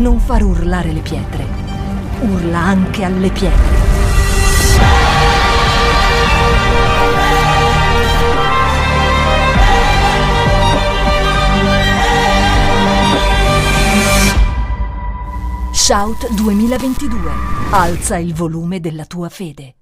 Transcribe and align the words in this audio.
non 0.00 0.18
far 0.18 0.42
urlare 0.42 0.92
le 0.92 1.00
pietre. 1.00 1.44
Urla 2.22 2.58
anche 2.58 3.04
alle 3.04 3.30
pietre. 3.30 3.78
Shout 15.72 16.32
2022. 16.32 17.30
Alza 17.72 18.16
il 18.16 18.32
volume 18.32 18.80
della 18.80 19.04
tua 19.04 19.28
fede. 19.28 19.74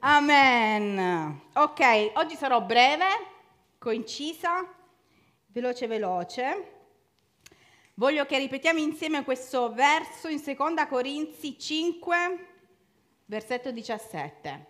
Amen. 0.00 1.40
Ok, 1.54 2.12
oggi 2.14 2.36
sarò 2.36 2.60
breve, 2.62 3.06
concisa, 3.78 4.64
veloce 5.48 5.88
veloce. 5.88 6.79
Voglio 8.00 8.24
che 8.24 8.38
ripetiamo 8.38 8.78
insieme 8.78 9.24
questo 9.24 9.74
verso 9.74 10.28
in 10.28 10.42
2 10.42 10.86
Corinzi 10.88 11.58
5, 11.58 12.46
versetto 13.26 13.70
17. 13.70 14.66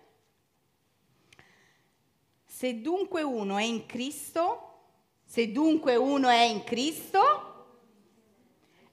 Se 2.45 2.81
dunque 2.81 3.21
uno 3.21 3.55
è 3.55 3.63
in 3.63 3.85
Cristo, 3.85 4.79
se 5.25 5.49
dunque 5.49 5.95
uno 5.95 6.27
è 6.27 6.41
in 6.41 6.65
Cristo, 6.65 7.77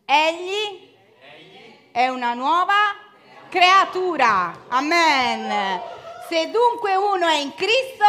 egli 0.05 0.89
è 1.91 2.07
una 2.07 2.35
nuova 2.35 2.95
creatura. 3.49 4.67
Amen. 4.69 5.81
Se 6.29 6.49
dunque 6.49 6.95
uno 6.95 7.27
è 7.27 7.39
in 7.39 7.55
Cristo, 7.57 8.05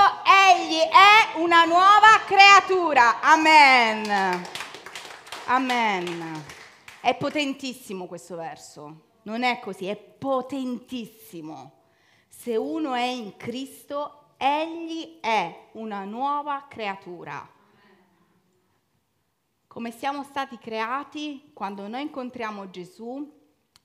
egli 0.45 0.77
è 0.77 1.39
una 1.39 1.63
nuova 1.63 2.21
creatura. 2.27 3.19
Amen. 3.19 4.58
Amen. 5.51 6.43
È 7.01 7.17
potentissimo 7.17 8.05
questo 8.05 8.35
verso. 8.35 9.13
Non 9.23 9.41
è 9.41 9.59
così, 9.59 9.87
è 9.87 9.95
potentissimo. 9.95 11.85
Se 12.27 12.55
uno 12.55 12.93
è 12.93 13.01
in 13.01 13.35
Cristo, 13.35 14.35
egli 14.37 15.17
è 15.19 15.69
una 15.71 16.03
nuova 16.03 16.67
creatura. 16.69 17.49
Come 19.65 19.89
siamo 19.89 20.21
stati 20.21 20.59
creati 20.59 21.49
quando 21.51 21.87
noi 21.87 22.03
incontriamo 22.03 22.69
Gesù, 22.69 23.27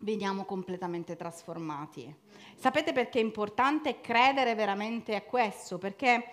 veniamo 0.01 0.45
completamente 0.45 1.17
trasformati. 1.17 2.15
Sapete 2.57 2.93
perché 2.93 3.21
è 3.21 3.23
importante 3.23 4.03
credere 4.03 4.55
veramente 4.55 5.15
a 5.15 5.23
questo? 5.23 5.79
Perché 5.79 6.27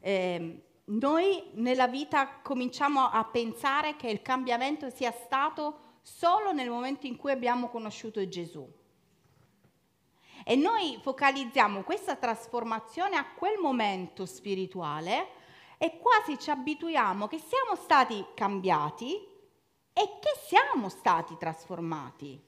eh, 0.00 0.62
noi 0.84 1.50
nella 1.54 1.86
vita 1.86 2.40
cominciamo 2.40 3.08
a 3.08 3.24
pensare 3.24 3.96
che 3.96 4.08
il 4.08 4.22
cambiamento 4.22 4.90
sia 4.90 5.12
stato 5.12 5.98
solo 6.02 6.52
nel 6.52 6.68
momento 6.68 7.06
in 7.06 7.16
cui 7.16 7.30
abbiamo 7.30 7.68
conosciuto 7.68 8.26
Gesù. 8.28 8.68
E 10.44 10.56
noi 10.56 10.98
focalizziamo 11.00 11.82
questa 11.82 12.16
trasformazione 12.16 13.16
a 13.16 13.32
quel 13.32 13.58
momento 13.60 14.26
spirituale 14.26 15.40
e 15.78 15.98
quasi 15.98 16.38
ci 16.38 16.50
abituiamo 16.50 17.28
che 17.28 17.38
siamo 17.38 17.76
stati 17.76 18.24
cambiati 18.34 19.14
e 19.92 20.18
che 20.20 20.32
siamo 20.46 20.88
stati 20.88 21.36
trasformati. 21.36 22.40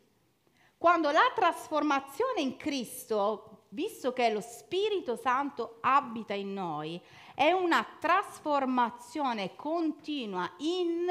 Quando 0.76 1.10
la 1.12 1.30
trasformazione 1.34 2.40
in 2.40 2.56
Cristo, 2.56 3.53
visto 3.74 4.12
che 4.12 4.30
lo 4.30 4.40
Spirito 4.40 5.16
Santo 5.16 5.78
abita 5.80 6.32
in 6.32 6.52
noi, 6.52 7.00
è 7.34 7.50
una 7.50 7.84
trasformazione 7.98 9.56
continua 9.56 10.48
in 10.58 11.06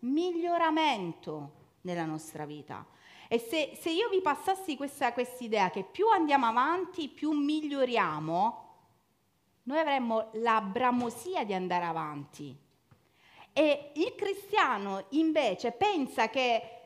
miglioramento 0.00 1.50
nella 1.82 2.04
nostra 2.04 2.44
vita. 2.44 2.84
E 3.28 3.38
se, 3.38 3.78
se 3.80 3.90
io 3.90 4.08
vi 4.08 4.20
passassi 4.20 4.76
questa 4.76 5.14
idea 5.38 5.70
che 5.70 5.84
più 5.84 6.08
andiamo 6.08 6.46
avanti, 6.46 7.08
più 7.08 7.30
miglioriamo, 7.30 8.68
noi 9.62 9.78
avremmo 9.78 10.30
la 10.32 10.60
bramosia 10.60 11.44
di 11.44 11.54
andare 11.54 11.84
avanti. 11.84 12.56
E 13.52 13.92
il 13.94 14.16
cristiano 14.16 15.04
invece 15.10 15.70
pensa 15.70 16.28
che 16.28 16.78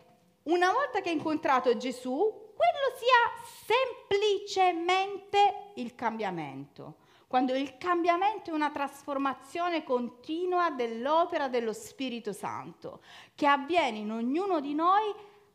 una 0.44 0.70
volta 0.70 1.00
che 1.00 1.08
hai 1.08 1.16
incontrato 1.16 1.78
Gesù, 1.78 2.43
quello 2.54 2.96
sia 2.96 3.66
semplicemente 3.66 5.72
il 5.74 5.94
cambiamento. 5.94 6.96
Quando 7.26 7.54
il 7.54 7.76
cambiamento 7.78 8.50
è 8.50 8.54
una 8.54 8.70
trasformazione 8.70 9.82
continua 9.82 10.70
dell'opera 10.70 11.48
dello 11.48 11.72
Spirito 11.72 12.32
Santo, 12.32 13.02
che 13.34 13.46
avviene 13.46 13.98
in 13.98 14.12
ognuno 14.12 14.60
di 14.60 14.74
noi 14.74 15.12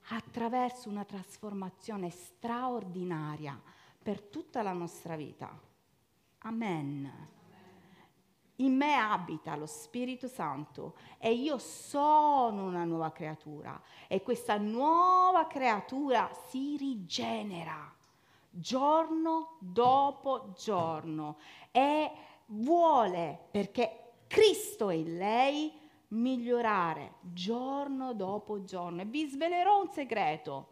attraverso 0.10 0.90
una 0.90 1.06
trasformazione 1.06 2.10
straordinaria 2.10 3.62
per 4.02 4.22
tutta 4.22 4.62
la 4.62 4.74
nostra 4.74 5.16
vita. 5.16 5.58
Amen 6.40 7.38
in 8.60 8.76
me 8.76 8.96
abita 8.96 9.56
lo 9.56 9.66
Spirito 9.66 10.28
Santo 10.28 10.96
e 11.18 11.34
io 11.34 11.58
sono 11.58 12.66
una 12.66 12.84
nuova 12.84 13.12
creatura 13.12 13.82
e 14.08 14.22
questa 14.22 14.58
nuova 14.58 15.48
creatura 15.48 16.30
si 16.48 16.78
rigenera 16.78 17.94
giorno 18.50 19.58
dopo 19.60 20.54
giorno 20.58 21.38
e 21.72 22.12
vuole, 22.48 23.48
perché 23.52 24.14
Cristo 24.28 24.90
è 24.90 24.96
in 24.96 25.18
lei, 25.18 25.72
migliorare 26.10 27.16
giorno 27.22 28.14
dopo 28.14 28.64
giorno. 28.64 29.02
E 29.02 29.06
vi 29.06 29.28
svelerò 29.28 29.82
un 29.82 29.90
segreto, 29.90 30.68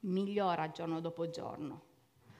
migliora 0.00 0.70
giorno 0.70 1.00
dopo 1.00 1.30
giorno, 1.30 1.82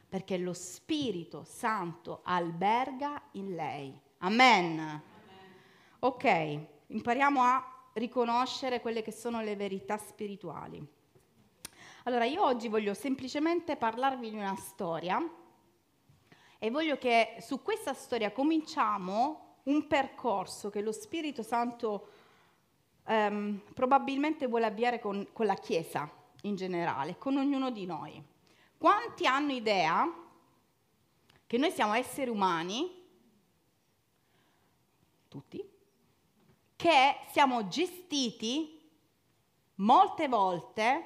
perché 0.08 0.38
lo 0.38 0.52
Spirito 0.52 1.44
Santo 1.44 2.20
alberga 2.24 3.20
in 3.32 3.54
lei. 3.54 4.00
Amen. 4.24 5.02
Ok, 5.98 6.58
impariamo 6.86 7.42
a 7.42 7.88
riconoscere 7.94 8.80
quelle 8.80 9.02
che 9.02 9.10
sono 9.10 9.40
le 9.40 9.56
verità 9.56 9.96
spirituali. 9.96 10.80
Allora, 12.04 12.24
io 12.24 12.44
oggi 12.44 12.68
voglio 12.68 12.94
semplicemente 12.94 13.74
parlarvi 13.74 14.30
di 14.30 14.36
una 14.36 14.54
storia 14.54 15.20
e 16.56 16.70
voglio 16.70 16.98
che 16.98 17.38
su 17.40 17.62
questa 17.62 17.94
storia 17.94 18.30
cominciamo 18.30 19.56
un 19.64 19.88
percorso 19.88 20.70
che 20.70 20.82
lo 20.82 20.92
Spirito 20.92 21.42
Santo 21.42 22.08
ehm, 23.04 23.60
probabilmente 23.74 24.46
vuole 24.46 24.66
avviare 24.66 25.00
con, 25.00 25.30
con 25.32 25.46
la 25.46 25.56
Chiesa 25.56 26.08
in 26.42 26.54
generale, 26.54 27.18
con 27.18 27.36
ognuno 27.38 27.72
di 27.72 27.86
noi. 27.86 28.22
Quanti 28.78 29.26
hanno 29.26 29.50
idea 29.50 30.08
che 31.44 31.58
noi 31.58 31.72
siamo 31.72 31.94
esseri 31.94 32.30
umani 32.30 33.00
tutti, 35.32 35.66
che 36.76 37.16
siamo 37.30 37.66
gestiti 37.68 38.78
molte 39.76 40.28
volte 40.28 41.04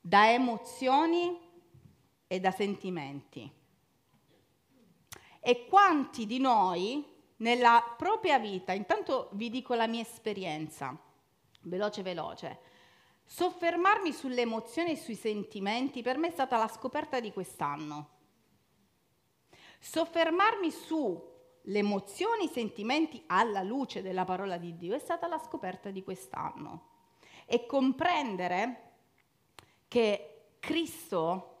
da 0.00 0.32
emozioni 0.32 1.38
e 2.26 2.40
da 2.40 2.50
sentimenti. 2.50 3.48
E 5.38 5.66
quanti 5.66 6.26
di 6.26 6.38
noi 6.40 7.06
nella 7.36 7.94
propria 7.96 8.40
vita, 8.40 8.72
intanto 8.72 9.28
vi 9.34 9.48
dico 9.48 9.74
la 9.74 9.86
mia 9.86 10.02
esperienza, 10.02 10.96
veloce 11.62 12.02
veloce, 12.02 12.58
soffermarmi 13.24 14.12
sulle 14.12 14.40
emozioni 14.40 14.90
e 14.90 14.96
sui 14.96 15.14
sentimenti 15.14 16.02
per 16.02 16.18
me 16.18 16.28
è 16.28 16.32
stata 16.32 16.56
la 16.58 16.68
scoperta 16.68 17.20
di 17.20 17.32
quest'anno. 17.32 18.18
Soffermarmi 19.78 20.70
su 20.72 21.29
le 21.70 21.78
emozioni, 21.78 22.44
i 22.44 22.48
sentimenti 22.48 23.22
alla 23.26 23.62
luce 23.62 24.02
della 24.02 24.24
parola 24.24 24.56
di 24.56 24.76
Dio 24.76 24.94
è 24.94 24.98
stata 24.98 25.28
la 25.28 25.38
scoperta 25.38 25.90
di 25.90 26.02
quest'anno. 26.02 26.88
E 27.46 27.64
comprendere 27.66 28.90
che 29.86 30.54
Cristo 30.58 31.58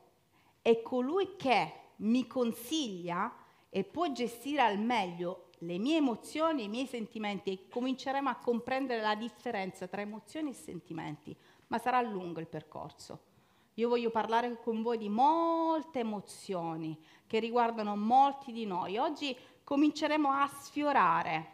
è 0.62 0.82
colui 0.82 1.36
che 1.36 1.74
mi 1.96 2.26
consiglia 2.26 3.32
e 3.68 3.84
può 3.84 4.10
gestire 4.10 4.62
al 4.62 4.78
meglio 4.78 5.50
le 5.58 5.78
mie 5.78 5.98
emozioni, 5.98 6.64
i 6.64 6.68
miei 6.68 6.86
sentimenti 6.86 7.52
e 7.52 7.68
cominceremo 7.68 8.28
a 8.28 8.36
comprendere 8.36 9.00
la 9.00 9.14
differenza 9.14 9.86
tra 9.86 10.00
emozioni 10.00 10.50
e 10.50 10.54
sentimenti, 10.54 11.36
ma 11.68 11.78
sarà 11.78 12.00
lungo 12.00 12.40
il 12.40 12.46
percorso. 12.48 13.28
Io 13.74 13.88
voglio 13.88 14.10
parlare 14.10 14.60
con 14.60 14.82
voi 14.82 14.98
di 14.98 15.08
molte 15.08 16.00
emozioni 16.00 16.98
che 17.26 17.38
riguardano 17.38 17.96
molti 17.96 18.52
di 18.52 18.66
noi. 18.66 18.98
Oggi 18.98 19.36
cominceremo 19.70 20.28
a 20.28 20.48
sfiorare 20.48 21.52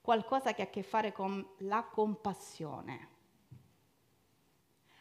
qualcosa 0.00 0.54
che 0.54 0.62
ha 0.62 0.64
a 0.64 0.70
che 0.70 0.82
fare 0.82 1.12
con 1.12 1.46
la 1.58 1.82
compassione. 1.82 3.08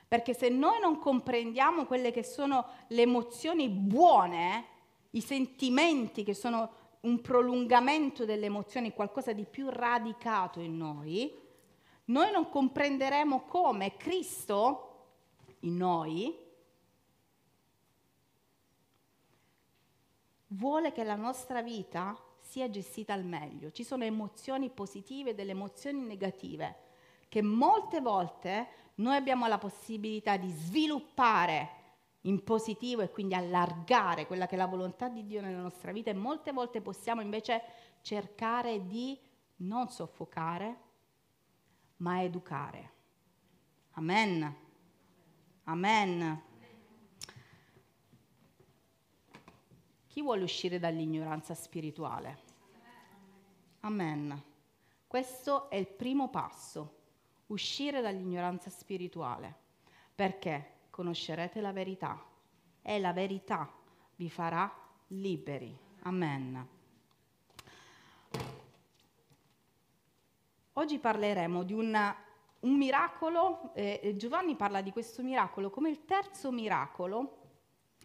Perché 0.06 0.34
se 0.34 0.50
noi 0.50 0.82
non 0.82 1.00
comprendiamo 1.00 1.86
quelle 1.86 2.12
che 2.12 2.26
sono 2.26 2.66
le 2.88 3.04
emozioni 3.04 3.70
buone, 3.70 4.66
i 5.12 5.22
sentimenti 5.22 6.26
che 6.26 6.34
sono 6.34 6.72
un 7.04 7.22
prolungamento 7.22 8.26
delle 8.26 8.48
emozioni, 8.48 8.92
qualcosa 8.92 9.32
di 9.32 9.46
più 9.46 9.70
radicato 9.70 10.60
in 10.60 10.76
noi, 10.76 11.34
noi 12.06 12.32
non 12.34 12.50
comprenderemo 12.50 13.44
come 13.44 13.96
Cristo 13.96 15.06
in 15.60 15.78
noi 15.78 16.43
vuole 20.56 20.92
che 20.92 21.04
la 21.04 21.16
nostra 21.16 21.62
vita 21.62 22.18
sia 22.40 22.70
gestita 22.70 23.14
al 23.14 23.26
meglio. 23.26 23.72
Ci 23.72 23.84
sono 23.84 24.04
emozioni 24.04 24.70
positive 24.70 25.32
e 25.32 25.36
delle 25.36 25.52
emozioni 25.52 26.02
negative 26.02 26.92
che 27.28 27.42
molte 27.42 28.00
volte 28.00 28.68
noi 28.96 29.16
abbiamo 29.16 29.48
la 29.48 29.58
possibilità 29.58 30.38
di 30.38 30.50
sviluppare 30.50 31.82
in 32.22 32.44
positivo 32.44 33.02
e 33.02 33.10
quindi 33.10 33.34
allargare 33.34 34.28
quella 34.28 34.46
che 34.46 34.56
è 34.56 34.58
la 34.58 34.68
volontà 34.68 35.10
di 35.10 35.26
Dio 35.26 35.42
nella 35.42 35.62
nostra 35.62 35.92
vita 35.92 36.12
e 36.12 36.14
molte 36.14 36.52
volte 36.52 36.82
possiamo 36.82 37.22
invece 37.22 37.62
cercare 38.02 38.86
di 38.86 39.20
non 39.58 39.90
soffocare, 39.90 40.78
ma 41.98 42.22
educare. 42.22 42.92
Amen. 43.94 44.56
Amen. 45.64 46.53
Chi 50.14 50.22
vuole 50.22 50.44
uscire 50.44 50.78
dall'ignoranza 50.78 51.56
spirituale? 51.56 52.38
Amen. 53.80 54.44
Questo 55.08 55.72
è 55.72 55.76
il 55.76 55.88
primo 55.88 56.30
passo, 56.30 56.98
uscire 57.48 58.00
dall'ignoranza 58.00 58.70
spirituale. 58.70 59.56
Perché? 60.14 60.82
Conoscerete 60.92 61.62
la 61.62 61.72
verità 61.72 62.24
e 62.84 63.00
la 63.00 63.12
verità 63.12 63.68
vi 64.18 64.30
farà 64.30 64.72
liberi. 65.08 65.76
Amen. 66.04 66.68
Oggi 70.74 71.00
parleremo 71.00 71.64
di 71.64 71.74
una, 71.74 72.16
un 72.60 72.78
miracolo, 72.78 73.72
eh, 73.74 74.14
Giovanni 74.16 74.56
parla 74.56 74.82
di 74.82 74.92
questo 74.92 75.24
miracolo 75.24 75.72
come 75.72 75.90
il 75.90 76.06
terzo 76.06 76.52
miracolo 76.52 77.40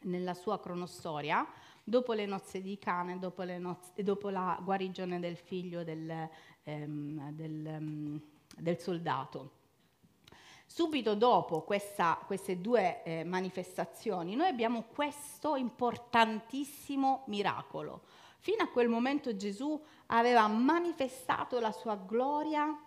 nella 0.05 0.33
sua 0.33 0.59
cronostoria, 0.59 1.47
dopo 1.89 2.13
le 2.13 2.27
nozze 2.27 2.61
di 2.61 2.79
Cane, 2.79 3.19
dopo, 3.19 3.43
nozze, 3.45 4.03
dopo 4.03 4.29
la 4.29 4.59
guarigione 4.63 5.19
del 5.19 5.37
figlio 5.37 5.85
del, 5.85 6.29
ehm, 6.65 7.31
del, 7.33 7.67
ehm, 7.67 8.21
del 8.59 8.79
soldato. 8.79 9.57
Subito 10.67 11.15
dopo 11.15 11.63
questa, 11.63 12.23
queste 12.27 12.61
due 12.61 13.03
eh, 13.03 13.25
manifestazioni 13.25 14.37
noi 14.37 14.49
abbiamo 14.49 14.83
questo 14.83 15.57
importantissimo 15.57 17.25
miracolo. 17.29 18.03
Fino 18.41 18.63
a 18.63 18.69
quel 18.69 18.89
momento 18.89 19.35
Gesù 19.35 19.83
aveva 20.07 20.47
manifestato 20.47 21.59
la 21.59 21.73
sua 21.73 21.97
gloria 21.97 22.79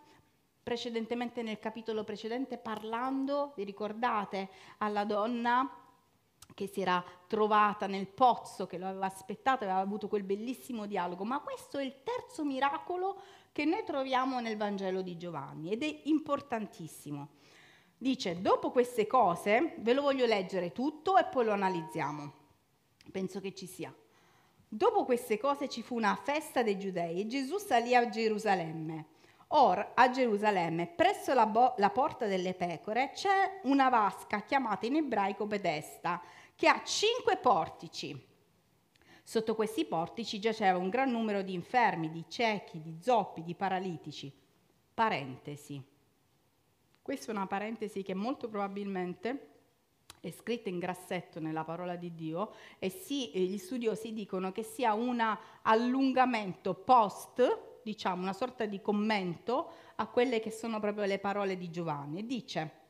precedentemente 0.62 1.42
nel 1.42 1.58
capitolo 1.58 2.04
precedente 2.04 2.60
parlando, 2.60 3.54
vi 3.56 3.64
ricordate, 3.64 4.50
alla 4.78 5.06
donna 5.06 5.81
che 6.54 6.68
si 6.68 6.82
era 6.82 7.04
trovata 7.28 7.88
nel 7.88 8.08
pozzo, 8.08 8.68
che 8.68 8.78
lo 8.78 8.88
aveva 8.88 9.06
aspettato, 9.06 9.64
aveva 9.64 9.80
avuto 9.80 10.08
quel 10.08 10.24
bellissimo 10.24 10.86
dialogo, 10.86 11.24
ma 11.24 11.40
questo 11.40 11.78
è 11.78 11.84
il 11.84 12.04
terzo 12.04 12.44
miracolo 12.44 13.22
che 13.52 13.66
noi 13.66 13.84
troviamo 13.84 14.40
nel 14.40 14.58
Vangelo 14.58 15.02
di 15.02 15.18
Giovanni 15.18 15.72
ed 15.72 15.84
è 15.84 16.02
importantissimo. 16.06 17.30
Dice, 17.98 18.42
dopo 18.42 18.72
queste 18.72 19.06
cose, 19.06 19.76
ve 19.78 19.94
lo 19.94 20.02
voglio 20.02 20.26
leggere 20.26 20.72
tutto 20.72 21.18
e 21.18 21.26
poi 21.26 21.46
lo 21.46 21.52
analizziamo. 21.52 22.34
Penso 23.12 23.40
che 23.40 23.54
ci 23.54 23.68
sia. 23.68 23.94
Dopo 24.68 25.04
queste 25.04 25.38
cose 25.38 25.68
ci 25.68 25.84
fu 25.84 25.96
una 25.96 26.16
festa 26.16 26.64
dei 26.64 26.80
giudei 26.80 27.20
e 27.20 27.28
Gesù 27.28 27.58
salì 27.58 27.94
a 27.94 28.10
Gerusalemme. 28.10 29.06
Or 29.54 29.92
a 29.96 30.10
Gerusalemme, 30.10 30.88
presso 30.88 31.34
la, 31.34 31.46
bo- 31.46 31.74
la 31.78 31.90
porta 31.90 32.26
delle 32.26 32.54
pecore, 32.54 33.12
c'è 33.14 33.60
una 33.64 33.90
vasca 33.90 34.44
chiamata 34.44 34.86
in 34.86 34.96
ebraico 34.96 35.46
Bedesta, 35.46 36.22
che 36.62 36.68
ha 36.68 36.84
cinque 36.84 37.38
portici. 37.38 38.16
Sotto 39.24 39.56
questi 39.56 39.84
portici 39.84 40.40
giaceva 40.40 40.78
un 40.78 40.90
gran 40.90 41.10
numero 41.10 41.42
di 41.42 41.56
infermi, 41.56 42.12
di 42.12 42.26
ciechi, 42.28 42.80
di 42.80 43.00
zoppi, 43.02 43.42
di 43.42 43.56
paralitici. 43.56 44.32
Parentesi. 44.94 45.84
Questa 47.02 47.32
è 47.32 47.36
una 47.36 47.48
parentesi 47.48 48.04
che 48.04 48.14
molto 48.14 48.48
probabilmente 48.48 49.48
è 50.20 50.30
scritta 50.30 50.70
in 50.70 50.78
grassetto 50.78 51.40
nella 51.40 51.64
parola 51.64 51.96
di 51.96 52.14
Dio 52.14 52.54
e 52.78 52.92
sì, 52.92 53.32
gli 53.34 53.58
studiosi 53.58 54.14
dicono 54.14 54.52
che 54.52 54.62
sia 54.62 54.94
un 54.94 55.20
allungamento 55.64 56.76
post, 56.76 57.80
diciamo 57.82 58.22
una 58.22 58.34
sorta 58.34 58.68
di 58.68 58.80
commento 58.82 59.72
a 59.96 60.06
quelle 60.06 60.40
che 60.40 60.52
sono 60.52 60.80
proprio 60.80 61.06
le 61.06 61.18
parole 61.18 61.58
di 61.58 61.72
Giovanni. 61.72 62.28
Dice 62.28 62.81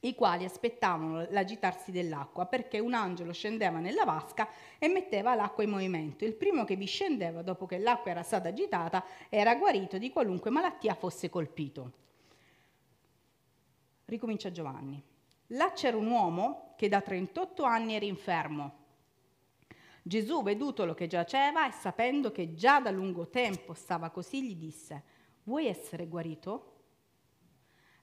i 0.00 0.14
quali 0.14 0.44
aspettavano 0.44 1.26
l'agitarsi 1.30 1.90
dell'acqua 1.90 2.46
perché 2.46 2.78
un 2.78 2.94
angelo 2.94 3.32
scendeva 3.32 3.78
nella 3.78 4.04
vasca 4.04 4.48
e 4.78 4.88
metteva 4.88 5.34
l'acqua 5.34 5.64
in 5.64 5.70
movimento. 5.70 6.24
Il 6.24 6.34
primo 6.34 6.64
che 6.64 6.76
vi 6.76 6.86
scendeva 6.86 7.42
dopo 7.42 7.66
che 7.66 7.78
l'acqua 7.78 8.10
era 8.10 8.22
stata 8.22 8.48
agitata 8.48 9.04
era 9.28 9.54
guarito 9.56 9.98
di 9.98 10.10
qualunque 10.10 10.50
malattia 10.50 10.94
fosse 10.94 11.28
colpito. 11.30 11.92
Ricomincia 14.04 14.52
Giovanni. 14.52 15.02
Là 15.50 15.72
c'era 15.72 15.96
un 15.96 16.06
uomo 16.08 16.74
che 16.76 16.88
da 16.88 17.00
38 17.00 17.62
anni 17.64 17.94
era 17.94 18.04
infermo. 18.04 18.84
Gesù, 20.02 20.42
vedutolo 20.42 20.94
che 20.94 21.08
giaceva 21.08 21.66
e 21.66 21.72
sapendo 21.72 22.30
che 22.30 22.54
già 22.54 22.80
da 22.80 22.90
lungo 22.90 23.28
tempo 23.28 23.74
stava 23.74 24.10
così, 24.10 24.44
gli 24.44 24.54
disse, 24.54 25.02
vuoi 25.42 25.66
essere 25.66 26.06
guarito? 26.06 26.74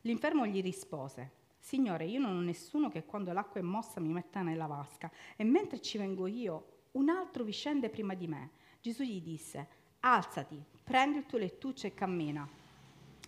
L'infermo 0.02 0.46
gli 0.46 0.62
rispose, 0.62 1.32
Signore, 1.64 2.04
io 2.04 2.20
non 2.20 2.36
ho 2.36 2.42
nessuno 2.42 2.90
che 2.90 3.06
quando 3.06 3.32
l'acqua 3.32 3.62
è 3.62 3.64
mossa 3.64 4.02
mi 4.02 4.10
metta 4.10 4.42
nella 4.42 4.66
vasca 4.66 5.10
e 5.38 5.46
mentre 5.46 5.80
ci 5.80 5.98
vengo 5.98 6.28
io, 6.28 6.82
un 6.92 7.08
altro 7.08 7.46
vi 7.46 7.54
scende 7.54 7.90
prima 7.90 8.16
di 8.16 8.28
me. 8.28 8.50
Gesù 8.82 9.04
gli 9.04 9.22
disse, 9.22 9.68
alzati, 10.02 10.62
prendi 10.84 11.20
il 11.20 11.26
tuo 11.26 11.38
lettuccio 11.38 11.88
e 11.88 11.94
cammina. 11.94 12.46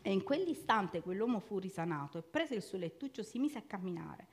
E 0.02 0.12
in 0.12 0.22
quell'istante 0.24 1.02
quell'uomo 1.02 1.40
fu 1.40 1.60
risanato 1.60 2.18
e 2.18 2.24
prese 2.24 2.56
il 2.56 2.62
suo 2.62 2.78
lettuccio 2.78 3.24
si 3.24 3.40
mise 3.40 3.60
a 3.60 3.64
camminare. 3.66 4.28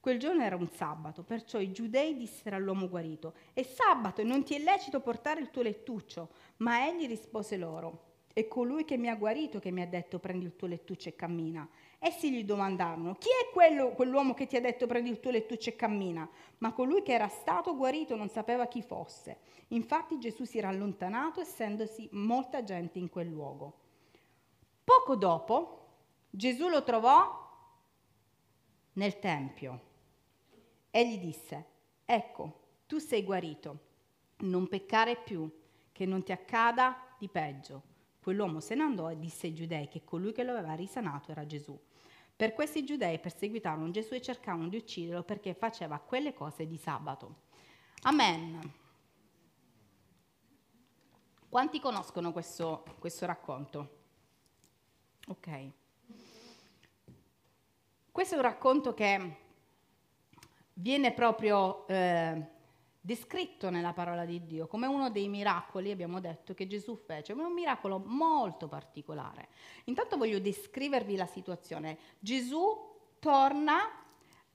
Quel 0.00 0.18
giorno 0.18 0.42
era 0.42 0.56
un 0.56 0.70
sabato, 0.70 1.22
perciò 1.22 1.60
i 1.60 1.72
giudei 1.72 2.16
dissero 2.16 2.56
all'uomo 2.56 2.88
guarito, 2.88 3.34
è 3.52 3.62
sabato 3.62 4.22
e 4.22 4.24
non 4.24 4.44
ti 4.44 4.54
è 4.54 4.60
lecito 4.60 5.00
portare 5.00 5.42
il 5.42 5.50
tuo 5.50 5.60
lettuccio. 5.60 6.30
Ma 6.56 6.88
egli 6.88 7.06
rispose 7.06 7.58
loro, 7.58 8.12
è 8.32 8.48
colui 8.48 8.84
che 8.84 8.96
mi 8.96 9.10
ha 9.10 9.14
guarito 9.14 9.58
che 9.58 9.70
mi 9.70 9.82
ha 9.82 9.86
detto 9.86 10.18
prendi 10.18 10.46
il 10.46 10.56
tuo 10.56 10.66
lettuccio 10.66 11.10
e 11.10 11.14
cammina. 11.14 11.68
Essi 12.04 12.32
gli 12.32 12.44
domandarono, 12.44 13.14
chi 13.14 13.28
è 13.28 13.52
quello, 13.52 13.90
quell'uomo 13.92 14.34
che 14.34 14.48
ti 14.48 14.56
ha 14.56 14.60
detto 14.60 14.88
prendi 14.88 15.08
il 15.08 15.20
tuo 15.20 15.30
lettuccio 15.30 15.68
e 15.68 15.76
cammina? 15.76 16.28
Ma 16.58 16.72
colui 16.72 17.00
che 17.04 17.12
era 17.12 17.28
stato 17.28 17.76
guarito 17.76 18.16
non 18.16 18.28
sapeva 18.28 18.66
chi 18.66 18.82
fosse. 18.82 19.38
Infatti 19.68 20.18
Gesù 20.18 20.42
si 20.42 20.58
era 20.58 20.66
allontanato 20.66 21.40
essendosi 21.40 22.08
molta 22.10 22.64
gente 22.64 22.98
in 22.98 23.08
quel 23.08 23.28
luogo. 23.28 23.78
Poco 24.82 25.14
dopo 25.14 25.90
Gesù 26.28 26.66
lo 26.68 26.82
trovò 26.82 27.40
nel 28.94 29.20
Tempio 29.20 29.80
e 30.90 31.08
gli 31.08 31.18
disse, 31.18 31.66
ecco, 32.04 32.62
tu 32.88 32.98
sei 32.98 33.22
guarito, 33.22 33.78
non 34.38 34.66
peccare 34.66 35.14
più, 35.14 35.48
che 35.92 36.04
non 36.04 36.24
ti 36.24 36.32
accada 36.32 37.14
di 37.16 37.28
peggio. 37.28 37.82
Quell'uomo 38.20 38.58
se 38.58 38.74
ne 38.74 38.82
andò 38.82 39.08
e 39.08 39.20
disse 39.20 39.46
ai 39.46 39.54
giudei 39.54 39.86
che 39.86 40.02
colui 40.02 40.32
che 40.32 40.42
lo 40.42 40.50
aveva 40.50 40.74
risanato 40.74 41.30
era 41.30 41.46
Gesù. 41.46 41.78
Per 42.42 42.54
questi 42.54 42.84
giudei 42.84 43.20
perseguitarono 43.20 43.92
Gesù 43.92 44.14
e 44.14 44.20
cercavano 44.20 44.66
di 44.66 44.76
ucciderlo 44.76 45.22
perché 45.22 45.54
faceva 45.54 46.00
quelle 46.00 46.34
cose 46.34 46.66
di 46.66 46.76
sabato. 46.76 47.42
Amen. 48.00 48.72
Quanti 51.48 51.78
conoscono 51.78 52.32
questo, 52.32 52.82
questo 52.98 53.26
racconto? 53.26 53.98
Ok. 55.28 55.70
Questo 58.10 58.34
è 58.34 58.38
un 58.38 58.42
racconto 58.42 58.92
che 58.92 59.36
viene 60.72 61.12
proprio 61.12 61.86
eh, 61.86 62.44
descritto 63.04 63.68
nella 63.68 63.92
parola 63.92 64.24
di 64.24 64.46
Dio 64.46 64.68
come 64.68 64.86
uno 64.86 65.10
dei 65.10 65.28
miracoli, 65.28 65.90
abbiamo 65.90 66.20
detto, 66.20 66.54
che 66.54 66.68
Gesù 66.68 66.96
fece, 66.96 67.34
ma 67.34 67.42
è 67.42 67.46
un 67.46 67.52
miracolo 67.52 67.98
molto 67.98 68.68
particolare. 68.68 69.48
Intanto 69.84 70.16
voglio 70.16 70.38
descrivervi 70.38 71.16
la 71.16 71.26
situazione. 71.26 71.98
Gesù 72.20 72.90
torna 73.18 73.76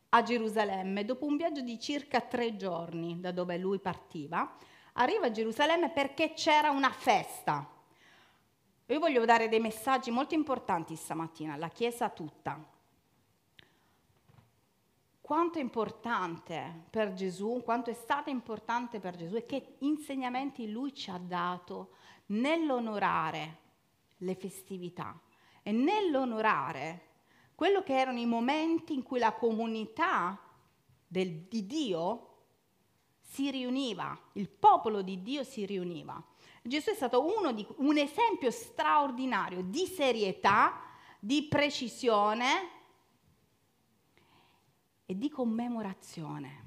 a 0.10 0.24
Gerusalemme 0.24 1.04
dopo 1.04 1.26
un 1.26 1.36
viaggio 1.36 1.62
di 1.62 1.78
circa 1.78 2.22
tre 2.22 2.56
giorni 2.56 3.20
da 3.20 3.32
dove 3.32 3.58
lui 3.58 3.80
partiva, 3.80 4.56
arriva 4.94 5.26
a 5.26 5.32
Gerusalemme 5.32 5.90
perché 5.92 6.34
c'era 6.34 6.72
una 6.72 6.90
festa. 6.90 7.70
Io 8.86 9.00
voglio 9.00 9.26
dare 9.26 9.50
dei 9.50 9.60
messaggi 9.60 10.10
molto 10.10 10.34
importanti 10.34 10.96
stamattina 10.96 11.54
alla 11.54 11.68
Chiesa 11.68 12.10
tutta 12.10 12.76
quanto 15.28 15.58
è 15.58 15.62
importante 15.62 16.86
per 16.90 17.12
Gesù, 17.12 17.62
quanto 17.62 17.90
è 17.90 17.94
stato 17.94 18.30
importante 18.30 19.02
per 19.02 19.18
Gesù 19.18 19.36
e 19.36 19.46
che 19.46 19.76
insegnamenti 19.80 20.72
lui 20.72 20.96
ci 20.96 21.10
ha 21.10 21.18
dato 21.18 21.96
nell'onorare 22.28 23.58
le 24.20 24.36
festività 24.36 25.20
e 25.64 25.74
nell'onorare 25.74 27.02
quello 27.56 27.84
che 27.84 28.00
erano 28.00 28.20
i 28.20 28.26
momenti 28.26 28.94
in 28.94 29.04
cui 29.04 29.20
la 29.20 29.34
comunità 29.34 30.40
del, 31.06 31.42
di 31.50 31.66
Dio 31.66 32.28
si 33.20 33.52
riuniva, 33.52 34.18
il 34.36 34.48
popolo 34.48 35.02
di 35.02 35.22
Dio 35.24 35.44
si 35.44 35.66
riuniva. 35.66 36.24
Gesù 36.62 36.92
è 36.92 36.96
stato 36.96 37.22
di, 37.54 37.68
un 37.80 37.98
esempio 37.98 38.50
straordinario 38.50 39.62
di 39.62 39.88
serietà, 39.88 40.84
di 41.20 41.50
precisione 41.50 42.76
e 45.08 45.18
di 45.18 45.30
commemorazione. 45.30 46.66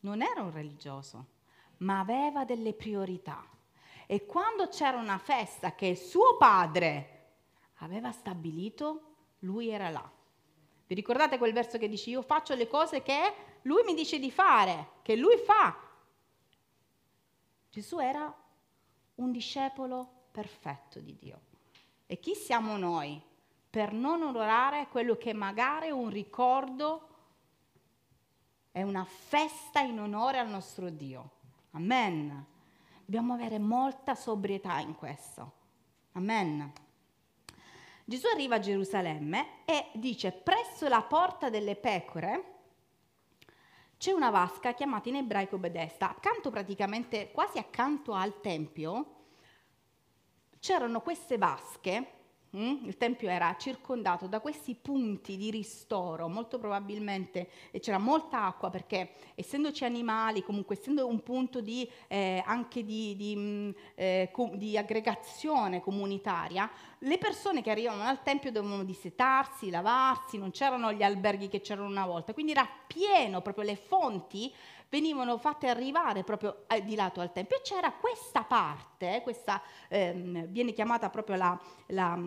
Non 0.00 0.22
era 0.22 0.40
un 0.40 0.52
religioso, 0.52 1.26
ma 1.78 1.98
aveva 1.98 2.44
delle 2.44 2.72
priorità. 2.72 3.44
E 4.06 4.24
quando 4.24 4.68
c'era 4.68 4.98
una 4.98 5.18
festa 5.18 5.74
che 5.74 5.96
suo 5.96 6.36
padre 6.36 7.32
aveva 7.78 8.12
stabilito, 8.12 9.16
lui 9.40 9.68
era 9.68 9.90
là. 9.90 10.08
Vi 10.86 10.94
ricordate 10.94 11.38
quel 11.38 11.52
verso 11.52 11.76
che 11.76 11.88
dice 11.88 12.10
io 12.10 12.22
faccio 12.22 12.54
le 12.54 12.68
cose 12.68 13.02
che 13.02 13.34
lui 13.62 13.82
mi 13.84 13.94
dice 13.94 14.20
di 14.20 14.30
fare, 14.30 14.90
che 15.02 15.16
lui 15.16 15.36
fa. 15.38 15.76
Gesù 17.68 17.98
era 17.98 18.32
un 19.16 19.32
discepolo 19.32 20.28
perfetto 20.30 21.00
di 21.00 21.16
Dio. 21.18 21.40
E 22.06 22.20
chi 22.20 22.36
siamo 22.36 22.76
noi 22.76 23.20
per 23.68 23.92
non 23.92 24.22
onorare 24.22 24.86
quello 24.86 25.16
che 25.16 25.34
magari 25.34 25.88
è 25.88 25.90
un 25.90 26.08
ricordo, 26.08 27.15
è 28.76 28.82
una 28.82 29.06
festa 29.06 29.80
in 29.80 29.98
onore 29.98 30.38
al 30.38 30.50
nostro 30.50 30.90
Dio? 30.90 31.30
Amen. 31.70 32.44
Dobbiamo 33.06 33.32
avere 33.32 33.58
molta 33.58 34.14
sobrietà 34.14 34.80
in 34.80 34.94
questo. 34.94 35.52
Amen. 36.12 36.70
Gesù 38.04 38.26
arriva 38.26 38.56
a 38.56 38.58
Gerusalemme 38.58 39.64
e 39.64 39.86
dice, 39.94 40.30
presso 40.30 40.88
la 40.88 41.00
porta 41.00 41.48
delle 41.48 41.74
pecore 41.74 42.44
c'è 43.96 44.12
una 44.12 44.28
vasca 44.28 44.74
chiamata 44.74 45.08
in 45.08 45.16
ebraico 45.16 45.56
Bedesta, 45.56 46.10
accanto 46.10 46.50
praticamente, 46.50 47.30
quasi 47.32 47.56
accanto 47.56 48.12
al 48.12 48.42
Tempio, 48.42 49.22
c'erano 50.60 51.00
queste 51.00 51.38
vasche? 51.38 52.15
Il 52.50 52.96
Tempio 52.96 53.28
era 53.28 53.54
circondato 53.58 54.26
da 54.26 54.40
questi 54.40 54.74
punti 54.74 55.36
di 55.36 55.50
ristoro, 55.50 56.28
molto 56.28 56.58
probabilmente 56.58 57.48
c'era 57.80 57.98
molta 57.98 58.44
acqua 58.44 58.70
perché 58.70 59.10
essendoci 59.34 59.84
animali, 59.84 60.42
comunque 60.42 60.76
essendo 60.76 61.06
un 61.06 61.22
punto 61.22 61.60
di, 61.60 61.86
eh, 62.08 62.42
anche 62.46 62.84
di, 62.84 63.14
di, 63.16 63.36
mm, 63.36 63.70
eh, 63.96 64.30
di, 64.54 64.78
aggregazione 64.78 65.80
comunitaria, 65.80 66.70
le 67.00 67.18
persone 67.18 67.62
che 67.62 67.70
arrivavano 67.70 68.04
al 68.04 68.22
Tempio 68.22 68.50
dovevano 68.50 68.84
dissetarsi, 68.84 69.68
lavarsi, 69.68 70.38
non 70.38 70.50
c'erano 70.50 70.92
gli 70.92 71.02
alberghi 71.02 71.48
che 71.48 71.60
c'erano 71.60 71.88
una 71.88 72.06
volta, 72.06 72.32
quindi 72.32 72.52
era 72.52 72.66
pieno, 72.86 73.42
proprio 73.42 73.64
le 73.64 73.76
fonti 73.76 74.50
venivano 74.88 75.38
fatte 75.38 75.68
arrivare 75.68 76.24
proprio 76.24 76.64
eh, 76.68 76.84
di 76.84 76.94
lato 76.94 77.20
al 77.20 77.32
Tempio 77.32 77.56
e 77.56 77.62
c'era 77.62 77.92
questa 77.92 78.44
parte, 78.44 79.20
questa 79.22 79.60
ehm, 79.88 80.46
viene 80.46 80.72
chiamata 80.72 81.10
proprio 81.10 81.36
la, 81.36 81.60
la 81.88 82.18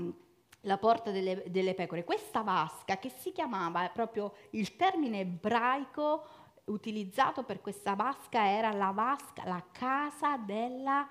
la 0.63 0.77
porta 0.77 1.11
delle, 1.11 1.45
delle, 1.47 1.73
pecore, 1.73 2.03
questa 2.03 2.41
vasca 2.41 2.97
che 2.97 3.07
si 3.09 3.31
chiamava 3.31 3.87
proprio 3.89 4.33
il 4.51 4.75
termine 4.75 5.21
ebraico 5.21 6.25
utilizzato 6.65 7.43
per 7.43 7.61
questa 7.61 7.95
vasca 7.95 8.45
era 8.49 8.71
la 8.71 8.91
vasca, 8.91 9.45
la 9.45 9.65
casa 9.71 10.35
della 10.37 11.07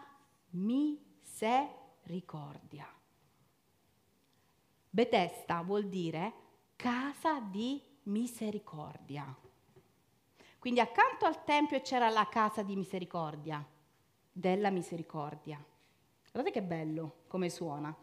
misericordia. 0.50 2.86
Betesta 4.90 5.62
vuol 5.62 5.88
dire 5.88 6.32
casa 6.76 7.40
di 7.40 7.82
misericordia. 8.04 9.34
Quindi 10.58 10.80
accanto 10.80 11.24
al 11.24 11.44
Tempio 11.44 11.80
c'era 11.80 12.08
la 12.08 12.26
casa 12.28 12.62
di 12.62 12.74
misericordia, 12.74 13.64
della 14.32 14.70
misericordia. 14.70 15.62
Guardate 16.32 16.52
che 16.52 16.62
bello 16.62 17.22
come 17.28 17.48
suona. 17.48 17.94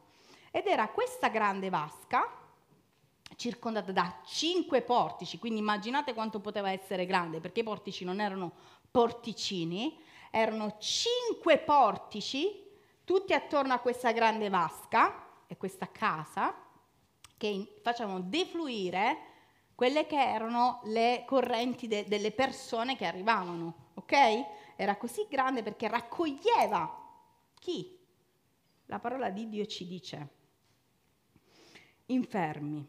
Ed 0.52 0.68
era 0.68 0.88
questa 0.90 1.28
grande 1.28 1.70
vasca, 1.70 2.28
circondata 3.36 3.92
da 3.92 4.22
cinque 4.26 4.82
portici, 4.82 5.38
quindi 5.38 5.60
immaginate 5.60 6.14
quanto 6.14 6.40
poteva 6.40 6.72
essere 6.72 7.06
grande, 7.06 7.42
perché 7.42 7.60
i 7.60 7.64
portici 7.64 8.06
non 8.06 8.22
erano 8.22 8.54
porticini, 8.90 10.02
erano 10.32 10.78
cinque 10.80 11.58
portici, 11.60 12.64
tutti 13.04 13.34
attorno 13.34 13.74
a 13.74 13.80
questa 13.80 14.12
grande 14.12 14.50
vasca 14.50 15.28
e 15.48 15.58
questa 15.58 15.92
casa, 15.92 16.56
che 17.38 17.80
facevano 17.82 18.22
defluire 18.22 19.34
quelle 19.76 20.08
che 20.08 20.20
erano 20.20 20.80
le 20.86 21.24
correnti 21.28 21.88
de- 21.88 22.06
delle 22.08 22.32
persone 22.32 22.96
che 22.96 23.06
arrivavano, 23.06 23.92
ok? 23.96 24.74
Era 24.78 24.96
così 24.96 25.28
grande 25.30 25.62
perché 25.62 25.88
raccoglieva 25.88 27.04
chi? 27.60 28.00
La 28.86 29.00
parola 29.00 29.30
di 29.30 29.50
Dio 29.50 29.66
ci 29.66 29.86
dice 29.86 30.44
infermi, 32.08 32.88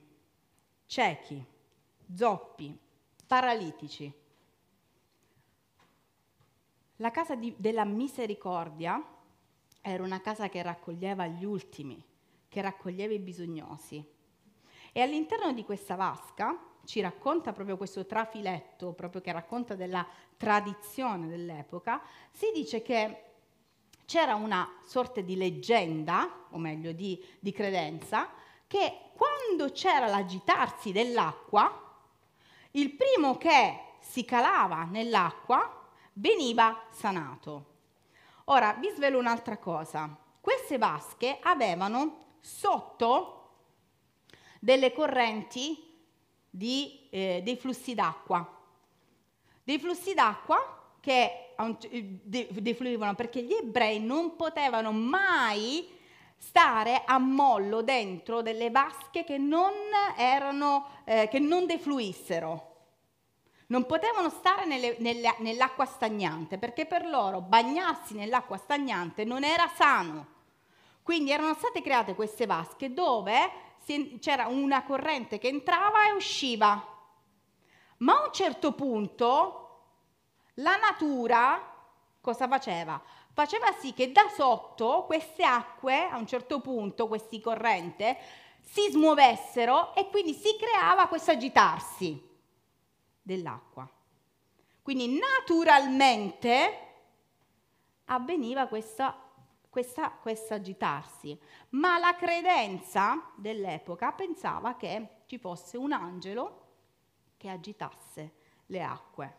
ciechi, 0.86 1.44
zoppi, 2.12 2.78
paralitici. 3.26 4.12
La 6.96 7.10
casa 7.10 7.34
di, 7.34 7.54
della 7.56 7.84
misericordia 7.84 9.02
era 9.80 10.02
una 10.02 10.20
casa 10.20 10.48
che 10.48 10.62
raccoglieva 10.62 11.26
gli 11.26 11.44
ultimi, 11.44 12.02
che 12.48 12.60
raccoglieva 12.60 13.14
i 13.14 13.18
bisognosi. 13.18 14.14
E 14.92 15.00
all'interno 15.00 15.52
di 15.52 15.64
questa 15.64 15.94
vasca 15.94 16.58
ci 16.86 17.00
racconta 17.00 17.52
proprio 17.52 17.76
questo 17.76 18.06
trafiletto, 18.06 18.92
proprio 18.92 19.20
che 19.20 19.32
racconta 19.32 19.74
della 19.74 20.06
tradizione 20.36 21.28
dell'epoca, 21.28 22.00
si 22.30 22.50
dice 22.54 22.80
che 22.80 23.22
c'era 24.06 24.36
una 24.36 24.78
sorta 24.84 25.20
di 25.20 25.36
leggenda, 25.36 26.46
o 26.50 26.58
meglio 26.58 26.92
di, 26.92 27.22
di 27.38 27.52
credenza, 27.52 28.30
che 28.66 29.10
quando 29.14 29.72
c'era 29.72 30.06
l'agitarsi 30.06 30.92
dell'acqua, 30.92 31.82
il 32.72 32.92
primo 32.92 33.36
che 33.36 33.80
si 34.00 34.24
calava 34.24 34.84
nell'acqua 34.84 35.88
veniva 36.14 36.84
sanato. 36.90 37.74
Ora 38.44 38.74
vi 38.74 38.90
svelo 38.90 39.18
un'altra 39.18 39.58
cosa. 39.58 40.16
Queste 40.40 40.78
vasche 40.78 41.38
avevano 41.42 42.36
sotto 42.40 43.32
delle 44.60 44.92
correnti 44.92 45.85
di, 46.56 47.06
eh, 47.10 47.40
dei 47.44 47.56
flussi 47.56 47.94
d'acqua. 47.94 48.46
Dei 49.62 49.78
flussi 49.78 50.14
d'acqua 50.14 50.94
che 51.00 51.54
eh, 51.56 52.18
defluivano 52.22 53.14
perché 53.14 53.42
gli 53.42 53.52
ebrei 53.52 54.00
non 54.00 54.36
potevano 54.36 54.92
mai 54.92 55.94
stare 56.38 57.02
a 57.04 57.18
mollo 57.18 57.82
dentro 57.82 58.42
delle 58.42 58.70
vasche 58.70 59.24
che 59.24 59.38
non, 59.38 59.72
erano, 60.16 60.86
eh, 61.04 61.28
che 61.30 61.38
non 61.38 61.66
defluissero. 61.66 62.74
Non 63.68 63.84
potevano 63.84 64.30
stare 64.30 64.64
nelle, 64.64 64.96
nelle, 65.00 65.34
nell'acqua 65.38 65.84
stagnante 65.84 66.56
perché 66.56 66.86
per 66.86 67.04
loro 67.04 67.40
bagnarsi 67.40 68.14
nell'acqua 68.14 68.56
stagnante 68.56 69.24
non 69.24 69.44
era 69.44 69.68
sano. 69.74 70.34
Quindi 71.02 71.32
erano 71.32 71.54
state 71.54 71.82
create 71.82 72.14
queste 72.14 72.46
vasche 72.46 72.92
dove 72.92 73.64
c'era 74.18 74.48
una 74.48 74.82
corrente 74.84 75.38
che 75.38 75.48
entrava 75.48 76.08
e 76.08 76.12
usciva. 76.12 76.94
Ma 77.98 78.12
a 78.14 78.26
un 78.26 78.32
certo 78.32 78.72
punto 78.72 79.62
la 80.54 80.76
natura 80.76 81.74
cosa 82.20 82.48
faceva? 82.48 83.00
Faceva 83.32 83.72
sì 83.72 83.92
che 83.92 84.12
da 84.12 84.28
sotto 84.34 85.04
queste 85.04 85.44
acque, 85.44 86.08
a 86.08 86.16
un 86.16 86.26
certo 86.26 86.60
punto, 86.60 87.06
questi 87.06 87.40
corrente, 87.40 88.18
si 88.62 88.90
smuovessero 88.90 89.94
e 89.94 90.08
quindi 90.08 90.32
si 90.32 90.56
creava 90.58 91.06
questo 91.06 91.30
agitarsi 91.30 92.20
dell'acqua. 93.22 93.88
Quindi 94.82 95.18
naturalmente 95.18 96.80
avveniva 98.06 98.66
questa 98.66 99.25
questa, 99.76 100.10
questo 100.10 100.54
agitarsi. 100.54 101.38
Ma 101.70 101.98
la 101.98 102.14
credenza 102.16 103.30
dell'epoca 103.36 104.10
pensava 104.12 104.74
che 104.74 105.08
ci 105.26 105.36
fosse 105.36 105.76
un 105.76 105.92
angelo 105.92 106.62
che 107.36 107.50
agitasse 107.50 108.32
le 108.64 108.82
acque. 108.82 109.36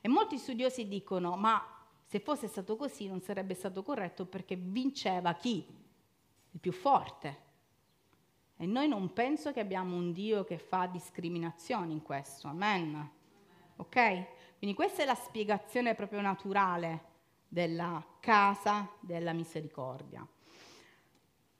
E 0.00 0.08
molti 0.08 0.38
studiosi 0.38 0.88
dicono, 0.88 1.36
ma 1.36 1.64
se 2.02 2.18
fosse 2.18 2.48
stato 2.48 2.74
così 2.74 3.06
non 3.06 3.20
sarebbe 3.20 3.54
stato 3.54 3.84
corretto 3.84 4.26
perché 4.26 4.56
vinceva 4.56 5.34
chi? 5.34 5.64
Il 6.50 6.58
più 6.58 6.72
forte. 6.72 7.42
E 8.56 8.66
noi 8.66 8.88
non 8.88 9.12
penso 9.12 9.52
che 9.52 9.60
abbiamo 9.60 9.94
un 9.94 10.12
Dio 10.12 10.42
che 10.42 10.58
fa 10.58 10.86
discriminazioni 10.86 11.92
in 11.92 12.02
questo, 12.02 12.48
amen. 12.48 13.08
Ok? 13.76 14.26
Quindi 14.58 14.74
questa 14.74 15.02
è 15.02 15.06
la 15.06 15.14
spiegazione 15.14 15.94
proprio 15.94 16.20
naturale 16.20 17.12
della 17.54 18.04
casa 18.18 18.90
della 18.98 19.32
misericordia. 19.32 20.26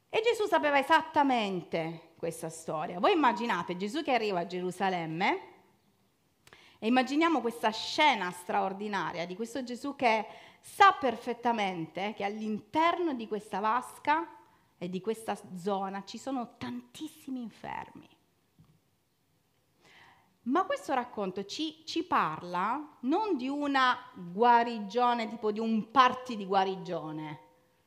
E 0.08 0.20
Gesù 0.22 0.46
sapeva 0.48 0.76
esattamente 0.76 2.14
questa 2.16 2.48
storia. 2.50 2.98
Voi 2.98 3.12
immaginate 3.12 3.76
Gesù 3.76 4.02
che 4.02 4.12
arriva 4.12 4.40
a 4.40 4.46
Gerusalemme 4.46 5.38
e 6.80 6.86
immaginiamo 6.88 7.40
questa 7.40 7.70
scena 7.70 8.32
straordinaria 8.32 9.24
di 9.24 9.36
questo 9.36 9.62
Gesù 9.62 9.94
che 9.94 10.26
sa 10.60 10.96
perfettamente 10.98 12.12
che 12.16 12.24
all'interno 12.24 13.14
di 13.14 13.28
questa 13.28 13.60
vasca 13.60 14.26
e 14.76 14.90
di 14.90 15.00
questa 15.00 15.38
zona 15.56 16.02
ci 16.04 16.18
sono 16.18 16.56
tantissimi 16.58 17.40
infermi. 17.40 18.13
Ma 20.44 20.64
questo 20.64 20.92
racconto 20.92 21.44
ci, 21.46 21.82
ci, 21.86 22.04
parla 22.04 22.98
non 23.00 23.36
di 23.36 23.48
una 23.48 23.96
guarigione, 24.14 25.28
tipo 25.28 25.50
di 25.50 25.58
un 25.58 25.90
party 25.90 26.36
di 26.36 26.44
guarigione. 26.44 27.40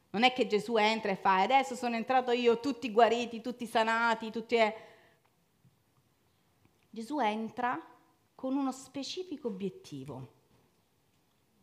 Non 0.10 0.24
è 0.24 0.34
che 0.34 0.48
Gesù 0.48 0.78
entra 0.78 1.12
e 1.12 1.16
fa, 1.16 1.42
adesso 1.42 1.76
sono 1.76 1.96
entrato 1.96 2.32
io, 2.32 2.60
tutti 2.60 2.92
guariti, 2.92 3.42
tutti 3.42 3.68
sanati, 3.68 4.32
tutti... 4.32 4.58
Gesù 6.90 7.20
entra 7.20 7.80
con 8.34 8.56
uno 8.56 8.72
specifico 8.72 9.50
obiettivo. 9.50 10.34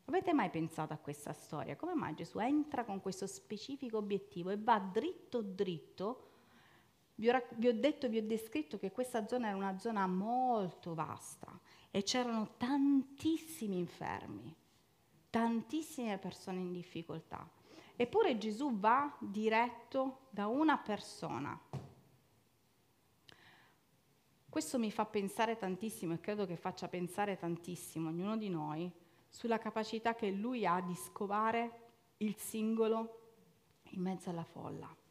Avete 0.05 0.33
mai 0.33 0.51
pensato 0.51 0.93
a 0.93 0.99
questa 0.99 1.33
storia? 1.33 1.77
Come 1.77 1.95
mai 1.95 2.15
Gesù 2.15 2.39
entra 2.39 2.85
con 2.85 3.01
questo 3.01 3.27
specifico 3.27 3.97
obiettivo 3.97 4.51
e 4.51 4.59
va 4.59 4.79
dritto 4.79 5.41
dritto? 5.43 6.29
Vi 7.17 7.29
ho, 7.29 7.43
vi 7.57 7.69
ho 7.69 7.75
detto, 7.75 8.09
vi 8.09 8.19
ho 8.19 8.27
descritto 8.27 8.79
che 8.79 8.91
questa 8.91 9.27
zona 9.27 9.49
era 9.49 9.57
una 9.57 9.79
zona 9.79 10.07
molto 10.07 10.95
vasta 10.95 11.59
e 11.91 12.03
c'erano 12.03 12.55
tantissimi 12.57 13.79
infermi, 13.79 14.55
tantissime 15.31 16.19
persone 16.19 16.59
in 16.59 16.73
difficoltà. 16.73 17.49
Eppure 17.97 18.37
Gesù 18.39 18.77
va 18.79 19.17
diretto 19.21 20.27
da 20.31 20.49
una 20.49 20.77
persona, 20.79 21.57
questo 24.55 24.79
mi 24.79 24.93
fa 24.93 25.05
pensare 25.05 25.57
tantissimo 25.57 26.15
e 26.15 26.21
credo 26.21 26.47
che 26.47 26.55
faccia 26.55 26.87
pensare 26.87 27.37
tantissimo 27.37 28.11
ognuno 28.11 28.37
di 28.37 28.49
noi 28.49 28.89
sulla 29.29 29.59
capacità 29.59 30.15
che 30.15 30.31
lui 30.31 30.65
ha 30.65 30.81
di 30.81 30.95
scovare 30.95 31.81
il 32.19 32.37
singolo 32.37 33.33
in 33.91 34.01
mezzo 34.01 34.31
alla 34.31 34.45
folla. 34.45 35.04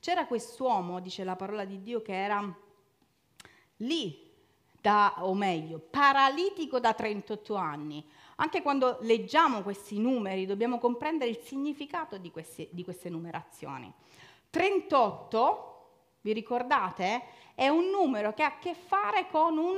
C'era 0.00 0.26
quest'uomo, 0.26 1.00
dice 1.00 1.24
la 1.24 1.36
parola 1.36 1.64
di 1.64 1.82
Dio, 1.82 2.02
che 2.02 2.14
era 2.14 2.56
lì, 3.78 4.26
da, 4.80 5.14
o 5.18 5.34
meglio, 5.34 5.78
paralitico 5.78 6.78
da 6.78 6.94
38 6.94 7.54
anni. 7.54 8.06
Anche 8.36 8.62
quando 8.62 8.98
leggiamo 9.00 9.62
questi 9.62 9.98
numeri 9.98 10.46
dobbiamo 10.46 10.78
comprendere 10.78 11.30
il 11.30 11.38
significato 11.38 12.18
di, 12.18 12.30
questi, 12.30 12.68
di 12.70 12.84
queste 12.84 13.08
numerazioni. 13.08 13.92
38 14.50 15.90
vi 16.20 16.32
ricordate? 16.32 17.24
È 17.54 17.68
un 17.68 17.90
numero 17.90 18.32
che 18.32 18.44
ha 18.44 18.54
a 18.54 18.58
che 18.58 18.74
fare 18.74 19.26
con 19.28 19.58
un 19.58 19.76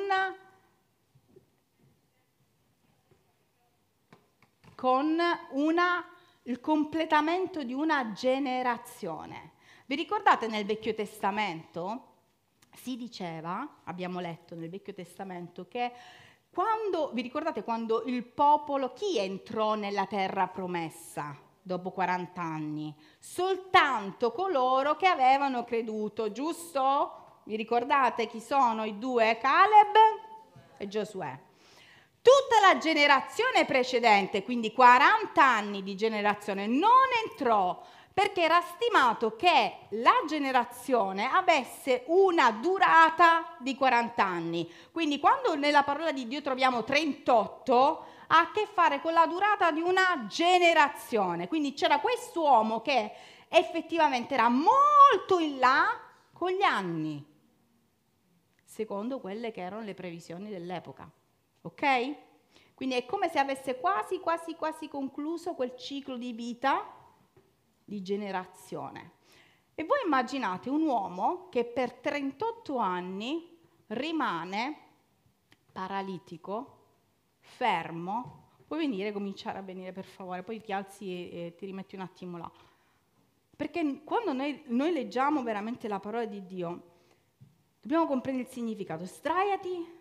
con 4.75 5.19
una, 5.51 6.09
il 6.45 6.59
completamento 6.59 7.63
di 7.63 7.75
una 7.75 8.13
generazione. 8.13 9.53
Vi 9.91 9.97
ricordate 9.97 10.47
nel 10.47 10.65
Vecchio 10.65 10.95
Testamento? 10.95 12.05
Si 12.77 12.97
diceva, 12.97 13.79
abbiamo 13.83 14.21
letto 14.21 14.55
nel 14.55 14.71
Vecchio 14.71 14.95
Testamento, 14.95 15.67
che 15.67 15.91
quando, 16.49 17.11
vi 17.13 17.23
ricordate 17.23 17.65
quando 17.65 18.05
il 18.07 18.23
popolo, 18.23 18.93
chi 18.93 19.19
entrò 19.19 19.75
nella 19.75 20.07
terra 20.07 20.47
promessa? 20.47 21.37
dopo 21.61 21.91
40 21.91 22.41
anni, 22.41 22.95
soltanto 23.19 24.31
coloro 24.31 24.95
che 24.95 25.09
avevano 25.09 25.65
creduto, 25.65 26.31
giusto? 26.31 27.41
Vi 27.45 27.57
ricordate 27.57 28.29
chi 28.29 28.41
sono 28.41 28.85
i 28.85 28.97
due? 28.97 29.39
Caleb 29.39 29.97
e 30.77 30.87
Giosuè. 30.87 31.37
Tutta 32.23 32.73
la 32.73 32.79
generazione 32.79 33.65
precedente, 33.65 34.45
quindi 34.45 34.73
40 34.73 35.43
anni 35.45 35.83
di 35.83 35.97
generazione, 35.97 36.69
non 36.69 36.91
entrò 37.29 37.83
perché 38.13 38.43
era 38.43 38.61
stimato 38.61 39.37
che 39.37 39.87
la 39.91 40.15
generazione 40.27 41.31
avesse 41.31 42.05
una 42.07 42.51
durata 42.51 43.57
di 43.59 43.77
40 43.77 44.25
anni. 44.25 44.71
Quindi 44.91 45.21
quando 45.21 45.55
nella 45.55 45.85
parola 45.85 46.13
di 46.13 46.27
Dio 46.27 46.43
troviamo 46.43 46.83
38, 46.83 48.07
ha 48.27 48.41
a 48.41 48.51
che 48.53 48.67
fare 48.73 49.01
con 49.01 49.13
la 49.13 49.27
durata 49.27 49.71
di 49.71 49.81
una 49.81 50.27
generazione. 50.29 51.49
Quindi 51.49 51.73
c'era 51.73 52.01
quest'uomo 52.01 52.81
che 52.83 53.13
effettivamente 53.49 54.35
era 54.35 54.49
molto 54.49 55.39
in 55.39 55.59
là 55.59 55.87
con 56.33 56.51
gli 56.51 56.63
anni, 56.63 57.25
secondo 58.65 59.21
quelle 59.21 59.51
che 59.51 59.61
erano 59.61 59.83
le 59.83 59.95
previsioni 59.95 60.49
dell'epoca. 60.49 61.09
Ok? 61.63 62.15
Quindi 62.75 62.97
è 62.97 63.05
come 63.05 63.29
se 63.29 63.39
avesse 63.39 63.79
quasi, 63.79 64.21
quasi, 64.21 64.55
quasi 64.55 64.89
concluso 64.89 65.55
quel 65.55 65.77
ciclo 65.77 66.17
di 66.17 66.33
vita 66.33 66.99
di 67.91 68.03
generazione. 68.03 69.19
E 69.75 69.83
voi 69.83 69.99
immaginate 70.05 70.71
un 70.71 70.83
uomo 70.83 71.49
che 71.49 71.65
per 71.65 71.93
38 71.93 72.77
anni 72.77 73.59
rimane 73.89 74.77
paralitico, 75.73 76.79
fermo, 77.41 78.51
puoi 78.65 78.79
venire, 78.79 79.11
cominciare 79.11 79.59
a 79.59 79.63
venire 79.63 79.91
per 79.91 80.05
favore, 80.05 80.45
poi 80.45 80.61
ti 80.61 80.73
alzi 80.73 81.07
e, 81.07 81.47
e 81.47 81.55
ti 81.57 81.67
rimetti 81.67 81.97
un 81.97 82.03
attimo 82.03 82.39
là. 82.39 82.51
Perché 83.57 84.03
quando 84.05 84.33
noi, 84.33 84.63
noi, 84.67 84.93
leggiamo 84.93 85.43
veramente 85.43 85.89
la 85.89 85.99
parola 85.99 86.27
di 86.27 86.47
Dio, 86.47 86.83
dobbiamo 87.81 88.07
comprendere 88.07 88.47
il 88.47 88.55
significato. 88.55 89.05
Sdraiati. 89.05 89.99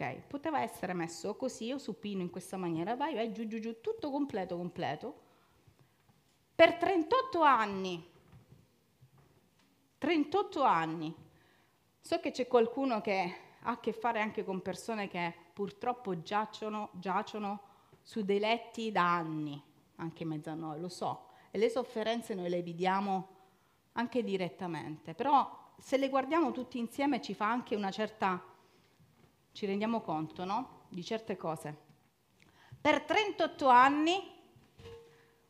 Ok, 0.00 0.26
poteva 0.28 0.60
essere 0.60 0.92
messo 0.92 1.34
così 1.34 1.72
o 1.72 1.78
supino 1.78 2.22
in 2.22 2.30
questa 2.30 2.56
maniera. 2.56 2.94
Vai, 2.94 3.16
vai, 3.16 3.32
giù, 3.32 3.48
giù, 3.48 3.58
giù, 3.58 3.80
tutto 3.80 4.12
completo, 4.12 4.56
completo. 4.56 5.14
Per 6.54 6.74
38 6.74 7.42
anni. 7.42 8.08
38 9.98 10.62
anni. 10.62 11.12
So 12.00 12.20
che 12.20 12.30
c'è 12.30 12.46
qualcuno 12.46 13.00
che 13.00 13.34
ha 13.60 13.72
a 13.72 13.80
che 13.80 13.92
fare 13.92 14.20
anche 14.20 14.44
con 14.44 14.62
persone 14.62 15.08
che 15.08 15.34
purtroppo 15.52 16.22
giacciono, 16.22 16.90
giacciono 16.92 17.62
su 18.00 18.22
dei 18.22 18.38
letti 18.38 18.92
da 18.92 19.16
anni, 19.16 19.60
anche 19.96 20.22
in 20.22 20.28
mezzo 20.28 20.50
a 20.50 20.54
noi, 20.54 20.80
lo 20.80 20.88
so, 20.88 21.30
e 21.50 21.58
le 21.58 21.68
sofferenze 21.68 22.34
noi 22.34 22.48
le 22.48 22.62
vediamo 22.62 23.36
anche 23.92 24.22
direttamente, 24.22 25.12
però 25.12 25.72
se 25.76 25.96
le 25.96 26.08
guardiamo 26.08 26.52
tutti 26.52 26.78
insieme 26.78 27.20
ci 27.20 27.34
fa 27.34 27.50
anche 27.50 27.74
una 27.74 27.90
certa, 27.90 28.40
ci 29.58 29.66
rendiamo 29.66 30.02
conto, 30.02 30.44
no? 30.44 30.82
Di 30.88 31.02
certe 31.02 31.36
cose. 31.36 31.76
Per 32.80 33.02
38 33.02 33.66
anni 33.66 34.16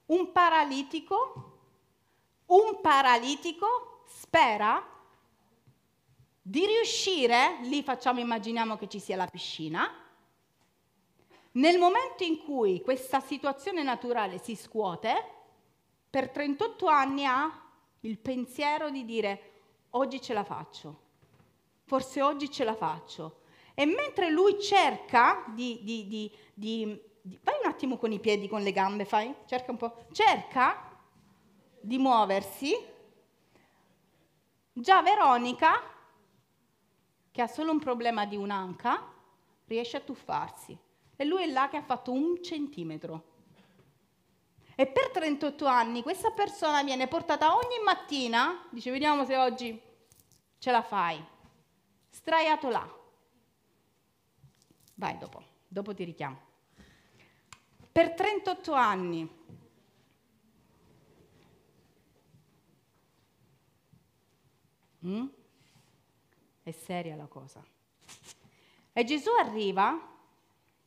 un 0.07 0.33
paralitico, 0.33 1.59
un 2.47 2.81
paralitico 2.81 4.05
spera 4.07 4.83
di 6.41 6.65
riuscire, 6.65 7.59
lì 7.65 7.83
facciamo, 7.83 8.21
immaginiamo 8.21 8.79
che 8.79 8.89
ci 8.89 8.99
sia 8.99 9.17
la 9.17 9.27
piscina, 9.27 9.87
nel 11.51 11.79
momento 11.79 12.25
in 12.25 12.39
cui 12.39 12.81
questa 12.81 13.21
situazione 13.21 13.83
naturale 13.83 14.39
si 14.39 14.57
scuote, 14.57 15.33
per 16.09 16.31
38 16.31 16.87
anni 16.87 17.27
ha 17.27 17.63
il 18.01 18.17
pensiero 18.17 18.89
di 18.89 19.05
dire 19.05 19.53
oggi 19.91 20.19
ce 20.23 20.33
la 20.33 20.45
faccio, 20.45 21.01
forse 21.85 22.23
oggi 22.23 22.51
ce 22.51 22.65
la 22.65 22.75
faccio. 22.75 23.38
E 23.79 23.87
mentre 23.87 24.29
lui 24.29 24.61
cerca 24.61 25.45
di, 25.55 25.79
di, 25.85 26.09
di, 26.09 26.37
di 26.53 27.09
Vai 27.43 27.55
un 27.63 27.71
attimo 27.71 27.97
con 27.97 28.11
i 28.11 28.19
piedi, 28.19 28.49
con 28.49 28.63
le 28.63 28.73
gambe, 28.73 29.05
fai, 29.05 29.33
cerca 29.47 29.71
un 29.71 29.77
po', 29.77 30.07
cerca 30.13 30.99
di 31.81 31.99
muoversi. 31.99 32.75
Già 34.73 35.01
Veronica 35.03 35.81
che 37.31 37.43
ha 37.43 37.47
solo 37.47 37.71
un 37.71 37.79
problema 37.79 38.25
di 38.25 38.35
un'anca, 38.35 39.13
riesce 39.67 39.99
a 39.99 40.01
tuffarsi. 40.01 40.77
E 41.15 41.25
lui 41.25 41.43
è 41.43 41.47
là 41.47 41.69
che 41.69 41.77
ha 41.77 41.83
fatto 41.83 42.11
un 42.11 42.43
centimetro. 42.43 43.37
E 44.75 44.87
per 44.87 45.11
38 45.11 45.67
anni 45.67 46.03
questa 46.03 46.33
persona 46.33 46.83
viene 46.83 47.07
portata 47.07 47.55
ogni 47.55 47.79
mattina, 47.85 48.67
dice 48.71 48.91
vediamo 48.91 49.25
se 49.25 49.37
oggi 49.37 49.81
ce 50.59 50.71
la 50.73 50.83
fai, 50.83 51.23
straiato 52.11 52.69
là. 52.71 52.98
Vai 54.99 55.17
dopo, 55.17 55.41
dopo 55.69 55.95
ti 55.95 56.03
richiamo. 56.03 56.41
Per 57.93 58.15
38 58.15 58.73
anni 58.73 59.31
mm? 65.07 65.27
È 66.65 66.71
seria 66.73 67.15
la 67.15 67.27
cosa. 67.27 67.65
E 68.93 69.05
Gesù 69.05 69.31
arriva, 69.39 69.97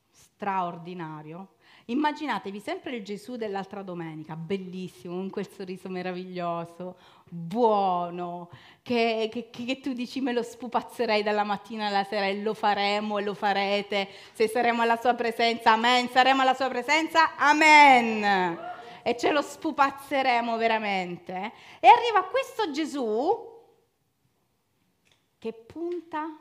straordinario, 0.09 1.53
Immaginatevi 1.91 2.61
sempre 2.61 2.95
il 2.95 3.03
Gesù 3.03 3.35
dell'altra 3.35 3.81
domenica, 3.81 4.37
bellissimo, 4.37 5.15
con 5.15 5.29
quel 5.29 5.49
sorriso 5.49 5.89
meraviglioso, 5.89 6.95
buono, 7.27 8.49
che, 8.81 9.29
che, 9.29 9.49
che, 9.49 9.79
tu 9.81 9.91
dici 9.91 10.21
me 10.21 10.31
lo 10.31 10.41
spupazzerei 10.41 11.21
dalla 11.21 11.43
mattina 11.43 11.87
alla 11.87 12.05
sera 12.05 12.27
e 12.27 12.41
lo 12.41 12.53
faremo 12.53 13.17
e 13.17 13.23
lo 13.23 13.33
farete, 13.33 14.07
se 14.31 14.47
saremo 14.47 14.81
alla 14.81 14.95
sua 14.95 15.15
presenza, 15.15 15.73
amen, 15.73 16.07
saremo 16.07 16.41
alla 16.41 16.53
sua 16.53 16.69
presenza, 16.69 17.35
amen. 17.35 18.69
E 19.03 19.17
ce 19.17 19.31
lo 19.31 19.41
spupazzeremo 19.41 20.55
veramente. 20.55 21.51
E 21.81 21.87
arriva 21.89 22.23
questo 22.23 22.71
Gesù 22.71 23.49
che 25.37 25.51
punta 25.51 26.37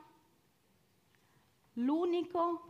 l'unico 1.73 2.70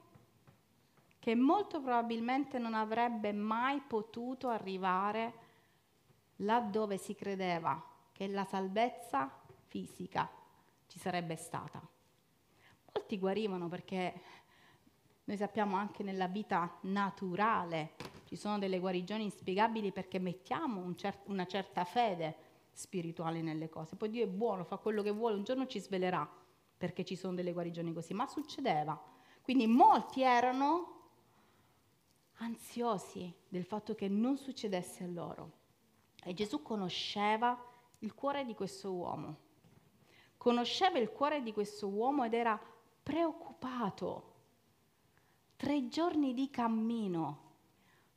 che 1.21 1.35
molto 1.37 1.81
probabilmente 1.81 2.59
non 2.59 2.75
avrebbe 2.75 3.31
mai 3.33 3.81
potuto 3.81 4.49
arrivare 4.49 5.49
laddove 6.37 6.97
si 6.97 7.15
credeva 7.15 7.81
che 8.11 8.27
la 8.27 8.45
salvezza 8.47 9.31
fisica 9.67 10.29
ci 10.87 10.99
sarebbe 10.99 11.37
stata. 11.37 11.81
Molti 12.95 13.19
guarivano 13.19 13.69
perché 13.69 14.21
noi 15.25 15.37
sappiamo 15.37 15.77
anche 15.77 16.03
nella 16.03 16.27
vita 16.27 16.79
naturale 16.83 17.93
ci 18.25 18.37
sono 18.37 18.59
delle 18.59 18.79
guarigioni 18.79 19.25
inspiegabili 19.25 19.93
perché 19.93 20.19
mettiamo 20.19 20.81
un 20.81 20.97
cer- 20.97 21.27
una 21.27 21.47
certa 21.47 21.85
fede 21.85 22.37
spirituale 22.73 23.43
nelle 23.43 23.69
cose. 23.69 23.97
Poi 23.97 24.09
Dio 24.09 24.25
è 24.25 24.29
buono, 24.29 24.65
fa 24.65 24.79
quello 24.79 25.03
che 25.03 25.11
vuole, 25.11 25.37
un 25.37 25.45
giorno 25.45 25.67
ci 25.67 25.81
svelerà 25.81 26.29
perché 26.79 27.05
ci 27.05 27.15
sono 27.15 27.35
delle 27.35 27.53
guarigioni 27.53 27.93
così, 27.93 28.15
ma 28.15 28.27
succedeva. 28.27 28.99
Quindi 29.43 29.67
molti 29.67 30.23
erano 30.23 31.00
ansiosi 32.41 33.33
del 33.49 33.65
fatto 33.65 33.95
che 33.95 34.09
non 34.09 34.37
succedesse 34.37 35.05
a 35.05 35.09
loro. 35.09 35.59
E 36.23 36.35
Gesù 36.35 36.63
conosceva 36.63 37.59
il 38.01 38.15
cuore 38.15 38.45
di 38.45 38.55
questo 38.55 38.93
uomo. 38.93 39.49
Conosceva 40.37 40.99
il 40.99 41.11
cuore 41.11 41.43
di 41.43 41.53
questo 41.53 41.89
uomo 41.89 42.25
ed 42.25 42.35
era 42.35 42.61
preoccupato. 43.03 44.29
Tre 45.57 45.89
giorni 45.89 46.33
di 46.33 46.49
cammino, 46.49 47.49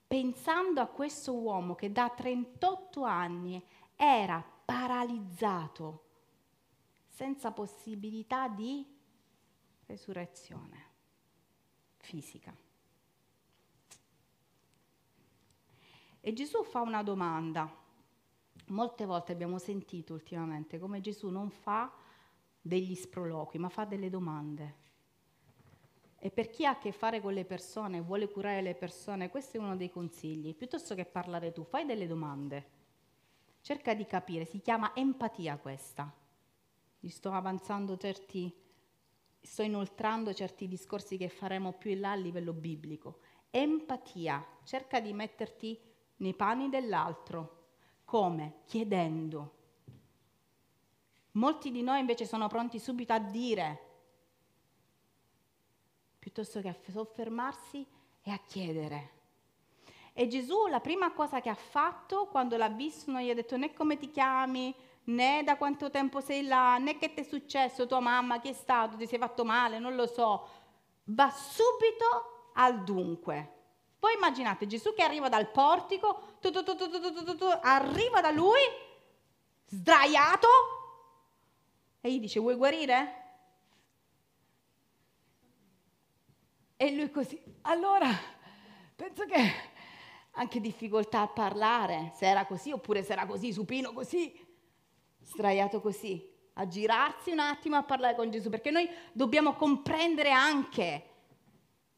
pensando 0.08 0.80
a 0.80 0.88
questo 0.88 1.34
uomo 1.34 1.76
che 1.76 1.92
da 1.92 2.10
38 2.10 3.04
anni 3.04 3.62
era 3.96 4.42
paralizzato, 4.66 6.06
senza 7.08 7.52
possibilità 7.52 8.48
di 8.48 8.86
resurrezione 9.86 10.92
fisica. 11.98 12.63
E 16.26 16.32
Gesù 16.32 16.64
fa 16.64 16.80
una 16.80 17.04
domanda. 17.04 17.70
Molte 18.68 19.04
volte 19.04 19.34
abbiamo 19.34 19.58
sentito 19.58 20.14
ultimamente 20.14 20.80
come 20.80 21.02
Gesù 21.02 21.28
non 21.28 21.50
fa 21.50 21.92
degli 22.62 22.96
sproloqui, 22.96 23.60
ma 23.60 23.68
fa 23.68 23.84
delle 23.84 24.10
domande. 24.10 24.76
E 26.18 26.32
per 26.32 26.50
chi 26.50 26.66
ha 26.66 26.70
a 26.70 26.78
che 26.78 26.94
fare 26.94 27.20
con 27.20 27.34
le 27.34 27.44
persone, 27.44 28.00
vuole 28.00 28.30
curare 28.30 28.62
le 28.62 28.74
persone, 28.74 29.30
questo 29.30 29.58
è 29.58 29.60
uno 29.60 29.76
dei 29.76 29.90
consigli. 29.90 30.56
Piuttosto 30.56 30.96
che 30.96 31.04
parlare 31.04 31.52
tu, 31.52 31.66
fai 31.66 31.86
delle 31.86 32.08
domande. 32.08 32.70
Cerca 33.60 33.94
di 33.94 34.06
capire, 34.06 34.46
si 34.46 34.62
chiama 34.62 34.96
empatia 34.96 35.58
questa. 35.58 36.10
Gli 37.02 37.10
sto 37.10 37.32
avanzando 37.32 37.98
certi, 37.98 38.50
sto 39.42 39.62
inoltrando 39.62 40.34
certi 40.34 40.70
discorsi 40.70 41.18
che 41.18 41.28
faremo 41.28 41.74
più 41.74 41.92
in 41.92 42.00
là 42.00 42.12
a 42.12 42.16
livello 42.16 42.54
biblico. 42.54 43.20
Empatia, 43.50 44.42
cerca 44.64 45.02
di 45.02 45.12
metterti 45.12 45.92
nei 46.24 46.34
panni 46.34 46.70
dell'altro. 46.70 47.62
Come? 48.06 48.62
Chiedendo. 48.66 49.58
Molti 51.32 51.70
di 51.70 51.82
noi 51.82 52.00
invece 52.00 52.26
sono 52.26 52.48
pronti 52.48 52.80
subito 52.80 53.12
a 53.12 53.20
dire, 53.20 53.90
piuttosto 56.20 56.62
che 56.62 56.70
a 56.70 56.76
soffermarsi 56.92 57.86
e 58.22 58.32
a 58.32 58.40
chiedere. 58.46 59.12
E 60.14 60.28
Gesù 60.28 60.68
la 60.68 60.80
prima 60.80 61.12
cosa 61.12 61.42
che 61.42 61.50
ha 61.50 61.56
fatto 61.56 62.28
quando 62.28 62.56
l'ha 62.56 62.70
visto 62.70 63.12
non 63.12 63.22
gli 63.22 63.32
ha 63.32 63.34
detto 63.34 63.58
né 63.58 63.74
come 63.74 63.98
ti 63.98 64.10
chiami, 64.12 64.74
né 65.06 65.42
da 65.44 65.58
quanto 65.58 65.90
tempo 65.90 66.22
sei 66.22 66.46
là, 66.46 66.78
né 66.78 66.98
che 67.00 67.14
ti 67.14 67.22
è 67.22 67.24
successo, 67.24 67.88
tua 67.88 68.00
mamma, 68.00 68.40
chi 68.40 68.50
è 68.50 68.54
stato, 68.54 68.96
ti 68.96 69.08
sei 69.08 69.20
fatto 69.20 69.44
male, 69.44 69.80
non 69.80 69.96
lo 69.96 70.06
so. 70.06 70.48
Va 71.06 71.30
subito 71.32 72.52
al 72.54 72.84
dunque. 72.84 73.53
Poi 74.04 74.16
immaginate 74.16 74.68
Gesù 74.68 74.94
che 74.94 75.02
arriva 75.02 75.30
dal 75.30 75.50
portico, 75.50 76.36
tu, 76.42 76.52
tu, 76.52 76.62
tu, 76.76 77.46
arriva 77.62 78.20
da 78.20 78.32
lui, 78.32 78.60
sdraiato, 79.68 80.48
e 82.02 82.12
gli 82.12 82.20
dice, 82.20 82.42
vuoi 82.42 82.56
guarire? 82.56 83.24
E 86.76 86.92
lui 86.94 87.10
così, 87.12 87.42
allora, 87.62 88.10
penso 88.94 89.26
che 89.26 89.40
anche 90.32 90.60
difficoltà 90.60 91.22
a 91.22 91.28
parlare, 91.30 92.12
se 92.14 92.26
era 92.26 92.46
così 92.46 92.74
oppure 92.74 93.04
se 93.04 93.14
era 93.14 93.26
così, 93.26 93.54
supino 93.54 93.94
così, 93.94 94.38
sdraiato 95.22 95.80
così, 95.80 96.30
a 96.56 96.68
girarsi 96.68 97.32
un 97.32 97.40
attimo 97.40 97.78
a 97.78 97.84
parlare 97.84 98.18
con 98.18 98.30
Gesù, 98.30 98.50
perché 98.50 98.70
noi 98.70 98.86
dobbiamo 99.14 99.54
comprendere 99.54 100.32
anche 100.32 101.12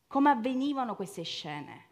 come 0.06 0.30
avvenivano 0.30 0.96
queste 0.96 1.24
scene. 1.24 1.85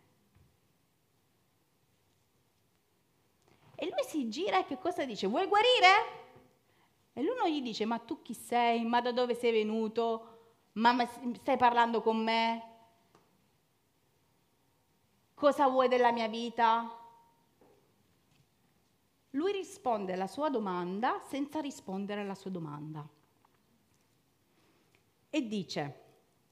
E 3.83 3.89
lui 3.89 4.03
si 4.07 4.29
gira 4.29 4.59
e 4.59 4.65
che 4.65 4.79
cosa 4.79 5.03
dice? 5.03 5.27
Vuoi 5.27 5.45
guarire? 5.45 6.21
E 7.11 7.21
lui 7.21 7.35
non 7.35 7.49
gli 7.49 7.61
dice, 7.61 7.83
ma 7.83 7.99
tu 7.99 8.21
chi 8.21 8.33
sei? 8.33 8.85
Ma 8.85 9.01
da 9.01 9.11
dove 9.11 9.35
sei 9.35 9.51
venuto? 9.51 10.61
Ma 10.73 11.05
stai 11.35 11.57
parlando 11.57 12.01
con 12.01 12.23
me? 12.23 12.63
Cosa 15.33 15.67
vuoi 15.67 15.89
della 15.89 16.13
mia 16.13 16.29
vita? 16.29 16.97
Lui 19.31 19.51
risponde 19.51 20.13
alla 20.13 20.27
sua 20.27 20.49
domanda 20.49 21.21
senza 21.27 21.59
rispondere 21.59 22.21
alla 22.21 22.35
sua 22.35 22.51
domanda. 22.51 23.05
E 25.29 25.45
dice, 25.45 26.03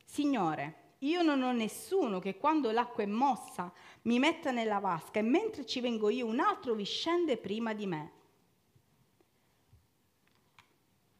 Signore, 0.04 0.81
io 1.04 1.22
non 1.22 1.42
ho 1.42 1.52
nessuno 1.52 2.20
che 2.20 2.38
quando 2.38 2.72
l'acqua 2.72 3.04
è 3.04 3.08
mossa 3.08 3.72
mi 4.04 4.20
metta 4.20 4.52
nella 4.52 4.80
vasca 4.80 5.20
e 5.20 5.24
mentre 5.24 5.66
ci 5.66 5.80
vengo 5.80 6.10
io 6.10 6.26
un 6.26 6.40
altro 6.40 6.74
vi 6.74 6.84
scende 6.84 7.38
prima 7.38 7.74
di 7.74 7.88
me. 7.88 8.12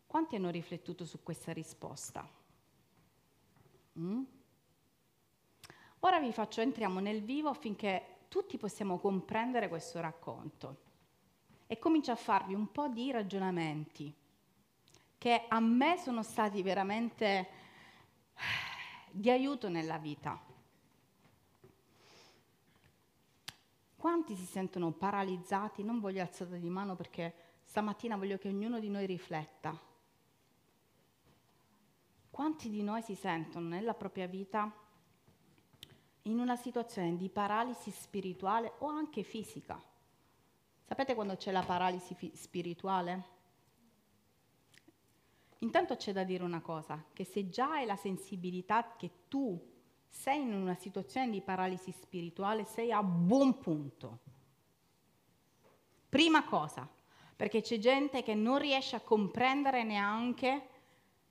Quanti 0.06 0.36
hanno 0.36 0.50
riflettuto 0.50 1.06
su 1.06 1.24
questa 1.24 1.54
risposta? 1.54 2.28
Mm? 3.98 4.24
Ora 6.00 6.20
vi 6.20 6.32
faccio, 6.32 6.62
entriamo 6.62 7.00
nel 7.00 7.22
vivo 7.22 7.50
affinché 7.50 8.18
tutti 8.28 8.58
possiamo 8.58 9.00
comprendere 9.00 9.68
questo 9.68 10.00
racconto 10.00 10.90
e 11.68 11.80
comincio 11.80 12.12
a 12.12 12.16
farvi 12.16 12.54
un 12.54 12.72
po' 12.72 12.88
di 12.88 13.12
ragionamenti 13.12 14.14
che 15.18 15.46
a 15.48 15.60
me 15.60 15.98
sono 15.98 16.24
stati 16.24 16.62
veramente 16.62 17.48
di 19.12 19.30
aiuto 19.30 19.70
nella 19.70 19.98
vita. 19.98 20.40
Quanti 23.96 24.36
si 24.36 24.46
sentono 24.46 24.92
paralizzati? 24.92 25.84
Non 25.84 26.00
voglio 26.00 26.22
alzare 26.22 26.60
di 26.60 26.70
mano 26.70 26.96
perché 26.96 27.34
stamattina 27.66 28.18
voglio 28.18 28.38
che 28.38 28.48
ognuno 28.48 28.80
di 28.80 28.90
noi 28.90 29.06
rifletta. 29.06 29.78
Quanti 32.32 32.70
di 32.70 32.82
noi 32.82 33.04
si 33.04 33.14
sentono 33.14 33.68
nella 33.68 33.94
propria 33.94 34.26
vita 34.26 34.74
in 36.24 36.40
una 36.40 36.56
situazione 36.56 37.16
di 37.16 37.30
paralisi 37.30 37.92
spirituale 37.92 38.74
o 38.80 38.88
anche 38.88 39.22
fisica? 39.22 39.80
Sapete 40.86 41.14
quando 41.14 41.36
c'è 41.36 41.52
la 41.52 41.62
paralisi 41.62 42.16
fi- 42.16 42.32
spirituale? 42.36 43.40
Intanto 45.64 45.96
c'è 45.96 46.12
da 46.12 46.24
dire 46.24 46.44
una 46.44 46.62
cosa, 46.62 47.04
che 47.14 47.24
se 47.24 47.50
già 47.50 47.72
hai 47.72 47.86
la 47.86 47.96
sensibilità 47.96 48.96
che 48.98 49.12
tu 49.28 49.60
sei 50.08 50.42
in 50.42 50.54
una 50.54 50.76
situazione 50.76 51.30
di 51.30 51.42
paralisi 51.42 51.92
spirituale, 51.92 52.66
sei 52.66 52.92
a 52.92 53.04
buon 53.04 53.60
punto. 53.60 54.20
Prima 56.10 56.44
cosa, 56.44 56.88
perché 57.36 57.62
c'è 57.62 57.78
gente 57.78 58.24
che 58.24 58.34
non 58.34 58.58
riesce 58.58 58.96
a 58.96 59.02
comprendere 59.02 59.84
neanche 59.84 60.68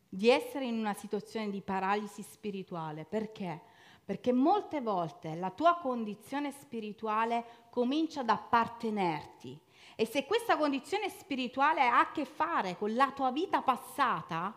di 0.08 0.28
essere 0.28 0.64
in 0.64 0.78
una 0.78 0.94
situazione 0.94 1.50
di 1.50 1.60
paralisi 1.60 2.22
spirituale. 2.22 3.04
Perché? 3.04 3.60
Perché 4.04 4.32
molte 4.32 4.80
volte 4.80 5.34
la 5.34 5.50
tua 5.50 5.76
condizione 5.76 6.52
spirituale 6.52 7.66
comincia 7.70 8.20
ad 8.20 8.28
appartenerti 8.28 9.60
e 10.00 10.06
se 10.06 10.24
questa 10.24 10.56
condizione 10.56 11.10
spirituale 11.10 11.82
ha 11.82 11.98
a 11.98 12.10
che 12.10 12.24
fare 12.24 12.74
con 12.78 12.94
la 12.94 13.12
tua 13.12 13.30
vita 13.32 13.60
passata, 13.60 14.56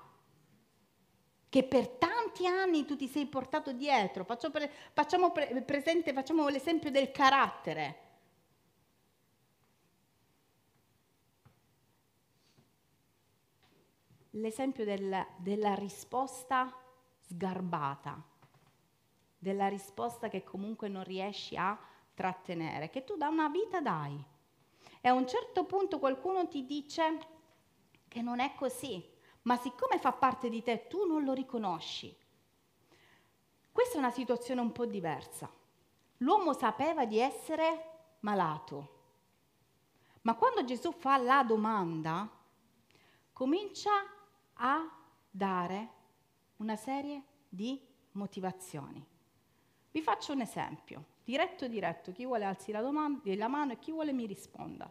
che 1.50 1.64
per 1.66 1.98
quanti 2.34 2.48
anni 2.48 2.86
tu 2.86 2.96
ti 2.96 3.10
sei 3.10 3.26
portato 3.26 3.74
dietro? 3.74 4.24
Faccio 4.24 4.50
pre- 4.50 4.72
facciamo 4.94 5.34
pre- 5.34 5.62
presente, 5.64 6.14
facciamo 6.14 6.48
l'esempio 6.48 6.90
del 6.92 7.12
carattere. 7.12 7.98
L'esempio 14.30 14.86
del, 14.86 15.26
della 15.40 15.74
risposta 15.76 16.74
sgarbata, 17.20 18.24
della 19.38 19.68
risposta 19.68 20.30
che 20.30 20.46
comunque 20.46 20.88
non 20.88 21.04
riesci 21.04 21.58
a 21.58 21.78
trattenere, 22.14 22.90
che 22.90 23.04
tu 23.04 23.18
da 23.18 23.28
una 23.28 23.50
vita 23.50 23.82
dai. 23.82 24.32
E 25.06 25.10
a 25.10 25.14
un 25.14 25.28
certo 25.28 25.66
punto 25.66 26.00
qualcuno 26.00 26.48
ti 26.48 26.66
dice 26.66 27.20
che 28.08 28.22
non 28.22 28.40
è 28.40 28.56
così, 28.56 29.06
ma 29.42 29.58
siccome 29.58 30.00
fa 30.00 30.14
parte 30.14 30.48
di 30.48 30.64
te 30.64 30.88
tu 30.88 31.06
non 31.06 31.26
lo 31.26 31.34
riconosci. 31.34 32.16
Questa 33.70 33.96
è 33.96 33.98
una 33.98 34.12
situazione 34.12 34.62
un 34.62 34.72
po' 34.72 34.86
diversa. 34.86 35.52
L'uomo 36.20 36.54
sapeva 36.54 37.04
di 37.06 37.20
essere 37.20 38.16
malato, 38.22 39.02
ma 40.22 40.36
quando 40.36 40.64
Gesù 40.64 40.94
fa 40.94 41.18
la 41.18 41.44
domanda, 41.44 42.30
comincia 43.34 43.92
a 44.54 44.90
dare 45.30 45.90
una 46.58 46.78
serie 46.78 47.24
di 47.50 47.86
motivazioni. 48.12 49.06
Vi 49.92 50.02
faccio 50.02 50.32
un 50.32 50.40
esempio, 50.40 51.04
diretto 51.24 51.68
diretto, 51.68 52.12
chi 52.12 52.26
vuole 52.26 52.46
alzi 52.46 52.72
la, 52.72 52.82
domanda, 52.82 53.22
la 53.36 53.48
mano 53.48 53.72
e 53.74 53.80
chi 53.80 53.92
vuole 53.92 54.12
mi 54.12 54.26
risponda. 54.26 54.90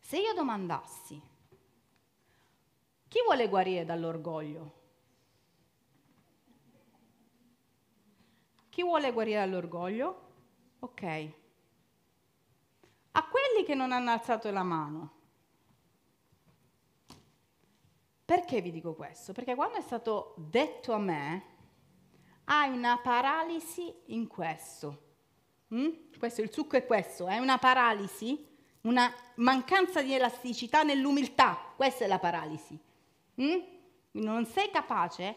Se 0.00 0.18
io 0.18 0.32
domandassi, 0.34 1.20
chi 3.08 3.18
vuole 3.24 3.48
guarire 3.48 3.84
dall'orgoglio? 3.84 4.84
Chi 8.68 8.82
vuole 8.82 9.12
guarire 9.12 9.38
dall'orgoglio? 9.38 10.20
Ok. 10.80 11.02
A 13.12 13.28
quelli 13.28 13.64
che 13.64 13.74
non 13.74 13.90
hanno 13.90 14.10
alzato 14.10 14.50
la 14.50 14.62
mano. 14.62 15.14
Perché 18.24 18.60
vi 18.60 18.70
dico 18.70 18.94
questo? 18.94 19.32
Perché 19.32 19.54
quando 19.54 19.78
è 19.78 19.80
stato 19.80 20.34
detto 20.36 20.92
a 20.92 20.98
me, 20.98 21.55
hai 22.46 22.70
una 22.70 22.98
paralisi 22.98 23.92
in 24.06 24.26
questo. 24.26 25.02
Mm? 25.74 25.88
Questo, 26.18 26.42
il 26.42 26.52
succo 26.52 26.76
è 26.76 26.86
questo, 26.86 27.26
è 27.26 27.38
una 27.38 27.58
paralisi, 27.58 28.46
una 28.82 29.12
mancanza 29.36 30.02
di 30.02 30.14
elasticità 30.14 30.82
nell'umiltà, 30.82 31.72
questa 31.76 32.04
è 32.04 32.08
la 32.08 32.18
paralisi. 32.18 32.78
Mm? 33.40 33.58
Non 34.12 34.46
sei 34.46 34.70
capace 34.70 35.36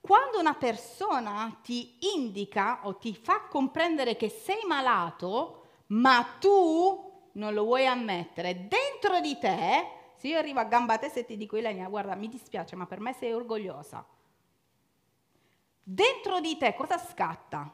quando 0.00 0.38
una 0.38 0.54
persona 0.54 1.58
ti 1.62 1.98
indica 2.16 2.80
o 2.84 2.96
ti 2.96 3.14
fa 3.14 3.42
comprendere 3.42 4.16
che 4.16 4.28
sei 4.28 4.60
malato, 4.66 5.66
ma 5.88 6.36
tu 6.38 7.28
non 7.32 7.52
lo 7.52 7.64
vuoi 7.64 7.86
ammettere, 7.86 8.66
dentro 8.66 9.20
di 9.20 9.38
te, 9.38 9.88
se 10.16 10.28
io 10.28 10.38
arrivo 10.38 10.58
a 10.60 10.64
gamba 10.64 10.98
testa 10.98 11.20
e 11.20 11.24
ti 11.24 11.36
dico 11.36 11.56
Ilenia, 11.56 11.88
guarda, 11.88 12.14
mi 12.14 12.28
dispiace, 12.28 12.76
ma 12.76 12.86
per 12.86 13.00
me 13.00 13.12
sei 13.12 13.32
orgogliosa. 13.32 14.04
Dentro 15.82 16.40
di 16.40 16.56
te 16.56 16.74
cosa 16.74 16.98
scatta? 16.98 17.72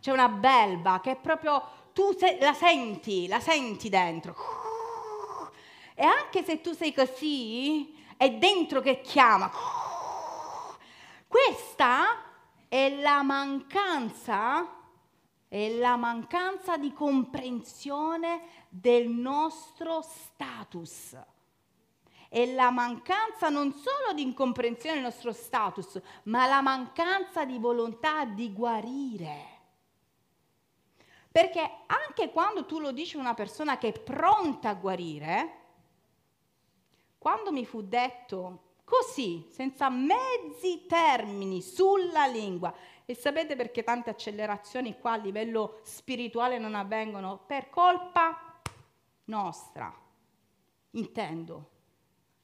C'è 0.00 0.12
una 0.12 0.28
belva 0.28 1.00
che 1.00 1.12
è 1.12 1.16
proprio, 1.16 1.62
tu 1.92 2.12
se, 2.16 2.38
la 2.40 2.52
senti, 2.54 3.26
la 3.26 3.40
senti 3.40 3.88
dentro 3.88 4.34
e 5.98 6.04
anche 6.04 6.44
se 6.44 6.60
tu 6.60 6.74
sei 6.74 6.92
così, 6.92 7.96
è 8.18 8.30
dentro 8.32 8.82
che 8.82 9.00
chiama. 9.00 9.50
Questa 11.26 12.22
è 12.68 13.00
la 13.00 13.22
mancanza, 13.22 14.68
è 15.48 15.70
la 15.70 15.96
mancanza 15.96 16.76
di 16.76 16.92
comprensione 16.92 18.42
del 18.68 19.08
nostro 19.08 20.02
status. 20.02 21.16
È 22.28 22.44
la 22.52 22.70
mancanza 22.70 23.48
non 23.48 23.72
solo 23.72 24.12
di 24.14 24.22
incomprensione 24.22 24.96
del 24.96 25.04
nostro 25.04 25.32
status, 25.32 26.00
ma 26.24 26.46
la 26.46 26.60
mancanza 26.60 27.44
di 27.44 27.58
volontà 27.58 28.24
di 28.24 28.52
guarire. 28.52 29.54
Perché 31.30 31.80
anche 31.86 32.30
quando 32.30 32.64
tu 32.64 32.80
lo 32.80 32.92
dici 32.92 33.16
a 33.16 33.20
una 33.20 33.34
persona 33.34 33.76
che 33.78 33.88
è 33.88 34.00
pronta 34.00 34.70
a 34.70 34.74
guarire, 34.74 35.60
quando 37.18 37.52
mi 37.52 37.66
fu 37.66 37.82
detto 37.82 38.62
così, 38.84 39.46
senza 39.50 39.90
mezzi 39.90 40.86
termini, 40.86 41.60
sulla 41.60 42.26
lingua, 42.26 42.72
e 43.04 43.14
sapete 43.14 43.54
perché 43.54 43.82
tante 43.82 44.10
accelerazioni 44.10 44.98
qua 44.98 45.12
a 45.12 45.16
livello 45.16 45.80
spirituale 45.82 46.58
non 46.58 46.74
avvengono? 46.74 47.40
Per 47.46 47.68
colpa 47.68 48.60
nostra, 49.24 49.94
intendo. 50.92 51.74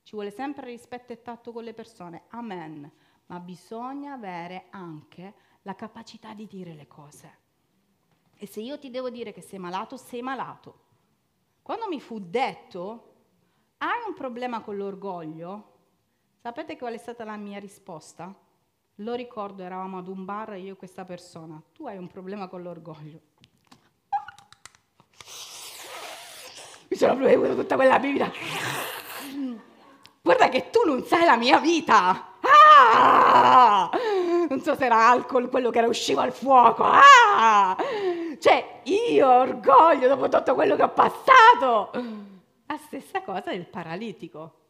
Ci 0.03 0.15
vuole 0.15 0.31
sempre 0.31 0.67
rispetto 0.67 1.13
e 1.13 1.23
tatto 1.23 1.53
con 1.53 1.65
le 1.65 1.75
persone, 1.75 2.25
amen, 2.29 2.91
ma 3.27 3.39
bisogna 3.41 4.13
avere 4.13 4.67
anche 4.71 5.35
la 5.63 5.75
capacità 5.75 6.35
di 6.35 6.47
dire 6.47 6.75
le 6.75 6.87
cose. 6.87 7.39
E 8.37 8.47
se 8.47 8.61
io 8.61 8.79
ti 8.79 8.91
devo 8.91 9.11
dire 9.11 9.33
che 9.33 9.41
sei 9.41 9.59
malato, 9.59 9.97
sei 9.97 10.21
malato. 10.21 10.81
Quando 11.63 11.87
mi 11.87 12.01
fu 12.01 12.19
detto, 12.19 13.15
hai 13.79 14.01
un 14.07 14.15
problema 14.15 14.61
con 14.61 14.77
l'orgoglio? 14.77 15.71
Sapete 16.41 16.77
qual 16.77 16.95
è 16.95 16.99
stata 16.99 17.25
la 17.25 17.37
mia 17.37 17.61
risposta? 17.61 18.35
Lo 18.97 19.15
ricordo, 19.15 19.63
eravamo 19.63 19.99
ad 19.99 20.09
un 20.09 20.25
bar 20.25 20.57
io 20.57 20.73
e 20.73 20.77
questa 20.77 21.05
persona. 21.05 21.63
Tu 21.73 21.87
hai 21.87 21.97
un 21.97 22.09
problema 22.09 22.49
con 22.49 22.63
l'orgoglio. 22.63 23.21
Mi 26.89 26.97
sono 26.97 27.15
bevuto 27.15 27.55
tutta 27.55 27.77
quella 27.77 27.99
bibita. 28.01 28.31
Guarda 30.23 30.49
che 30.49 30.71
tu 30.71 30.85
non 30.87 31.05
sai 31.05 31.25
la 31.25 31.37
mia 31.37 31.59
vita. 31.59 32.37
Ah! 32.41 33.91
Non 34.49 34.61
so 34.61 34.77
se 34.77 34.85
era 34.85 35.09
alcol 35.09 35.49
quello 35.49 35.71
che 35.71 35.79
era 35.79 35.89
uscito 35.89 36.21
al 36.21 36.33
fuoco. 36.33 36.85
Ah! 36.85 37.77
Cioè, 38.39 38.83
io 38.85 39.29
orgoglio 39.29 40.07
dopo 40.07 40.29
tutto 40.29 40.55
quello 40.55 40.77
che 40.77 40.83
ho 40.85 40.93
passato. 40.93 41.91
La 42.67 42.77
stessa 42.79 43.23
cosa 43.23 43.51
del 43.51 43.67
paralitico. 43.67 44.61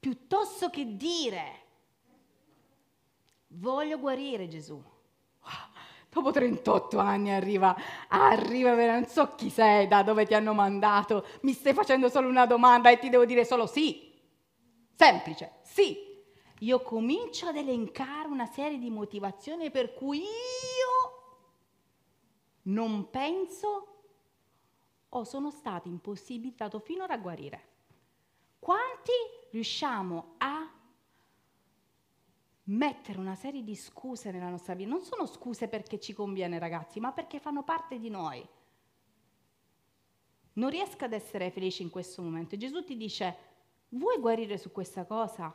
Piuttosto 0.00 0.68
che 0.68 0.96
dire, 0.96 1.60
voglio 3.46 4.00
guarire 4.00 4.48
Gesù. 4.48 4.82
Dopo 6.12 6.30
38 6.30 6.98
anni 6.98 7.30
arriva, 7.30 7.74
arriva, 8.08 8.74
non 8.74 9.06
so 9.06 9.34
chi 9.34 9.48
sei, 9.48 9.88
da 9.88 10.02
dove 10.02 10.26
ti 10.26 10.34
hanno 10.34 10.52
mandato, 10.52 11.24
mi 11.40 11.54
stai 11.54 11.72
facendo 11.72 12.10
solo 12.10 12.28
una 12.28 12.44
domanda 12.44 12.90
e 12.90 12.98
ti 12.98 13.08
devo 13.08 13.24
dire 13.24 13.46
solo 13.46 13.66
sì. 13.66 14.12
Semplice, 14.94 15.60
sì. 15.62 15.96
Io 16.58 16.82
comincio 16.82 17.46
ad 17.46 17.56
elencare 17.56 18.28
una 18.28 18.44
serie 18.44 18.78
di 18.78 18.90
motivazioni 18.90 19.70
per 19.70 19.94
cui 19.94 20.18
io 20.18 20.26
non 22.64 23.08
penso 23.08 23.86
o 25.08 25.24
sono 25.24 25.50
stato 25.50 25.88
impossibilitato 25.88 26.78
finora 26.78 27.14
a 27.14 27.18
guarire. 27.18 27.68
Quanti 28.58 29.12
riusciamo 29.50 30.34
a 30.36 30.70
mettere 32.64 33.18
una 33.18 33.34
serie 33.34 33.62
di 33.62 33.74
scuse 33.74 34.30
nella 34.30 34.48
nostra 34.48 34.74
vita? 34.74 34.90
Non 34.90 35.02
sono 35.02 35.26
scuse 35.26 35.68
perché 35.68 35.98
ci 35.98 36.12
conviene 36.12 36.58
ragazzi, 36.58 37.00
ma 37.00 37.12
perché 37.12 37.38
fanno 37.38 37.62
parte 37.62 37.98
di 37.98 38.08
noi. 38.08 38.46
Non 40.54 40.68
riesco 40.68 41.04
ad 41.04 41.12
essere 41.12 41.50
felice 41.50 41.82
in 41.82 41.90
questo 41.90 42.22
momento. 42.22 42.56
Gesù 42.56 42.84
ti 42.84 42.96
dice, 42.96 43.36
vuoi 43.90 44.18
guarire 44.18 44.58
su 44.58 44.70
questa 44.70 45.04
cosa? 45.04 45.54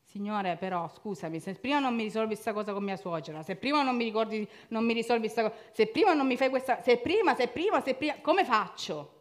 Signore, 0.00 0.56
però, 0.56 0.88
scusami, 0.88 1.38
se 1.38 1.54
prima 1.54 1.78
non 1.78 1.94
mi 1.94 2.02
risolvi 2.02 2.32
questa 2.32 2.52
cosa 2.52 2.72
con 2.72 2.82
mia 2.82 2.96
suocera, 2.96 3.42
se 3.42 3.56
prima 3.56 3.82
non 3.82 3.96
mi 3.96 4.04
ricordi, 4.04 4.46
non 4.68 4.84
mi 4.84 4.92
risolvi 4.94 5.22
questa 5.22 5.48
cosa, 5.48 5.62
se 5.72 5.86
prima 5.86 6.12
non 6.12 6.26
mi 6.26 6.36
fai 6.36 6.48
questa, 6.50 6.82
se 6.82 6.98
prima, 6.98 7.34
se 7.34 7.48
prima, 7.48 7.80
se 7.80 7.94
prima, 7.94 8.20
come 8.20 8.44
faccio? 8.44 9.20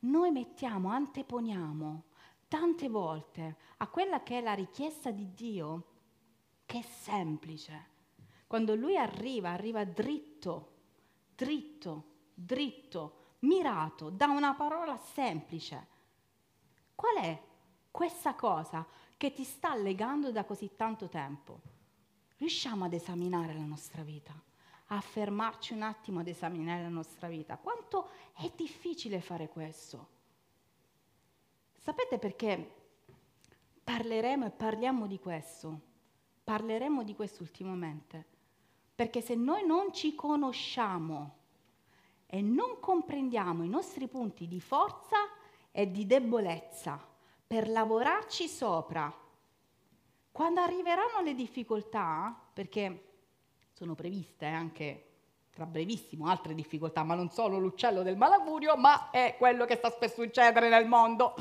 Noi 0.00 0.30
mettiamo, 0.32 0.90
anteponiamo 0.90 2.04
tante 2.48 2.88
volte 2.88 3.56
a 3.78 3.88
quella 3.88 4.22
che 4.22 4.38
è 4.38 4.40
la 4.40 4.54
richiesta 4.54 5.10
di 5.10 5.32
Dio, 5.34 5.84
che 6.64 6.78
è 6.78 6.82
semplice. 6.82 7.94
Quando 8.46 8.74
Lui 8.74 8.96
arriva, 8.96 9.50
arriva 9.50 9.84
dritto, 9.84 10.72
dritto, 11.34 12.04
dritto, 12.32 13.34
mirato, 13.40 14.10
da 14.10 14.26
una 14.26 14.54
parola 14.54 14.96
semplice 14.96 15.94
Qual 16.96 17.16
è 17.16 17.42
questa 17.90 18.34
cosa 18.34 18.86
che 19.18 19.34
ti 19.34 19.44
sta 19.44 19.76
legando 19.76 20.32
da 20.32 20.44
così 20.44 20.76
tanto 20.76 21.08
tempo? 21.08 21.60
Riusciamo 22.38 22.86
ad 22.86 22.94
esaminare 22.94 23.52
la 23.52 23.64
nostra 23.64 24.02
vita, 24.02 24.32
a 24.86 25.00
fermarci 25.02 25.74
un 25.74 25.82
attimo 25.82 26.20
ad 26.20 26.26
esaminare 26.26 26.82
la 26.82 26.88
nostra 26.88 27.28
vita. 27.28 27.58
Quanto 27.58 28.08
è 28.34 28.50
difficile 28.56 29.20
fare 29.20 29.50
questo? 29.50 30.14
Sapete 31.86 32.18
perché 32.18 32.72
parleremo 33.84 34.44
e 34.44 34.50
parliamo 34.50 35.06
di 35.06 35.20
questo? 35.20 35.80
Parleremo 36.42 37.04
di 37.04 37.14
questo 37.14 37.44
ultimamente. 37.44 38.26
Perché 38.92 39.20
se 39.20 39.36
noi 39.36 39.64
non 39.64 39.92
ci 39.92 40.16
conosciamo 40.16 41.36
e 42.26 42.42
non 42.42 42.80
comprendiamo 42.80 43.62
i 43.62 43.68
nostri 43.68 44.08
punti 44.08 44.48
di 44.48 44.60
forza 44.60 45.16
e 45.70 45.88
di 45.92 46.06
debolezza 46.06 47.00
per 47.46 47.68
lavorarci 47.68 48.48
sopra, 48.48 49.16
quando 50.32 50.60
arriveranno 50.60 51.20
le 51.22 51.36
difficoltà, 51.36 52.36
perché 52.52 53.12
sono 53.70 53.94
previste 53.94 54.46
anche 54.46 55.04
tra 55.52 55.66
brevissimo 55.66 56.26
altre 56.26 56.52
difficoltà, 56.52 57.04
ma 57.04 57.14
non 57.14 57.30
solo 57.30 57.60
l'uccello 57.60 58.02
del 58.02 58.16
malaugurio, 58.16 58.76
ma 58.76 59.10
è 59.10 59.36
quello 59.38 59.64
che 59.66 59.76
sta 59.76 59.88
spesso 59.88 60.22
succedere 60.22 60.68
nel 60.68 60.88
mondo. 60.88 61.34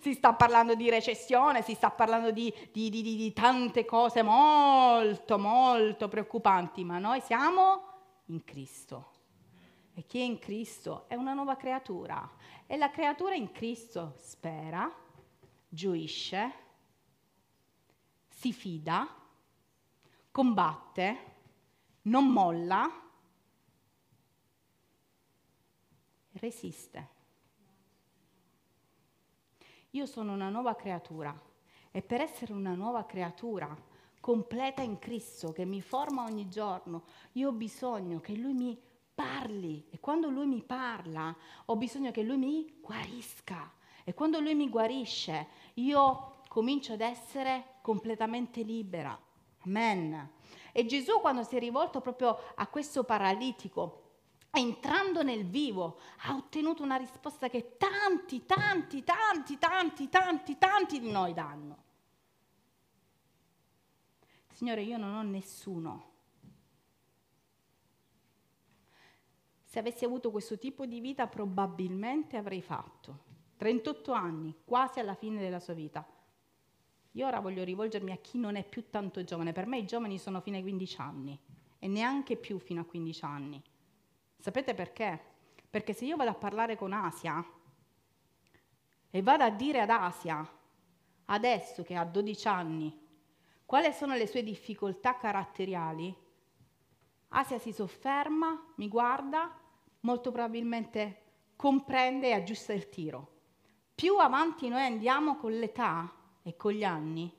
Si 0.00 0.14
sta 0.14 0.32
parlando 0.32 0.74
di 0.74 0.88
recessione, 0.88 1.60
si 1.60 1.74
sta 1.74 1.90
parlando 1.90 2.30
di, 2.30 2.52
di, 2.72 2.88
di, 2.88 3.02
di 3.02 3.32
tante 3.34 3.84
cose 3.84 4.22
molto, 4.22 5.38
molto 5.38 6.08
preoccupanti, 6.08 6.84
ma 6.84 6.98
noi 6.98 7.20
siamo 7.20 7.82
in 8.26 8.42
Cristo. 8.42 9.10
E 9.92 10.06
chi 10.06 10.20
è 10.20 10.22
in 10.22 10.38
Cristo 10.38 11.04
è 11.06 11.16
una 11.16 11.34
nuova 11.34 11.56
creatura. 11.56 12.28
E 12.66 12.78
la 12.78 12.90
creatura 12.90 13.34
in 13.34 13.52
Cristo 13.52 14.14
spera, 14.16 14.90
gioisce, 15.68 16.52
si 18.28 18.54
fida, 18.54 19.06
combatte, 20.30 21.34
non 22.02 22.26
molla, 22.28 22.90
resiste. 26.32 27.18
Io 29.90 30.06
sono 30.06 30.32
una 30.32 30.48
nuova 30.48 30.76
creatura 30.76 31.36
e 31.90 32.00
per 32.00 32.20
essere 32.20 32.52
una 32.52 32.74
nuova 32.74 33.04
creatura 33.04 33.76
completa 34.20 34.82
in 34.82 35.00
Cristo 35.00 35.50
che 35.50 35.64
mi 35.64 35.80
forma 35.80 36.22
ogni 36.22 36.48
giorno, 36.48 37.04
io 37.32 37.48
ho 37.48 37.52
bisogno 37.52 38.20
che 38.20 38.36
Lui 38.36 38.52
mi 38.52 38.80
parli 39.12 39.88
e 39.90 39.98
quando 39.98 40.28
Lui 40.28 40.46
mi 40.46 40.62
parla 40.62 41.34
ho 41.64 41.76
bisogno 41.76 42.12
che 42.12 42.22
Lui 42.22 42.36
mi 42.36 42.78
guarisca 42.80 43.72
e 44.04 44.14
quando 44.14 44.38
Lui 44.38 44.54
mi 44.54 44.68
guarisce 44.68 45.48
io 45.74 46.36
comincio 46.46 46.92
ad 46.92 47.00
essere 47.00 47.78
completamente 47.82 48.62
libera. 48.62 49.18
Amen. 49.64 50.30
E 50.72 50.86
Gesù 50.86 51.20
quando 51.20 51.42
si 51.42 51.56
è 51.56 51.58
rivolto 51.58 52.00
proprio 52.00 52.38
a 52.54 52.66
questo 52.68 53.02
paralitico, 53.02 53.99
entrando 54.58 55.22
nel 55.22 55.44
vivo, 55.44 56.00
ha 56.22 56.34
ottenuto 56.34 56.82
una 56.82 56.96
risposta 56.96 57.48
che 57.48 57.76
tanti, 57.76 58.44
tanti, 58.46 59.04
tanti, 59.04 59.58
tanti, 59.58 60.08
tanti, 60.08 60.58
tanti 60.58 61.00
di 61.00 61.10
noi 61.10 61.32
danno. 61.32 61.88
Signore, 64.52 64.82
io 64.82 64.98
non 64.98 65.14
ho 65.14 65.22
nessuno. 65.22 66.08
Se 69.64 69.78
avessi 69.78 70.04
avuto 70.04 70.30
questo 70.30 70.58
tipo 70.58 70.84
di 70.84 71.00
vita 71.00 71.26
probabilmente 71.26 72.36
avrei 72.36 72.60
fatto. 72.60 73.28
38 73.56 74.12
anni, 74.12 74.54
quasi 74.64 74.98
alla 74.98 75.14
fine 75.14 75.40
della 75.40 75.60
sua 75.60 75.74
vita 75.74 76.04
io 77.14 77.26
ora 77.26 77.40
voglio 77.40 77.64
rivolgermi 77.64 78.12
a 78.12 78.16
chi 78.16 78.38
non 78.38 78.54
è 78.54 78.64
più 78.64 78.88
tanto 78.88 79.24
giovane. 79.24 79.52
Per 79.52 79.66
me 79.66 79.78
i 79.78 79.84
giovani 79.84 80.18
sono 80.18 80.40
fino 80.40 80.56
ai 80.56 80.62
15 80.62 81.00
anni 81.00 81.38
e 81.78 81.88
neanche 81.88 82.36
più 82.36 82.58
fino 82.58 82.82
a 82.82 82.84
15 82.84 83.24
anni. 83.24 83.62
Sapete 84.40 84.74
perché? 84.74 85.20
Perché 85.70 85.92
se 85.92 86.06
io 86.06 86.16
vado 86.16 86.30
a 86.30 86.34
parlare 86.34 86.76
con 86.76 86.92
Asia 86.92 87.44
e 89.10 89.22
vado 89.22 89.44
a 89.44 89.50
dire 89.50 89.80
ad 89.80 89.90
Asia, 89.90 90.48
adesso 91.26 91.82
che 91.82 91.94
ha 91.94 92.04
12 92.04 92.48
anni, 92.48 92.98
quali 93.64 93.92
sono 93.92 94.14
le 94.16 94.26
sue 94.26 94.42
difficoltà 94.42 95.16
caratteriali, 95.16 96.16
Asia 97.28 97.58
si 97.58 97.72
sofferma, 97.72 98.72
mi 98.76 98.88
guarda, 98.88 99.56
molto 100.00 100.32
probabilmente 100.32 101.22
comprende 101.54 102.28
e 102.28 102.32
aggiusta 102.32 102.72
il 102.72 102.88
tiro. 102.88 103.38
Più 103.94 104.16
avanti 104.16 104.68
noi 104.68 104.82
andiamo 104.82 105.36
con 105.36 105.52
l'età, 105.52 106.12
e 106.42 106.56
con 106.56 106.72
gli 106.72 106.84
anni, 106.84 107.32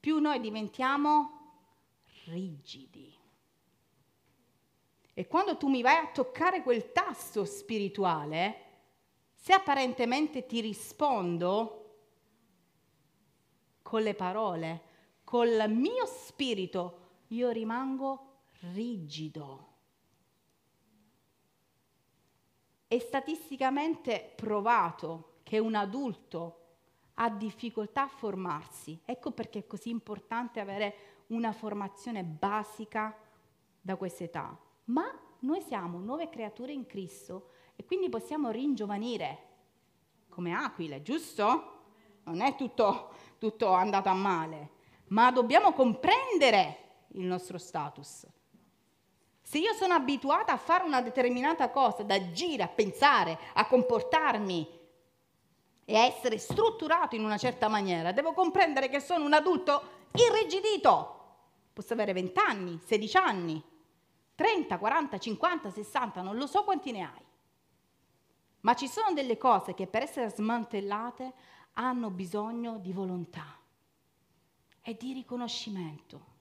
più 0.00 0.18
noi 0.18 0.40
diventiamo 0.40 1.30
rigidi. 2.24 3.13
E 5.14 5.28
quando 5.28 5.56
tu 5.56 5.68
mi 5.68 5.80
vai 5.80 5.96
a 5.96 6.10
toccare 6.10 6.62
quel 6.62 6.90
tasto 6.90 7.44
spirituale, 7.44 8.62
se 9.32 9.52
apparentemente 9.52 10.44
ti 10.44 10.60
rispondo 10.60 11.80
con 13.82 14.02
le 14.02 14.14
parole, 14.14 14.82
col 15.22 15.66
mio 15.68 16.04
spirito, 16.06 16.98
io 17.28 17.50
rimango 17.50 18.40
rigido. 18.72 19.72
È 22.88 22.98
statisticamente 22.98 24.32
provato 24.34 25.38
che 25.44 25.58
un 25.58 25.74
adulto 25.74 26.60
ha 27.14 27.30
difficoltà 27.30 28.02
a 28.02 28.08
formarsi. 28.08 29.00
Ecco 29.04 29.30
perché 29.30 29.60
è 29.60 29.66
così 29.66 29.90
importante 29.90 30.58
avere 30.58 30.96
una 31.28 31.52
formazione 31.52 32.24
basica 32.24 33.16
da 33.80 33.96
questa 33.96 34.24
età. 34.24 34.63
Ma 34.84 35.04
noi 35.40 35.60
siamo 35.62 35.98
nuove 35.98 36.28
creature 36.28 36.72
in 36.72 36.86
Cristo 36.86 37.50
e 37.76 37.84
quindi 37.84 38.08
possiamo 38.08 38.50
ringiovanire 38.50 39.52
come 40.28 40.52
aquile, 40.52 41.02
giusto? 41.02 41.72
Non 42.24 42.40
è 42.40 42.56
tutto, 42.56 43.12
tutto 43.38 43.72
andato 43.72 44.08
a 44.08 44.14
male, 44.14 44.70
ma 45.08 45.30
dobbiamo 45.30 45.72
comprendere 45.72 46.78
il 47.12 47.24
nostro 47.24 47.56
status. 47.58 48.26
Se 49.40 49.58
io 49.58 49.72
sono 49.74 49.94
abituata 49.94 50.52
a 50.52 50.56
fare 50.56 50.84
una 50.84 51.02
determinata 51.02 51.70
cosa, 51.70 52.02
ad 52.02 52.10
agire, 52.10 52.62
a 52.62 52.68
pensare, 52.68 53.38
a 53.52 53.66
comportarmi 53.66 54.68
e 55.84 55.96
a 55.96 56.04
essere 56.04 56.38
strutturato 56.38 57.14
in 57.14 57.24
una 57.24 57.36
certa 57.36 57.68
maniera, 57.68 58.12
devo 58.12 58.32
comprendere 58.32 58.88
che 58.88 59.00
sono 59.00 59.24
un 59.24 59.34
adulto 59.34 59.82
irrigidito. 60.12 61.10
Posso 61.72 61.92
avere 61.92 62.12
20 62.12 62.40
anni, 62.40 62.80
16 62.84 63.16
anni, 63.18 63.62
30, 64.34 64.78
40, 64.78 65.18
50, 65.18 65.70
60, 65.70 66.22
non 66.22 66.36
lo 66.36 66.46
so 66.46 66.64
quanti 66.64 66.92
ne 66.92 67.02
hai. 67.02 67.24
Ma 68.60 68.74
ci 68.74 68.88
sono 68.88 69.12
delle 69.12 69.36
cose 69.36 69.74
che 69.74 69.86
per 69.86 70.02
essere 70.02 70.30
smantellate 70.30 71.32
hanno 71.74 72.10
bisogno 72.10 72.78
di 72.78 72.92
volontà 72.92 73.58
e 74.80 74.96
di 74.96 75.12
riconoscimento. 75.12 76.32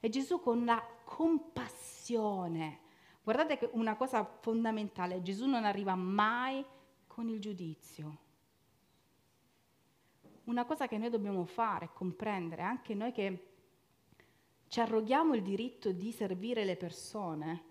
E 0.00 0.08
Gesù 0.08 0.40
con 0.40 0.64
la 0.64 0.82
compassione, 1.04 2.80
guardate 3.22 3.58
che 3.58 3.70
una 3.72 3.96
cosa 3.96 4.24
fondamentale, 4.24 5.22
Gesù 5.22 5.46
non 5.46 5.64
arriva 5.64 5.94
mai 5.94 6.64
con 7.06 7.28
il 7.28 7.40
giudizio 7.40 8.26
una 10.48 10.64
cosa 10.64 10.88
che 10.88 10.98
noi 10.98 11.10
dobbiamo 11.10 11.44
fare, 11.44 11.90
comprendere, 11.92 12.62
anche 12.62 12.94
noi 12.94 13.12
che 13.12 13.57
ci 14.68 14.80
arroghiamo 14.80 15.34
il 15.34 15.42
diritto 15.42 15.92
di 15.92 16.12
servire 16.12 16.64
le 16.64 16.76
persone, 16.76 17.64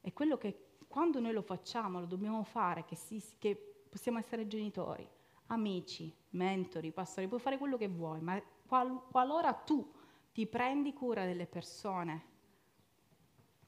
è 0.00 0.12
quello 0.12 0.36
che 0.36 0.76
quando 0.88 1.20
noi 1.20 1.32
lo 1.32 1.42
facciamo 1.42 2.00
lo 2.00 2.06
dobbiamo 2.06 2.42
fare, 2.44 2.84
che, 2.84 2.96
si, 2.96 3.22
che 3.38 3.54
possiamo 3.88 4.18
essere 4.18 4.46
genitori, 4.46 5.08
amici, 5.46 6.14
mentori, 6.30 6.92
pastori, 6.92 7.28
puoi 7.28 7.40
fare 7.40 7.58
quello 7.58 7.76
che 7.76 7.88
vuoi, 7.88 8.20
ma 8.20 8.40
qual, 8.66 9.02
qualora 9.10 9.52
tu 9.52 9.92
ti 10.32 10.46
prendi 10.46 10.92
cura 10.92 11.24
delle 11.24 11.46
persone, 11.46 12.32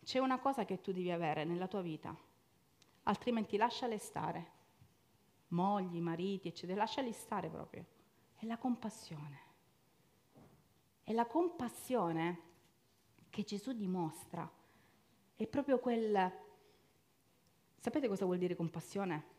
c'è 0.02 0.18
una 0.18 0.38
cosa 0.38 0.64
che 0.64 0.80
tu 0.80 0.92
devi 0.92 1.10
avere 1.10 1.44
nella 1.44 1.66
tua 1.66 1.80
vita, 1.80 2.16
altrimenti 3.04 3.56
lasciale 3.56 3.98
stare 3.98 4.54
mogli, 5.48 6.00
mariti, 6.00 6.48
eccetera, 6.48 6.80
lasciali 6.80 7.12
stare 7.12 7.48
proprio. 7.48 7.95
È 8.36 8.44
la 8.44 8.58
compassione. 8.58 9.40
È 11.02 11.12
la 11.12 11.26
compassione 11.26 12.40
che 13.30 13.44
Gesù 13.44 13.72
dimostra. 13.72 14.50
È 15.34 15.46
proprio 15.46 15.78
quel... 15.78 16.32
Sapete 17.78 18.08
cosa 18.08 18.24
vuol 18.24 18.38
dire 18.38 18.54
compassione? 18.54 19.34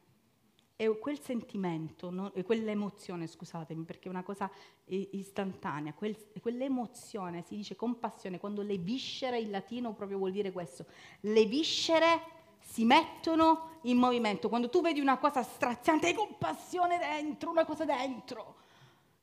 È 0.76 0.88
quel 1.00 1.20
sentimento, 1.20 2.10
no? 2.12 2.32
è 2.34 2.43
quell'emozione, 2.43 3.28
scusatemi, 3.28 3.84
perché 3.84 4.08
è 4.08 4.12
una 4.12 4.24
cosa 4.24 4.50
istantanea, 4.86 5.93
quel, 5.93 6.16
quell'emozione, 6.39 7.41
si 7.41 7.56
dice 7.56 7.76
compassione, 7.76 8.39
quando 8.39 8.62
le 8.62 8.78
viscere, 8.78 9.39
in 9.39 9.50
latino 9.50 9.93
proprio 9.93 10.20
vuol 10.20 10.32
dire 10.32 10.52
questo, 10.52 10.86
le 11.22 11.45
viscere 11.45 12.22
si 12.60 12.86
mettono 12.86 13.80
in 13.84 13.98
movimento. 13.98 14.50
Quando 14.50 14.70
tu 14.70 14.82
vedi 14.82 15.00
una 15.00 15.18
cosa 15.18 15.41
straziante, 15.41 16.08
hai 16.08 16.14
compassione 16.14 17.00
dentro, 17.00 17.50
una 17.50 17.66
cosa 17.66 17.86
dentro, 17.86 18.66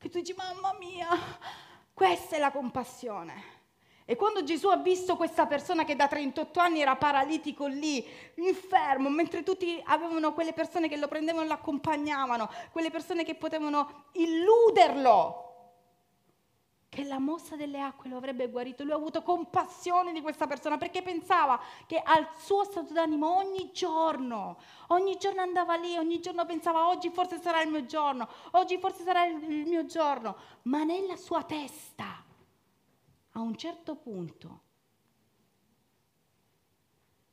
che 0.05 0.11
tu 0.11 0.19
dici, 0.19 0.35
mamma 0.37 0.77
mia, 0.79 1.09
questa 1.95 2.37
è 2.37 2.39
la 2.39 2.51
compassione. 2.51 3.53
E 4.05 4.17
quando 4.17 4.45
Gesù 4.45 4.69
ha 4.69 4.77
visto 4.77 5.17
questa 5.17 5.47
persona 5.47 5.87
che 5.87 5.97
da 5.97 6.07
38 6.09 6.61
anni 6.61 6.83
era 6.83 6.95
paralitico 6.95 7.65
lì, 7.65 8.07
infermo, 8.35 9.09
mentre 9.09 9.43
tutti 9.43 9.83
avevano 9.87 10.35
quelle 10.35 10.53
persone 10.53 10.91
che 10.91 10.99
lo 10.99 11.09
prendevano 11.09 11.47
e 11.47 11.49
lo 11.49 11.55
accompagnavano, 11.55 12.51
quelle 12.71 12.91
persone 12.91 13.25
che 13.25 13.35
potevano 13.35 14.09
illuderlo, 14.13 15.54
che 16.95 17.03
la 17.03 17.19
mossa 17.19 17.57
delle 17.57 17.81
acque 17.81 18.09
lo 18.09 18.17
avrebbe 18.17 18.49
guarito, 18.49 18.85
lui 18.85 18.93
ha 18.93 18.95
avuto 18.95 19.21
compassione 19.23 20.13
di 20.13 20.21
questa 20.21 20.47
persona 20.47 20.79
perché 20.79 21.03
pensava 21.03 21.61
che 21.87 21.99
al 21.99 22.29
suo 22.37 22.63
stato 22.63 22.93
d'animo 22.93 23.37
ogni 23.37 23.73
giorno, 23.73 24.59
ogni 24.89 25.17
giorno 25.17 25.41
andava 25.41 25.75
lì, 25.75 25.97
ogni 25.97 26.21
giorno 26.21 26.47
pensava 26.47 26.89
oggi 26.89 27.11
forse 27.11 27.41
sarà 27.41 27.63
il 27.63 27.71
mio 27.71 27.85
giorno, 27.85 28.29
oggi 28.53 28.79
forse 28.79 29.03
sarà 29.03 29.27
il 29.27 29.67
mio 29.67 29.85
giorno, 29.87 30.37
ma 30.63 30.85
nella 30.85 31.17
sua 31.17 31.43
testa 31.43 32.23
a 33.33 33.41
un 33.41 33.57
certo 33.57 33.97
punto 33.97 34.61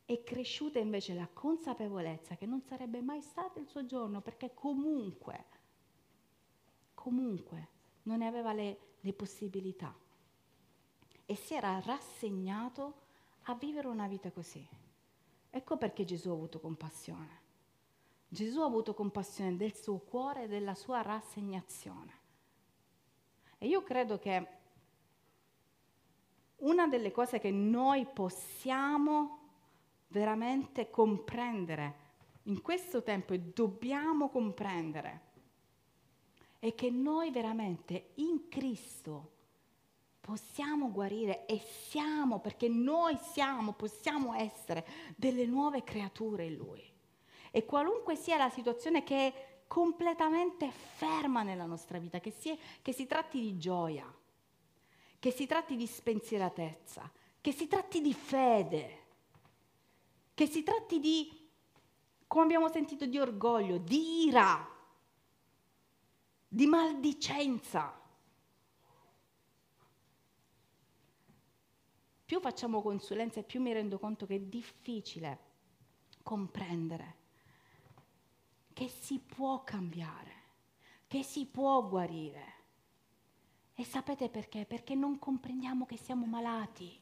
è 0.05 0.24
cresciuta 0.24 0.80
invece 0.80 1.14
la 1.14 1.30
consapevolezza 1.32 2.36
che 2.36 2.47
non 2.47 2.64
sarebbe 2.64 3.03
mai 3.03 3.22
stato 3.22 3.59
il 3.59 3.68
suo 3.68 3.86
giorno 3.86 4.22
perché 4.22 4.55
comunque, 4.55 5.45
comunque 6.95 7.68
non 8.03 8.18
ne 8.18 8.26
aveva 8.28 8.53
le, 8.53 8.91
le 9.02 9.14
possibilità 9.14 9.93
e 11.26 11.36
si 11.36 11.54
era 11.54 11.80
rassegnato 11.80 12.93
a 13.43 13.56
vivere 13.56 13.88
una 13.88 14.08
vita 14.08 14.32
così. 14.32 14.68
Ecco 15.49 15.78
perché 15.78 16.04
Gesù 16.04 16.30
ha 16.30 16.34
avuto 16.34 16.60
compassione. 16.60 17.39
Gesù 18.28 18.62
ha 18.62 18.66
avuto 18.66 18.93
compassione 18.93 19.58
del 19.58 19.76
suo 19.76 19.97
cuore 19.97 20.43
e 20.43 20.47
della 20.47 20.76
sua 20.76 21.02
rassegnazione. 21.02 22.20
E 23.58 23.68
io 23.68 23.84
credo 23.84 24.18
che 24.20 24.47
una 26.58 26.88
delle 26.88 27.12
cose 27.12 27.39
che 27.39 27.52
noi 27.52 28.06
possiamo 28.06 29.39
veramente 30.08 30.89
comprendere 30.89 32.10
in 32.43 32.62
questo 32.62 33.04
tempo 33.04 33.34
e 33.34 33.39
dobbiamo 33.39 34.30
comprendere 34.30 35.30
è 36.62 36.76
che 36.76 36.91
noi 36.91 37.32
veramente 37.32 38.12
in 38.18 38.47
Cristo 38.47 39.32
possiamo 40.22 40.91
guarire 40.91 41.47
e 41.47 41.59
siamo, 41.89 42.39
perché 42.39 42.68
noi 42.68 43.18
siamo, 43.34 43.74
possiamo 43.74 44.36
essere 44.36 44.86
delle 45.16 45.47
nuove 45.47 45.84
creature 45.84 46.45
in 46.45 46.53
Lui. 46.53 46.88
E 47.49 47.66
qualunque 47.66 48.16
sia 48.16 48.38
la 48.38 48.51
situazione 48.51 49.03
che 49.03 49.28
è 49.28 49.49
completamente 49.66 50.70
ferma 50.70 51.41
nella 51.41 51.66
nostra 51.66 51.97
vita, 51.97 52.20
che 52.20 52.30
si, 52.30 52.55
che 52.84 52.93
si 52.93 53.07
tratti 53.07 53.41
di 53.41 53.57
gioia, 53.57 54.05
che 55.18 55.32
si 55.32 55.47
tratti 55.47 55.76
di 55.76 55.88
spensieratezza, 55.88 57.12
che 57.41 57.51
si 57.51 57.68
tratti 57.68 58.01
di 58.01 58.14
fede, 58.14 58.99
che 60.36 60.45
si 60.45 60.62
tratti 60.62 60.99
di, 60.99 61.49
come 62.28 62.43
abbiamo 62.43 62.70
sentito, 62.70 63.07
di 63.07 63.18
orgoglio, 63.18 63.80
di 63.80 64.26
ira, 64.26 64.80
di 66.54 66.66
maldicenza. 66.66 67.97
Più 72.26 72.41
facciamo 72.41 72.82
consulenza 72.82 73.39
e 73.39 73.43
più 73.43 73.62
mi 73.62 73.72
rendo 73.72 73.97
conto 73.99 74.26
che 74.26 74.36
è 74.36 74.39
difficile 74.39 75.39
comprendere 76.24 77.16
che 78.74 78.89
si 78.89 79.20
può 79.20 79.64
cambiare, 79.64 80.34
che 81.08 81.24
si 81.24 81.45
può 81.45 81.88
guarire 81.88 82.60
e 83.74 83.86
sapete 83.86 84.28
perché? 84.28 84.66
Perché 84.66 84.93
non 84.93 85.20
comprendiamo 85.20 85.86
che 85.86 85.95
siamo 85.95 86.26
malati. 86.26 86.99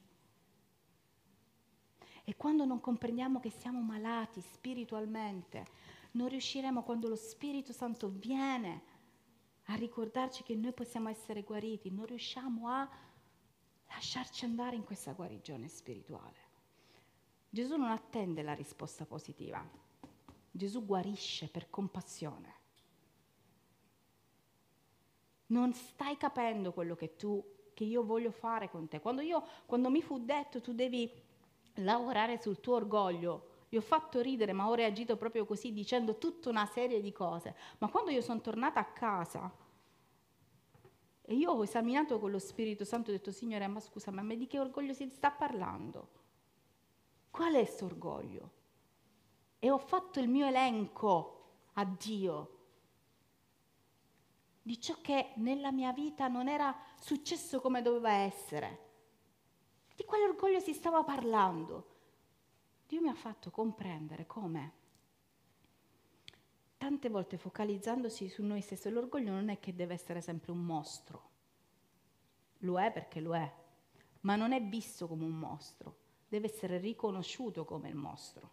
E 2.23 2.35
quando 2.35 2.65
non 2.65 2.79
comprendiamo 2.79 3.39
che 3.39 3.49
siamo 3.49 3.81
malati 3.81 4.41
spiritualmente, 4.41 5.65
non 6.11 6.27
riusciremo 6.27 6.83
quando 6.83 7.07
lo 7.07 7.15
Spirito 7.15 7.73
Santo 7.73 8.09
viene 8.09 8.97
a 9.69 9.75
ricordarci 9.75 10.43
che 10.43 10.55
noi 10.55 10.73
possiamo 10.73 11.09
essere 11.09 11.41
guariti, 11.43 11.89
non 11.89 12.05
riusciamo 12.05 12.67
a 12.67 12.89
lasciarci 13.87 14.45
andare 14.45 14.75
in 14.75 14.83
questa 14.83 15.13
guarigione 15.13 15.67
spirituale. 15.67 16.47
Gesù 17.49 17.75
non 17.77 17.89
attende 17.89 18.43
la 18.43 18.53
risposta 18.53 19.05
positiva, 19.05 19.67
Gesù 20.51 20.85
guarisce 20.85 21.47
per 21.47 21.69
compassione 21.69 22.59
non 25.49 25.73
stai 25.73 26.17
capendo 26.17 26.73
quello 26.73 26.95
che 26.95 27.15
tu, 27.15 27.43
che 27.73 27.83
io 27.83 28.03
voglio 28.03 28.31
fare 28.31 28.69
con 28.69 28.87
te. 28.87 28.99
Quando, 28.99 29.21
io, 29.21 29.43
quando 29.65 29.89
mi 29.89 30.01
fu 30.01 30.19
detto 30.19 30.61
tu 30.61 30.73
devi 30.73 31.11
lavorare 31.75 32.39
sul 32.41 32.59
tuo 32.59 32.75
orgoglio, 32.75 33.48
io 33.69 33.79
ho 33.79 33.83
fatto 33.83 34.21
ridere, 34.21 34.51
ma 34.53 34.67
ho 34.67 34.73
reagito 34.73 35.15
proprio 35.15 35.45
così 35.45 35.71
dicendo 35.71 36.17
tutta 36.17 36.49
una 36.49 36.65
serie 36.65 37.01
di 37.01 37.11
cose. 37.11 37.55
Ma 37.77 37.87
quando 37.87 38.11
io 38.11 38.21
sono 38.21 38.41
tornata 38.41 38.79
a 38.79 38.85
casa 38.85 39.51
e 41.21 41.35
io 41.35 41.51
ho 41.51 41.63
esaminato 41.63 42.19
con 42.19 42.31
lo 42.31 42.39
Spirito 42.39 42.83
Santo, 42.83 43.11
ho 43.11 43.13
detto 43.13 43.31
Signore, 43.31 43.67
ma 43.67 43.79
scusa, 43.79 44.09
ma 44.09 44.23
di 44.23 44.47
che 44.47 44.59
orgoglio 44.59 44.93
si 44.93 45.07
sta 45.13 45.29
parlando? 45.29 46.09
Qual 47.29 47.53
è 47.53 47.63
questo 47.63 47.85
orgoglio? 47.85 48.51
E 49.59 49.69
ho 49.69 49.77
fatto 49.77 50.19
il 50.19 50.27
mio 50.27 50.47
elenco 50.47 51.35
a 51.73 51.85
Dio 51.85 52.57
di 54.63 54.79
ciò 54.79 54.95
che 55.01 55.31
nella 55.35 55.71
mia 55.71 55.91
vita 55.93 56.27
non 56.27 56.47
era 56.47 56.75
successo 56.99 57.61
come 57.61 57.81
doveva 57.81 58.11
essere. 58.11 58.87
Di 59.95 60.03
quale 60.05 60.23
orgoglio 60.23 60.59
si 60.59 60.73
stava 60.73 61.03
parlando? 61.03 61.88
Dio 62.89 63.01
mi 63.01 63.09
ha 63.09 63.13
fatto 63.13 63.51
comprendere 63.51 64.25
come 64.25 64.71
tante 66.75 67.09
volte 67.09 67.37
focalizzandosi 67.37 68.27
su 68.29 68.43
noi 68.43 68.61
stessi, 68.61 68.89
l'orgoglio 68.89 69.29
non 69.29 69.49
è 69.49 69.59
che 69.59 69.75
deve 69.75 69.93
essere 69.93 70.21
sempre 70.21 70.51
un 70.51 70.65
mostro. 70.65 71.29
Lo 72.61 72.79
è 72.79 72.91
perché 72.91 73.19
lo 73.19 73.35
è, 73.35 73.53
ma 74.21 74.35
non 74.35 74.53
è 74.53 74.63
visto 74.63 75.07
come 75.07 75.23
un 75.23 75.37
mostro, 75.37 75.97
deve 76.27 76.47
essere 76.47 76.79
riconosciuto 76.79 77.63
come 77.63 77.89
il 77.89 77.95
mostro. 77.95 78.51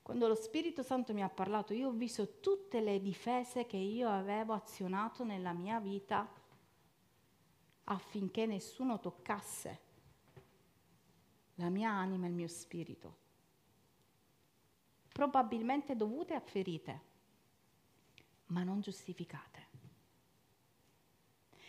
Quando 0.00 0.28
lo 0.28 0.36
Spirito 0.36 0.84
Santo 0.84 1.12
mi 1.12 1.24
ha 1.24 1.28
parlato, 1.28 1.74
io 1.74 1.88
ho 1.88 1.92
visto 1.92 2.38
tutte 2.38 2.80
le 2.80 3.00
difese 3.00 3.66
che 3.66 3.78
io 3.78 4.08
avevo 4.08 4.52
azionato 4.52 5.24
nella 5.24 5.52
mia 5.52 5.80
vita 5.80 6.30
affinché 7.82 8.46
nessuno 8.46 9.00
toccasse 9.00 9.88
la 11.60 11.68
mia 11.68 11.90
anima 11.90 12.24
e 12.24 12.28
il 12.30 12.34
mio 12.34 12.48
spirito. 12.48 13.16
Probabilmente 15.12 15.94
dovute 15.94 16.34
a 16.34 16.40
ferite, 16.40 17.00
ma 18.46 18.62
non 18.62 18.80
giustificate. 18.80 19.68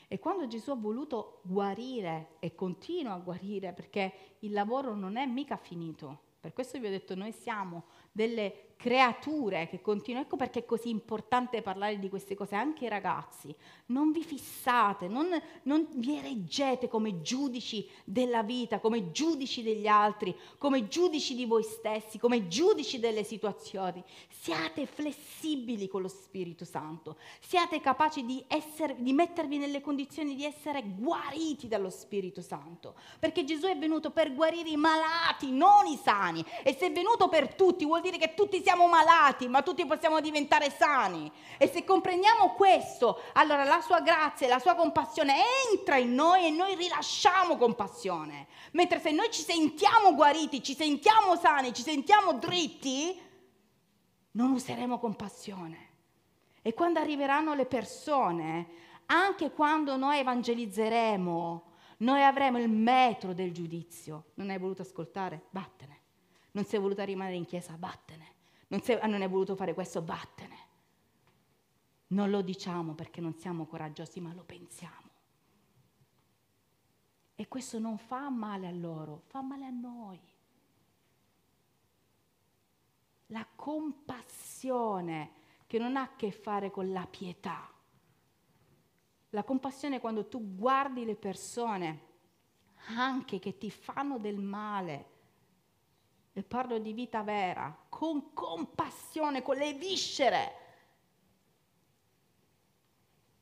E 0.08 0.20
quando 0.20 0.48
Gesù 0.48 0.72
ha 0.72 0.76
voluto 0.76 1.42
guarire 1.44 2.36
e 2.40 2.56
continua 2.56 3.14
a 3.14 3.20
guarire, 3.20 3.74
perché 3.74 4.36
il 4.40 4.52
lavoro 4.52 4.96
non 4.96 5.18
è 5.18 5.26
mica 5.26 5.58
finito, 5.58 6.30
per 6.40 6.54
questo 6.54 6.80
vi 6.80 6.88
ho 6.88 6.90
detto, 6.90 7.14
noi 7.16 7.32
siamo 7.32 7.86
delle 8.12 8.71
creature 8.82 9.68
che 9.70 9.80
continuano. 9.80 10.26
Ecco 10.26 10.36
perché 10.36 10.60
è 10.60 10.66
così 10.66 10.90
importante 10.90 11.62
parlare 11.62 12.00
di 12.00 12.10
queste 12.10 12.36
cose 12.36 12.56
anche 12.56 12.86
ai 12.86 12.90
ragazzi. 12.90 13.56
Non 13.88 14.12
vi 14.12 14.24
fissate, 14.24 15.08
non, 15.08 15.30
non, 15.64 15.88
vi 15.94 16.18
ereggete 16.18 16.88
come 16.88 17.22
giudici 17.22 17.88
della 18.04 18.42
vita, 18.42 18.80
come 18.80 19.12
giudici 19.12 19.62
degli 19.62 19.88
altri, 19.88 20.36
come 20.58 20.88
giudici 20.88 21.36
di 21.36 21.46
voi 21.46 21.64
stessi, 21.64 22.18
come 22.18 22.48
giudici 22.48 23.00
delle 23.00 23.24
situazioni. 23.24 24.04
Siate 24.30 24.88
flessibili 24.88 25.88
con 25.88 26.02
lo 26.02 26.08
Spirito 26.08 26.66
Santo, 26.66 27.18
siate 27.40 27.80
capaci 27.80 28.26
di, 28.26 28.44
essere, 28.48 28.96
di 28.98 29.14
mettervi 29.14 29.58
nelle 29.58 29.82
condizioni 29.82 30.36
di 30.36 30.44
essere 30.44 30.84
guariti 30.84 31.68
dallo 31.68 31.92
Spirito 31.92 32.42
Santo, 32.42 32.96
perché 33.20 33.44
Gesù 33.44 33.68
è 33.68 33.78
venuto 33.78 34.10
per 34.10 34.34
guarire 34.34 34.70
i 34.70 34.78
malati, 34.78 35.52
non 35.52 35.86
i 35.86 36.00
sani. 36.02 36.44
E 36.64 36.74
se 36.74 36.88
è 36.88 36.92
venuto 36.92 37.30
per 37.30 37.54
tutti, 37.54 37.86
vuol 37.86 38.02
dire 38.02 38.18
che 38.18 38.34
tutti 38.34 38.62
siamo 38.62 38.71
siamo 38.72 38.88
malati, 38.88 39.50
ma 39.50 39.62
tutti 39.62 39.86
possiamo 39.86 40.22
diventare 40.22 40.70
sani. 40.70 41.30
E 41.58 41.68
se 41.68 41.84
comprendiamo 41.84 42.54
questo, 42.54 43.20
allora 43.34 43.66
la 43.66 43.82
sua 43.82 44.00
grazia 44.00 44.48
e 44.48 44.50
la 44.50 44.60
sua 44.60 44.76
compassione 44.76 45.44
entra 45.70 45.98
in 45.98 46.14
noi 46.14 46.46
e 46.46 46.52
noi 46.52 46.76
rilasciamo 46.76 47.58
compassione. 47.58 48.48
Mentre 48.72 49.02
se 49.02 49.12
noi 49.12 49.30
ci 49.30 49.42
sentiamo 49.42 50.16
guariti, 50.16 50.64
ci 50.64 50.74
sentiamo 50.74 51.36
sani, 51.36 51.74
ci 51.74 51.82
sentiamo 51.82 52.36
dritti, 52.36 53.20
non 54.32 54.52
useremo 54.52 55.00
compassione. 55.00 55.90
E 56.62 56.74
quando 56.74 57.00
arriveranno 57.00 57.54
le 57.54 57.66
persone, 57.66 58.68
anche 59.08 59.52
quando 59.52 59.98
noi 59.98 60.20
evangelizzeremo, 60.20 61.64
noi 61.98 62.24
avremo 62.24 62.58
il 62.58 62.70
metro 62.70 63.34
del 63.34 63.52
giudizio. 63.52 64.28
Non 64.36 64.50
hai 64.50 64.58
voluto 64.58 64.84
ascoltare? 64.84 65.48
Vattene. 65.50 66.00
Non 66.52 66.64
sei 66.64 66.80
voluta 66.80 67.04
rimanere 67.04 67.36
in 67.36 67.46
chiesa? 67.46 67.76
Vattene 67.78 68.31
non, 68.72 68.82
sei, 68.82 68.98
non 69.10 69.22
hai 69.22 69.28
voluto 69.28 69.56
fare 69.56 69.74
questo, 69.74 70.04
vattene. 70.04 70.70
Non 72.08 72.30
lo 72.30 72.42
diciamo 72.42 72.94
perché 72.94 73.20
non 73.20 73.36
siamo 73.36 73.66
coraggiosi, 73.66 74.22
ma 74.22 74.34
lo 74.34 74.44
pensiamo. 74.44 75.10
E 77.36 77.48
questo 77.50 77.80
non 77.80 77.98
fa 77.98 78.30
male 78.30 78.68
a 78.68 78.72
loro, 78.72 79.24
fa 79.26 79.42
male 79.42 79.66
a 79.66 79.70
noi. 79.70 80.20
La 83.28 83.46
compassione 83.56 85.32
che 85.68 85.78
non 85.78 85.98
ha 85.98 86.04
a 86.04 86.16
che 86.16 86.32
fare 86.32 86.72
con 86.72 86.92
la 86.92 87.06
pietà. 87.08 87.70
La 89.32 89.44
compassione 89.44 89.98
è 89.98 90.02
quando 90.02 90.28
tu 90.28 90.56
guardi 90.56 91.04
le 91.04 91.16
persone 91.16 92.08
anche 92.96 93.40
che 93.40 93.58
ti 93.58 93.70
fanno 93.70 94.18
del 94.18 94.40
male, 94.40 95.11
e 96.34 96.44
parlo 96.44 96.80
di 96.80 96.94
vita 96.94 97.24
vera, 97.24 97.76
con 97.90 98.34
compassione, 98.34 99.42
con 99.42 99.58
le 99.58 99.74
viscere, 99.74 100.56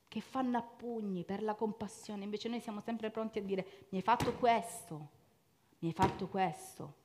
che 0.08 0.22
fanno 0.22 0.58
a 0.58 0.64
pugni 0.64 1.24
per 1.24 1.44
la 1.44 1.54
compassione. 1.54 2.24
Invece 2.24 2.50
noi 2.50 2.60
siamo 2.60 2.82
sempre 2.82 3.12
pronti 3.12 3.40
a 3.40 3.44
dire 3.44 3.88
mi 3.90 4.00
hai 4.00 4.04
fatto 4.04 4.34
questo, 4.34 5.10
mi 5.80 5.90
hai 5.90 5.94
fatto 5.94 6.28
questo. 6.28 6.96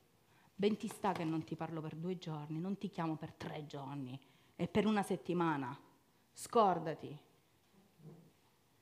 Ben 0.55 0.75
ti 0.77 0.87
sta 0.87 1.11
che 1.11 1.23
non 1.23 1.43
ti 1.43 1.55
parlo 1.55 1.81
per 1.81 1.95
due 1.95 2.17
giorni, 2.17 2.59
non 2.59 2.77
ti 2.77 2.89
chiamo 2.89 3.15
per 3.15 3.33
tre 3.33 3.65
giorni 3.65 4.19
e 4.55 4.67
per 4.67 4.87
una 4.87 5.03
settimana. 5.03 5.77
Scordati. 6.33 7.19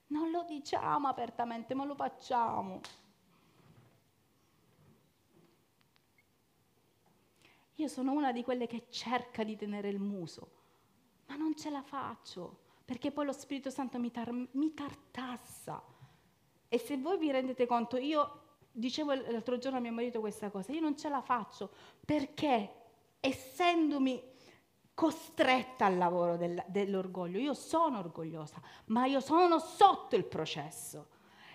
Non 0.07 0.29
lo 0.31 0.43
diciamo 0.43 1.07
apertamente, 1.07 1.73
ma 1.73 1.83
lo 1.83 1.95
facciamo. 1.95 2.79
Io 7.75 7.87
sono 7.87 8.11
una 8.11 8.31
di 8.31 8.43
quelle 8.43 8.67
che 8.67 8.85
cerca 8.89 9.43
di 9.43 9.55
tenere 9.55 9.89
il 9.89 9.99
muso, 9.99 10.51
ma 11.27 11.35
non 11.35 11.55
ce 11.55 11.69
la 11.69 11.81
faccio, 11.81 12.59
perché 12.85 13.11
poi 13.11 13.25
lo 13.25 13.31
Spirito 13.31 13.69
Santo 13.69 13.99
mi, 13.99 14.11
tar- 14.11 14.47
mi 14.51 14.73
tartassa. 14.73 15.81
E 16.67 16.77
se 16.77 16.97
voi 16.97 17.17
vi 17.17 17.31
rendete 17.31 17.65
conto, 17.65 17.97
io 17.97 18.41
dicevo 18.71 19.13
l'altro 19.13 19.57
giorno 19.57 19.77
a 19.77 19.81
mio 19.81 19.91
marito 19.91 20.19
questa 20.19 20.49
cosa, 20.49 20.71
io 20.71 20.81
non 20.81 20.97
ce 20.97 21.09
la 21.09 21.21
faccio 21.21 21.71
perché 22.03 22.81
essendomi 23.19 24.21
costretta 24.93 25.85
al 25.85 25.97
lavoro 25.97 26.37
del, 26.37 26.63
dell'orgoglio, 26.67 27.39
io 27.39 27.53
sono 27.53 27.99
orgogliosa, 27.99 28.61
ma 28.85 29.05
io 29.05 29.19
sono 29.19 29.59
sotto 29.59 30.15
il 30.15 30.25
processo. 30.25 31.07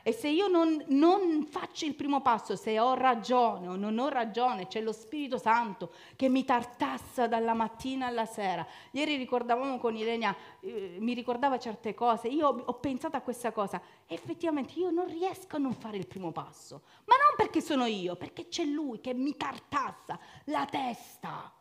E 0.09 0.12
se 0.12 0.28
io 0.28 0.48
non, 0.48 0.82
non, 0.86 1.44
faccio 1.50 1.84
il 1.84 1.94
primo 1.94 2.22
passo, 2.22 2.56
se 2.56 2.80
ho 2.80 2.94
ragione 2.94 3.68
o 3.68 3.76
non 3.76 3.98
ho 3.98 4.09
ragione, 4.09 4.66
c'è 4.66 4.80
lo 4.80 4.92
Spirito 4.92 5.36
Santo 5.36 5.92
che 6.16 6.30
mi 6.30 6.46
tartassa 6.46 7.26
dalla 7.26 7.52
mattina 7.52 8.06
alla 8.06 8.24
sera. 8.24 8.66
Ieri 8.92 9.16
ricordavamo 9.16 9.76
con 9.76 9.94
Ilenia, 9.94 10.34
eh, 10.61 10.96
mi 10.98 11.12
ricordava 11.12 11.59
certe 11.59 11.92
cose, 11.92 12.28
io 12.28 12.48
ho, 12.48 12.74
pensato 12.78 13.18
a 13.18 13.20
questa 13.20 13.52
cosa, 13.52 13.82
effettivamente 14.06 14.78
io 14.78 14.88
non 14.88 15.09
riesco 15.09 15.56
a 15.56 15.59
non 15.59 15.74
fare 15.74 15.98
il 15.98 16.06
primo 16.06 16.32
passo, 16.32 16.84
ma 17.04 17.14
non 17.16 17.34
perché 17.36 17.61
sono 17.61 17.84
io, 17.84 18.16
perché 18.16 18.48
c'è 18.48 18.64
lui 18.64 19.02
che 19.02 19.12
mi 19.12 19.36
tartassa 19.36 20.18
la 20.44 20.64
testa. 20.64 21.52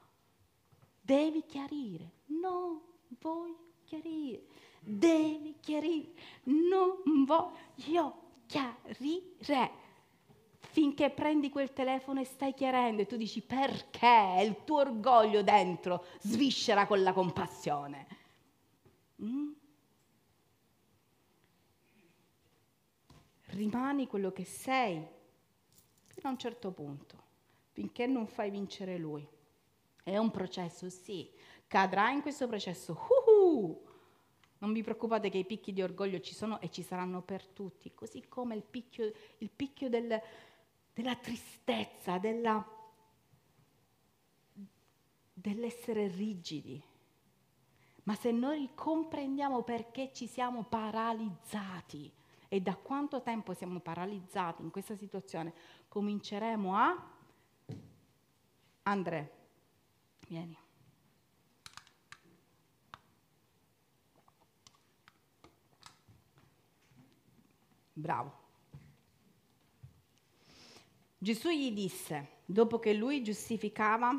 Devi 1.01 1.43
chiarire, 1.45 2.11
no, 2.27 2.81
vuoi 3.19 3.53
chiarire, 3.83 4.45
devi 4.79 5.57
chiarire, 5.59 6.13
non 6.43 7.25
voglio 7.25 8.26
chiarire. 8.47 9.85
Finché 10.59 11.09
prendi 11.09 11.49
quel 11.49 11.73
telefono 11.73 12.19
e 12.19 12.25
stai 12.25 12.53
chiarendo 12.53 13.01
e 13.01 13.05
tu 13.05 13.15
dici 13.15 13.41
perché 13.41 14.41
il 14.43 14.63
tuo 14.63 14.79
orgoglio 14.79 15.41
dentro 15.41 16.05
sviscera 16.19 16.85
con 16.85 17.01
la 17.03 17.13
compassione. 17.13 18.07
Mm? 19.21 19.51
Rimani 23.47 24.07
quello 24.07 24.31
che 24.31 24.43
sei 24.43 25.03
fino 26.05 26.27
a 26.27 26.31
un 26.31 26.37
certo 26.37 26.71
punto, 26.71 27.23
finché 27.71 28.05
non 28.05 28.27
fai 28.27 28.51
vincere 28.51 28.97
lui. 28.97 29.27
È 30.03 30.17
un 30.17 30.29
processo, 30.31 30.89
sì, 30.89 31.31
cadrà 31.67 32.11
in 32.11 32.21
questo 32.21 32.47
processo. 32.47 32.93
Uh-huh! 32.93 33.86
Non 34.59 34.73
vi 34.73 34.81
preoccupate 34.81 35.29
che 35.29 35.37
i 35.37 35.45
picchi 35.45 35.71
di 35.71 35.81
orgoglio 35.81 36.19
ci 36.19 36.33
sono 36.33 36.59
e 36.59 36.69
ci 36.71 36.81
saranno 36.81 37.21
per 37.21 37.45
tutti, 37.47 37.93
così 37.93 38.27
come 38.27 38.55
il 38.55 38.63
picchio, 38.63 39.11
il 39.37 39.49
picchio 39.49 39.89
del, 39.89 40.19
della 40.93 41.15
tristezza, 41.15 42.17
della, 42.17 42.65
dell'essere 45.33 46.07
rigidi. 46.07 46.81
Ma 48.03 48.15
se 48.15 48.31
noi 48.31 48.69
comprendiamo 48.73 49.63
perché 49.63 50.11
ci 50.13 50.27
siamo 50.27 50.63
paralizzati 50.63 52.11
e 52.47 52.61
da 52.61 52.75
quanto 52.75 53.21
tempo 53.21 53.53
siamo 53.53 53.79
paralizzati 53.79 54.61
in 54.61 54.71
questa 54.71 54.95
situazione, 54.95 55.53
cominceremo 55.87 56.75
a... 56.75 57.11
Andre, 58.83 59.31
vieni. 60.27 60.57
Bravo. 67.97 68.31
Gesù 71.17 71.49
gli 71.49 71.71
disse, 71.71 72.41
dopo 72.45 72.77
che 72.77 72.93
lui 72.93 73.23
giustificava, 73.23 74.15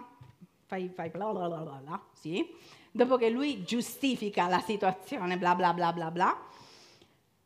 fai, 0.66 0.88
fai 0.88 1.10
bla 1.10 1.30
bla 1.30 1.46
bla 1.46 1.60
bla, 1.60 1.76
bla 1.76 2.06
sì, 2.12 2.44
dopo 2.90 3.16
che 3.16 3.30
lui 3.30 3.62
giustifica 3.62 4.48
la 4.48 4.58
situazione, 4.58 5.38
bla 5.38 5.54
bla 5.54 5.72
bla 5.72 5.92
bla 5.92 6.10
bla, 6.10 6.46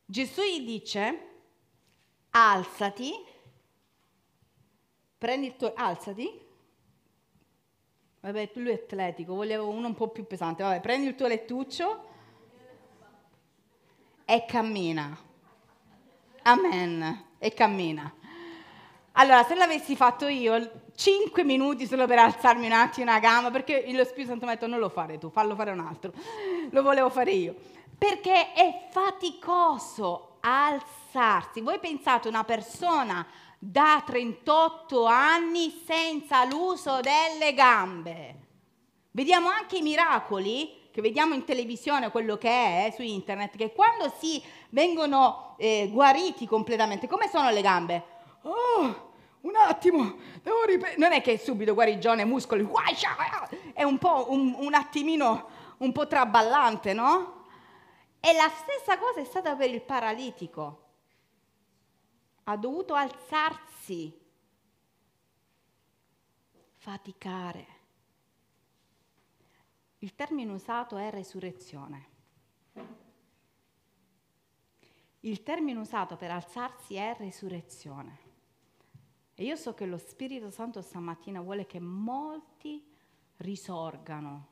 Gesù 0.06 0.40
gli 0.40 0.64
dice, 0.64 1.28
alzati, 2.30 3.12
prendi 5.18 5.48
il 5.48 5.56
tuo, 5.56 5.74
alzati, 5.74 6.40
vabbè, 8.20 8.52
lui 8.54 8.70
è 8.70 8.74
atletico, 8.74 9.34
volevo 9.34 9.68
uno 9.68 9.88
un 9.88 9.94
po' 9.94 10.08
più 10.08 10.26
pesante, 10.26 10.62
vabbè, 10.62 10.80
prendi 10.80 11.08
il 11.08 11.14
tuo 11.14 11.26
lettuccio 11.26 12.04
e 14.24 14.44
cammina. 14.46 15.30
Amen. 16.42 17.24
E 17.38 17.52
cammina. 17.54 18.12
Allora, 19.12 19.44
se 19.44 19.54
l'avessi 19.54 19.94
fatto 19.94 20.26
io, 20.26 20.70
5 20.94 21.44
minuti 21.44 21.86
solo 21.86 22.06
per 22.06 22.18
alzarmi 22.18 22.66
un 22.66 22.72
attimo 22.72 23.10
una 23.10 23.20
gamba, 23.20 23.50
perché 23.50 23.84
lo 23.92 24.04
Spirito 24.04 24.30
Santo 24.30 24.46
mi 24.46 24.52
ha 24.52 24.54
detto 24.54 24.66
non 24.66 24.78
lo 24.78 24.88
fare 24.88 25.18
tu, 25.18 25.30
fallo 25.30 25.54
fare 25.54 25.70
un 25.70 25.80
altro. 25.80 26.12
Lo 26.70 26.82
volevo 26.82 27.10
fare 27.10 27.32
io. 27.32 27.54
Perché 27.96 28.52
è 28.52 28.88
faticoso 28.90 30.38
alzarsi. 30.40 31.60
Voi 31.60 31.78
pensate 31.78 32.28
una 32.28 32.44
persona 32.44 33.26
da 33.58 34.02
38 34.04 35.04
anni 35.04 35.82
senza 35.86 36.44
l'uso 36.44 37.00
delle 37.00 37.54
gambe. 37.54 38.36
Vediamo 39.10 39.48
anche 39.48 39.76
i 39.76 39.82
miracoli 39.82 40.80
che 40.92 41.00
vediamo 41.00 41.34
in 41.34 41.44
televisione, 41.44 42.10
quello 42.10 42.36
che 42.36 42.50
è 42.50 42.86
eh, 42.86 42.92
su 42.92 43.02
internet, 43.02 43.56
che 43.56 43.72
quando 43.72 44.12
si 44.18 44.40
vengono 44.68 45.56
eh, 45.58 45.88
guariti 45.90 46.46
completamente, 46.46 47.08
come 47.08 47.28
sono 47.28 47.50
le 47.50 47.62
gambe? 47.62 48.04
Oh, 48.42 49.10
un 49.40 49.56
attimo, 49.56 50.16
devo 50.42 50.64
ripetere. 50.64 50.98
Non 50.98 51.12
è 51.12 51.22
che 51.22 51.38
subito 51.38 51.74
guarigione, 51.74 52.24
muscoli, 52.24 52.68
è 53.72 53.82
un 53.82 53.98
po' 53.98 54.26
un, 54.30 54.54
un 54.58 54.74
attimino 54.74 55.48
un 55.78 55.92
po' 55.92 56.06
traballante, 56.06 56.92
no? 56.92 57.46
E 58.20 58.32
la 58.34 58.50
stessa 58.54 58.98
cosa 58.98 59.20
è 59.20 59.24
stata 59.24 59.56
per 59.56 59.70
il 59.70 59.80
paralitico. 59.80 60.80
Ha 62.44 62.56
dovuto 62.56 62.94
alzarsi, 62.94 64.16
faticare. 66.76 67.71
Il 70.02 70.16
termine 70.16 70.50
usato 70.50 70.96
è 70.96 71.10
resurrezione. 71.10 72.06
Il 75.20 75.44
termine 75.44 75.78
usato 75.78 76.16
per 76.16 76.32
alzarsi 76.32 76.96
è 76.96 77.14
resurrezione. 77.16 78.18
E 79.34 79.44
io 79.44 79.54
so 79.54 79.74
che 79.74 79.86
lo 79.86 79.98
Spirito 79.98 80.50
Santo 80.50 80.82
stamattina 80.82 81.40
vuole 81.40 81.66
che 81.66 81.78
molti 81.78 82.84
risorgano 83.36 84.48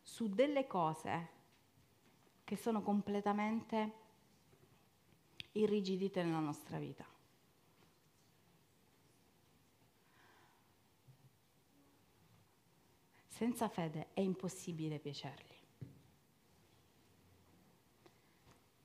su 0.00 0.30
delle 0.30 0.66
cose 0.66 1.28
che 2.42 2.56
sono 2.56 2.80
completamente 2.80 3.92
irrigidite 5.52 6.22
nella 6.22 6.38
nostra 6.38 6.78
vita. 6.78 7.11
Senza 13.42 13.68
fede 13.68 14.10
è 14.12 14.20
impossibile 14.20 15.00
piacergli. 15.00 15.56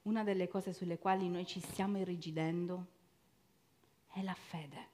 Una 0.02 0.24
delle 0.24 0.48
cose 0.48 0.74
sulle 0.74 0.98
quali 0.98 1.30
noi 1.30 1.46
ci 1.46 1.60
stiamo 1.60 2.00
irrigidendo 2.00 2.88
è 4.08 4.24
la 4.24 4.34
fede. 4.34 4.88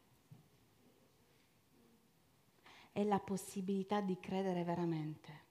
È 2.92 3.06
la 3.06 3.20
possibilità 3.20 4.02
di 4.02 4.20
credere 4.20 4.66
veramente 4.66 5.42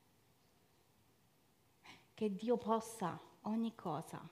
che 2.12 2.34
Dio 2.34 2.58
possa 2.58 3.18
ogni 3.44 3.74
cosa, 3.74 4.30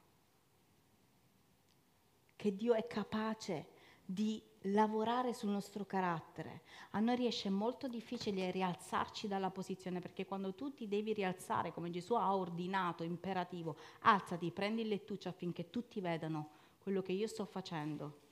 che 2.37 2.55
Dio 2.55 2.75
è 2.75 2.87
capace 2.87 3.69
di 4.05 4.47
lavorare 4.65 5.33
sul 5.33 5.51
nostro 5.51 5.85
carattere. 5.87 6.63
A 6.91 7.01
noi 7.01 7.17
riesce 7.17 7.49
molto 7.49 7.89
difficile 7.89 8.51
rialzarci 8.51 9.27
dalla 9.27 9.51
posizione 9.51 10.01
perché 10.01 10.27
quando 10.27 10.55
tu 10.55 10.75
ti 10.75 10.87
devi 10.87 11.13
rialzare, 11.13 11.73
come 11.73 11.91
Gesù 11.91 12.15
ha 12.15 12.35
ordinato, 12.35 13.03
imperativo, 13.03 13.77
alzati, 14.01 14.51
prendi 14.51 14.83
il 14.83 14.89
lettuccio 14.89 15.29
affinché 15.29 15.71
tutti 15.71 16.01
vedano 16.01 16.51
quello 16.79 17.03
che 17.03 17.13
io 17.13 17.27
sto 17.27 17.45
facendo 17.45 18.29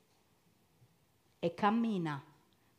e 1.38 1.54
cammina, 1.54 2.22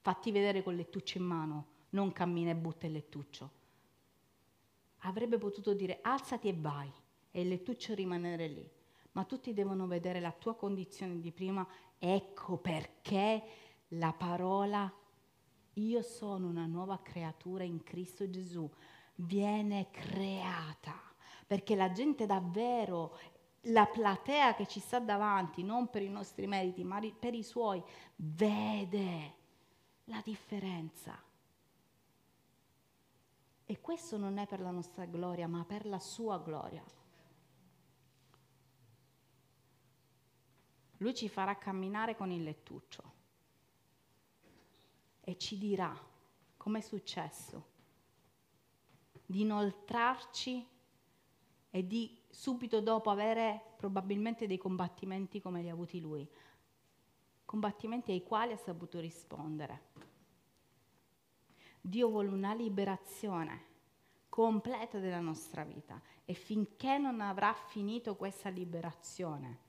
fatti 0.02 0.32
vedere 0.32 0.64
col 0.64 0.76
lettuccio 0.76 1.18
in 1.18 1.24
mano, 1.24 1.68
non 1.92 2.12
cammina 2.12 2.52
e 2.52 2.56
butta 2.56 2.88
il 2.88 2.92
lettuccio. 2.92 3.58
Avrebbe 5.04 5.38
potuto 5.38 5.74
dire 5.74 6.00
alzati 6.02 6.50
e 6.50 6.54
vai 6.54 6.92
e 7.32 7.42
il 7.42 7.48
lettuccio 7.48 7.94
rimanere 7.94 8.48
lì, 8.48 8.70
ma 9.14 9.24
tutti 9.24 9.54
devono 9.54 9.88
vedere 9.88 10.20
la 10.20 10.32
tua 10.32 10.56
condizione 10.56 11.22
di 11.22 11.32
prima 11.32 11.66
Ecco 12.00 12.58
perché 12.58 13.44
la 13.90 14.14
parola 14.14 14.92
io 15.74 16.02
sono 16.02 16.48
una 16.48 16.66
nuova 16.66 17.00
creatura 17.02 17.64
in 17.64 17.84
Cristo 17.84 18.30
Gesù 18.30 18.70
viene 19.22 19.90
creata, 19.92 20.94
perché 21.46 21.76
la 21.76 21.92
gente 21.92 22.26
davvero, 22.26 23.18
la 23.64 23.86
platea 23.86 24.56
che 24.56 24.66
ci 24.68 24.80
sta 24.80 25.00
davanti, 25.00 25.64
non 25.64 25.90
per 25.90 26.02
i 26.02 26.10
nostri 26.10 26.48
meriti, 26.48 26.84
ma 26.84 27.00
per 27.18 27.34
i 27.34 27.44
suoi, 27.44 27.84
vede 28.16 29.36
la 30.06 30.22
differenza. 30.24 31.22
E 33.66 33.82
questo 33.82 34.18
non 34.18 34.38
è 34.38 34.48
per 34.48 34.62
la 34.62 34.72
nostra 34.72 35.06
gloria, 35.06 35.48
ma 35.48 35.64
per 35.64 35.86
la 35.86 36.00
sua 36.00 36.40
gloria. 36.40 36.84
Lui 41.00 41.14
ci 41.14 41.30
farà 41.30 41.58
camminare 41.58 42.16
con 42.16 42.32
il 42.32 42.44
lettuccio 42.44 43.04
e 45.22 45.38
ci 45.38 45.58
dirà 45.58 45.96
come 46.58 46.80
è 46.80 46.82
successo 46.82 47.68
di 49.26 49.42
inoltrarci 49.42 50.68
e 51.70 51.88
di 51.88 52.20
subito 52.30 52.82
dopo 52.82 53.10
avere 53.10 53.76
probabilmente 53.78 54.48
dei 54.48 54.58
combattimenti 54.58 55.40
come 55.40 55.62
li 55.62 55.70
ha 55.70 55.74
avuti 55.74 56.00
lui, 56.02 56.28
combattimenti 57.46 58.12
ai 58.12 58.24
quali 58.24 58.54
ha 58.54 58.58
saputo 58.58 59.00
rispondere. 59.00 59.88
Dio 61.80 62.10
vuole 62.10 62.30
una 62.30 62.54
liberazione 62.54 63.68
completa 64.28 65.00
della 65.00 65.20
nostra 65.20 65.64
vita 65.64 66.02
e 66.26 66.34
finché 66.34 66.98
non 66.98 67.22
avrà 67.22 67.54
finito 67.54 68.16
questa 68.16 68.50
liberazione, 68.50 69.68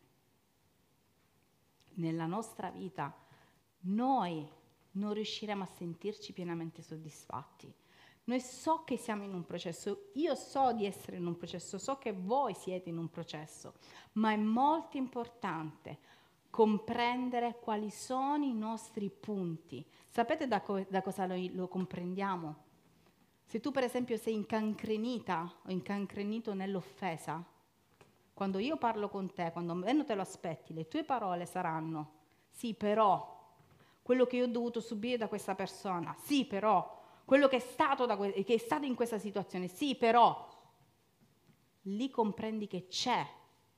nella 2.01 2.27
nostra 2.27 2.71
vita, 2.71 3.15
noi 3.83 4.49
non 4.93 5.13
riusciremo 5.13 5.63
a 5.63 5.67
sentirci 5.67 6.33
pienamente 6.33 6.83
soddisfatti. 6.83 7.73
Noi 8.25 8.41
so 8.41 8.85
che 8.85 8.97
siamo 8.97 9.23
in 9.25 9.35
un 9.35 9.45
processo, 9.45 10.11
io 10.15 10.35
so 10.35 10.73
di 10.73 10.87
essere 10.87 11.17
in 11.17 11.27
un 11.27 11.37
processo, 11.37 11.79
so 11.79 11.99
che 11.99 12.13
voi 12.13 12.55
siete 12.55 12.89
in 12.89 12.99
un 12.99 13.11
processo, 13.11 13.75
ma 14.13 14.33
è 14.33 14.37
molto 14.37 14.97
importante 14.97 15.99
comprendere 16.51 17.59
quali 17.61 17.91
sono 17.91 18.45
i 18.45 18.53
nostri 18.53 19.11
punti. 19.11 19.85
Sapete 20.09 20.47
da, 20.47 20.61
co- 20.61 20.87
da 20.89 21.03
cosa 21.03 21.27
noi 21.27 21.55
lo 21.55 21.69
comprendiamo? 21.69 22.69
Se 23.45 23.59
tu 23.59 23.71
per 23.73 23.85
esempio 23.85 24.17
sei 24.17 24.35
incancrenita 24.35 25.53
o 25.65 25.71
incancrenito 25.71 26.55
nell'offesa, 26.55 27.45
quando 28.41 28.59
io 28.59 28.79
parlo 28.79 29.11
con 29.11 29.31
te, 29.35 29.53
quando 29.53 29.75
meno 29.75 30.03
te 30.03 30.15
lo 30.15 30.23
aspetti, 30.23 30.73
le 30.73 30.89
tue 30.89 31.05
parole 31.05 31.45
saranno 31.45 32.13
sì, 32.49 32.73
però, 32.73 33.39
quello 34.01 34.25
che 34.25 34.37
io 34.37 34.45
ho 34.45 34.49
dovuto 34.49 34.81
subire 34.81 35.19
da 35.19 35.29
questa 35.29 35.55
persona, 35.55 36.17
sì, 36.23 36.47
però, 36.47 37.03
quello 37.27 37.49
che 37.49 37.57
è 37.57 37.61
stato, 37.61 38.07
que- 38.17 38.33
che 38.33 38.55
è 38.55 38.57
stato 38.57 38.87
in 38.87 38.95
questa 38.95 39.19
situazione, 39.19 39.69
sì, 39.69 39.95
però, 39.95 40.49
lì 41.83 42.09
comprendi 42.09 42.67
che 42.67 42.87
c'è 42.87 43.23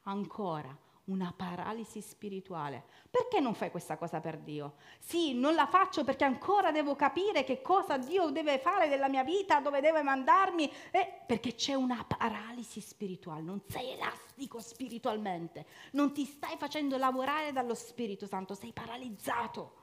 ancora 0.03 0.79
una 1.05 1.33
paralisi 1.37 2.01
spirituale. 2.01 2.85
Perché 3.11 3.41
non 3.41 3.55
fai 3.55 3.71
questa 3.71 3.97
cosa 3.97 4.21
per 4.21 4.39
Dio? 4.39 4.75
Sì, 4.99 5.35
non 5.35 5.55
la 5.55 5.67
faccio 5.67 6.05
perché 6.05 6.25
ancora 6.25 6.71
devo 6.71 6.95
capire 6.95 7.43
che 7.45 7.61
cosa 7.61 7.99
Dio 7.99 8.31
deve 8.31 8.59
fare 8.59 8.89
della 8.89 9.09
mia 9.09 9.25
vita, 9.25 9.61
dove 9.61 9.81
deve 9.81 10.03
mandarmi, 10.03 10.71
eh, 10.91 11.23
perché 11.27 11.55
c'è 11.55 11.75
una 11.75 12.05
paralisi 12.05 12.81
spirituale, 12.81 13.43
non 13.43 13.63
sei 13.67 13.91
elastico 13.91 14.61
spiritualmente, 14.61 15.67
non 15.93 16.13
ti 16.13 16.25
stai 16.25 16.57
facendo 16.57 16.97
lavorare 16.97 17.53
dallo 17.53 17.75
Spirito 17.75 18.27
Santo, 18.27 18.55
sei 18.55 18.73
paralizzato. 18.73 19.81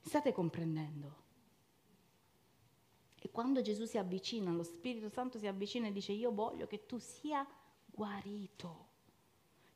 State 0.00 0.32
comprendendo? 0.32 1.20
E 3.20 3.30
quando 3.30 3.60
Gesù 3.60 3.84
si 3.84 3.98
avvicina, 3.98 4.50
lo 4.50 4.64
Spirito 4.64 5.08
Santo 5.08 5.38
si 5.38 5.46
avvicina 5.46 5.86
e 5.86 5.92
dice 5.92 6.12
io 6.12 6.32
voglio 6.32 6.66
che 6.66 6.86
tu 6.86 6.98
sia 6.98 7.46
guarito 7.86 8.90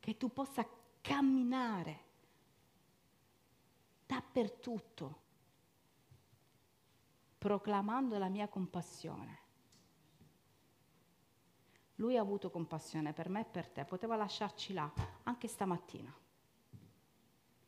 che 0.01 0.17
tu 0.17 0.33
possa 0.33 0.67
camminare 1.01 2.05
dappertutto, 4.07 5.23
proclamando 7.39 8.19
la 8.19 8.29
mia 8.29 8.49
compassione. 8.49 9.45
Lui 11.97 12.17
ha 12.17 12.21
avuto 12.21 12.51
compassione 12.51 13.13
per 13.13 13.29
me 13.29 13.41
e 13.41 13.45
per 13.45 13.69
te, 13.69 13.85
poteva 13.85 14.17
lasciarci 14.17 14.73
là 14.73 14.91
anche 15.25 15.49
stamattina. 15.49 16.15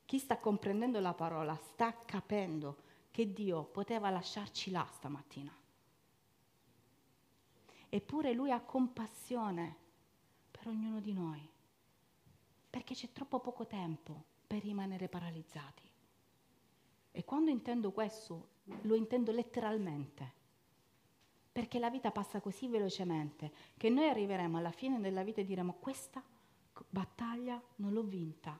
Chi 0.04 0.18
sta 0.18 0.38
comprendendo 0.38 1.00
la 1.00 1.14
parola 1.14 1.54
sta 1.56 2.04
capendo 2.04 2.82
che 3.10 3.32
Dio 3.32 3.64
poteva 3.64 4.10
lasciarci 4.10 4.70
là 4.70 4.86
stamattina. 4.90 5.54
Eppure 7.88 8.32
Lui 8.32 8.50
ha 8.50 8.60
compassione 8.60 9.76
per 10.50 10.68
ognuno 10.68 11.00
di 11.00 11.12
noi 11.12 11.56
perché 12.68 12.94
c'è 12.94 13.12
troppo 13.12 13.40
poco 13.40 13.66
tempo 13.66 14.24
per 14.46 14.62
rimanere 14.62 15.08
paralizzati. 15.08 15.82
E 17.10 17.24
quando 17.24 17.50
intendo 17.50 17.92
questo, 17.92 18.48
lo 18.82 18.94
intendo 18.94 19.32
letteralmente, 19.32 20.32
perché 21.50 21.78
la 21.78 21.90
vita 21.90 22.10
passa 22.10 22.40
così 22.40 22.68
velocemente 22.68 23.52
che 23.76 23.88
noi 23.90 24.08
arriveremo 24.08 24.58
alla 24.58 24.70
fine 24.70 25.00
della 25.00 25.24
vita 25.24 25.40
e 25.40 25.44
diremo 25.44 25.74
questa 25.74 26.22
battaglia 26.88 27.60
non 27.76 27.92
l'ho 27.92 28.04
vinta, 28.04 28.58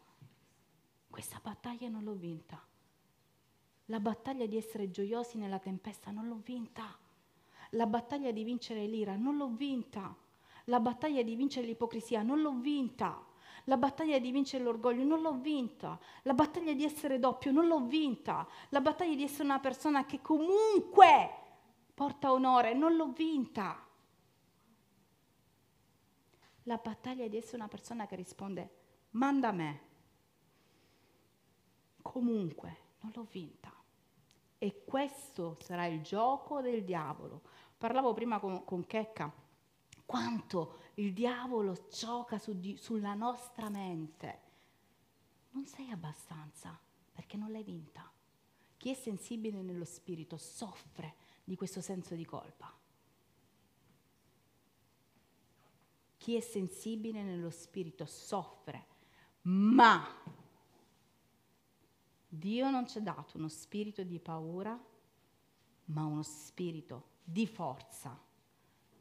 questa 1.09 1.39
battaglia 1.41 1.89
non 1.89 2.03
l'ho 2.03 2.15
vinta, 2.15 2.61
la 3.87 4.01
battaglia 4.01 4.47
di 4.47 4.57
essere 4.57 4.91
gioiosi 4.91 5.39
nella 5.39 5.61
tempesta 5.61 6.11
non 6.11 6.27
l'ho 6.27 6.41
vinta, 6.43 6.99
la 7.71 7.87
battaglia 7.87 8.33
di 8.33 8.43
vincere 8.43 8.87
l'ira 8.87 9.15
non 9.15 9.37
l'ho 9.37 9.49
vinta, 9.49 10.17
la 10.65 10.81
battaglia 10.81 11.23
di 11.23 11.37
vincere 11.37 11.67
l'ipocrisia 11.67 12.23
non 12.23 12.41
l'ho 12.41 12.55
vinta. 12.55 13.25
La 13.69 13.77
battaglia 13.77 14.19
di 14.19 14.31
vincere 14.31 14.65
l'orgoglio 14.65 15.05
non 15.05 15.21
l'ho 15.21 15.35
vinta. 15.35 15.99
La 16.23 16.33
battaglia 16.33 16.73
di 16.73 16.85
essere 16.85 17.19
doppio 17.19 17.53
non 17.53 17.67
l'ho 17.67 17.81
vinta. 17.81 18.49
La 18.71 18.81
battaglia 18.81 19.15
di 19.15 19.23
essere 19.23 19.45
una 19.45 19.61
persona 19.61 20.07
che 20.07 20.23
comunque 20.23 21.31
porta 21.93 22.33
onore 22.33 22.73
non 22.73 22.97
l'ho 22.97 23.13
vinta. 23.13 23.87
La 26.63 26.77
battaglia 26.79 27.29
di 27.29 27.37
essere 27.37 27.57
una 27.57 27.69
persona 27.69 28.07
che 28.07 28.17
risponde 28.17 28.71
manda 29.11 29.53
me. 29.53 29.81
Comunque 32.01 32.77
non 33.01 33.13
l'ho 33.15 33.27
vinta. 33.31 33.71
E 34.57 34.85
questo 34.87 35.59
sarà 35.61 35.85
il 35.85 36.01
gioco 36.01 36.63
del 36.63 36.85
diavolo. 36.85 37.43
Parlavo 37.77 38.15
prima 38.15 38.39
con, 38.39 38.65
con 38.65 38.87
Checca 38.87 39.31
quanto 40.09 40.88
il 40.99 41.13
diavolo 41.13 41.87
gioca 41.91 42.39
su 42.39 42.59
di, 42.59 42.77
sulla 42.77 43.15
nostra 43.15 43.69
mente. 43.69 44.47
Non 45.51 45.67
sei 45.67 45.91
abbastanza 45.91 46.79
perché 47.13 47.37
non 47.37 47.51
l'hai 47.51 47.63
vinta. 47.63 48.11
Chi 48.77 48.91
è 48.91 48.95
sensibile 48.95 49.63
nello 49.63 49.85
spirito 49.85 50.37
soffre 50.37 51.17
di 51.45 51.57
questo 51.57 51.81
senso 51.81 52.15
di 52.15 52.25
colpa. 52.25 52.73
Chi 56.17 56.35
è 56.35 56.41
sensibile 56.41 57.23
nello 57.23 57.51
spirito 57.51 58.05
soffre, 58.05 58.87
ma 59.43 60.05
Dio 62.29 62.71
non 62.71 62.87
ci 62.87 62.99
ha 62.99 63.01
dato 63.01 63.39
uno 63.39 63.49
spirito 63.49 64.03
di 64.03 64.19
paura, 64.19 64.79
ma 65.87 66.05
uno 66.05 66.23
spirito 66.23 67.11
di 67.25 67.47
forza 67.47 68.21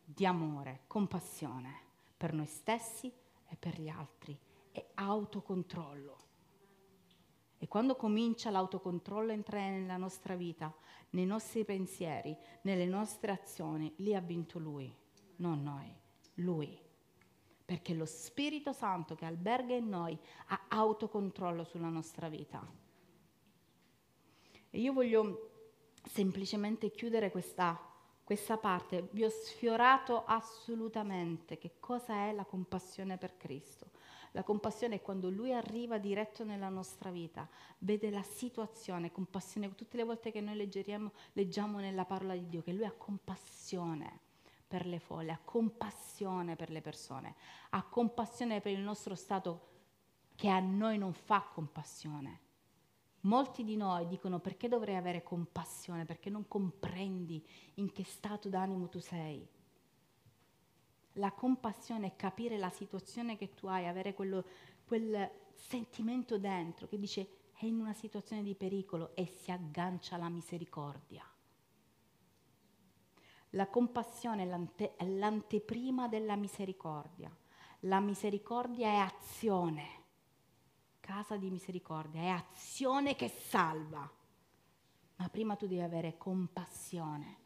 di 0.06 0.26
amore, 0.26 0.84
compassione 0.88 1.87
per 2.18 2.34
noi 2.34 2.48
stessi 2.48 3.14
e 3.48 3.56
per 3.56 3.80
gli 3.80 3.88
altri 3.88 4.38
e 4.72 4.88
autocontrollo. 4.96 6.18
E 7.60 7.68
quando 7.68 7.96
comincia 7.96 8.50
l'autocontrollo 8.50 9.32
a 9.32 9.36
entrare 9.36 9.70
nella 9.70 9.98
nostra 9.98 10.36
vita, 10.36 10.76
nei 11.12 11.26
nostri 11.26 11.64
pensieri, 11.64 12.36
nelle 12.62 12.86
nostre 12.86 13.32
azioni, 13.32 13.94
lì 13.98 14.14
ha 14.14 14.22
vinto 14.22 14.60
lui, 14.60 14.94
non 15.38 15.64
noi, 15.64 15.92
lui. 16.36 16.86
perché 17.68 17.94
lo 17.94 18.06
Spirito 18.06 18.72
Santo 18.72 19.14
che 19.14 19.26
alberga 19.26 19.76
in 19.76 19.90
noi 19.90 20.18
ha 20.46 20.68
autocontrollo 20.70 21.66
sulla 21.66 21.90
nostra 21.90 22.30
vita. 22.30 22.66
E 24.70 24.80
io 24.80 24.94
voglio 24.94 25.50
semplicemente 26.02 26.92
chiudere 26.92 27.30
questa, 27.30 27.78
questa 28.28 28.58
parte. 28.58 29.08
Vi 29.12 29.24
ho 29.24 29.30
sfiorato 29.30 30.26
assolutamente 30.26 31.58
che 31.58 31.76
cosa 31.80 32.28
è 32.28 32.34
la 32.34 32.44
compassione 32.44 33.18
per 33.18 33.38
Cristo. 33.38 33.92
La 34.32 34.44
compassione 34.44 34.96
è 34.96 35.02
quando 35.02 35.30
Lui 35.30 35.54
arriva 35.54 35.98
diretto 35.98 36.44
nella 36.44 36.68
nostra 36.68 37.10
vita, 37.10 37.48
vede 37.78 38.10
la 38.10 38.24
situazione, 38.24 39.14
compassione. 39.14 39.74
Tutte 39.76 39.96
le 39.96 40.04
volte 40.04 40.32
che 40.32 40.42
noi 40.42 40.58
leggiamo 40.58 41.80
nella 41.80 42.04
parola 42.04 42.34
di 42.34 42.50
Dio 42.50 42.62
che 42.64 42.74
Lui 42.74 42.84
ha 42.84 42.92
compassione 42.92 44.20
per 44.68 44.86
le 44.86 45.00
folle, 45.00 45.32
ha 45.32 45.40
compassione 45.42 46.58
per 46.58 46.70
le 46.70 46.82
persone, 46.82 47.34
ha 47.70 47.82
compassione 47.84 48.60
per 48.60 48.74
il 48.74 48.82
nostro 48.82 49.16
stato 49.16 49.70
che 50.36 50.50
a 50.50 50.60
noi 50.60 50.98
non 50.98 51.14
fa 51.14 51.50
compassione. 51.54 52.42
Molti 53.28 53.66
di 53.66 53.76
noi 53.76 54.08
dicono 54.08 54.40
perché 54.40 54.70
dovrei 54.70 54.96
avere 54.96 55.22
compassione, 55.22 56.06
perché 56.06 56.30
non 56.30 56.48
comprendi 56.48 57.46
in 57.76 57.92
che 57.92 58.06
stato 58.06 58.48
d'animo 58.48 58.88
tu 58.88 59.00
sei. 59.00 59.46
La 61.14 61.34
compassione 61.34 62.08
è 62.08 62.16
capire 62.16 62.58
la 62.58 62.70
situazione 62.70 63.36
che 63.36 63.54
tu 63.54 63.68
hai, 63.68 63.86
avere 63.86 64.14
quello, 64.14 64.46
quel 64.86 65.30
sentimento 65.54 66.38
dentro 66.38 66.88
che 66.88 66.98
dice 66.98 67.52
è 67.54 67.66
in 67.66 67.82
una 67.82 67.94
situazione 67.94 68.44
di 68.44 68.56
pericolo 68.56 69.14
e 69.14 69.26
si 69.26 69.52
aggancia 69.52 70.16
alla 70.16 70.30
misericordia. 70.30 71.30
La 73.52 73.68
compassione 73.68 74.44
è, 74.44 74.46
l'ante, 74.46 74.96
è 74.96 75.06
l'anteprima 75.06 76.08
della 76.08 76.38
misericordia. 76.38 77.36
La 77.82 78.00
misericordia 78.00 78.88
è 78.88 78.96
azione. 78.96 79.97
Casa 81.08 81.38
di 81.38 81.50
misericordia 81.50 82.22
è 82.22 82.28
azione 82.28 83.16
che 83.16 83.30
salva. 83.30 84.12
Ma 85.16 85.30
prima 85.30 85.56
tu 85.56 85.66
devi 85.66 85.80
avere 85.80 86.18
compassione 86.18 87.38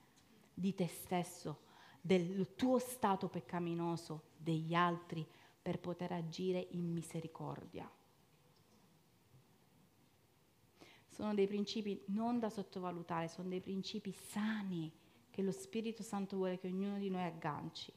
di 0.51 0.73
te 0.73 0.87
stesso, 0.87 1.59
del 2.01 2.55
tuo 2.55 2.79
stato 2.79 3.27
peccaminoso, 3.27 4.29
degli 4.35 4.73
altri, 4.73 5.23
per 5.61 5.79
poter 5.79 6.11
agire 6.11 6.69
in 6.71 6.91
misericordia. 6.91 7.87
Sono 11.09 11.35
dei 11.35 11.45
principi 11.45 12.01
non 12.07 12.39
da 12.39 12.49
sottovalutare, 12.49 13.27
sono 13.27 13.47
dei 13.47 13.61
principi 13.61 14.11
sani 14.11 14.91
che 15.29 15.43
lo 15.43 15.51
Spirito 15.51 16.01
Santo 16.01 16.35
vuole 16.35 16.57
che 16.57 16.65
ognuno 16.65 16.97
di 16.97 17.11
noi 17.11 17.25
agganci. 17.25 17.93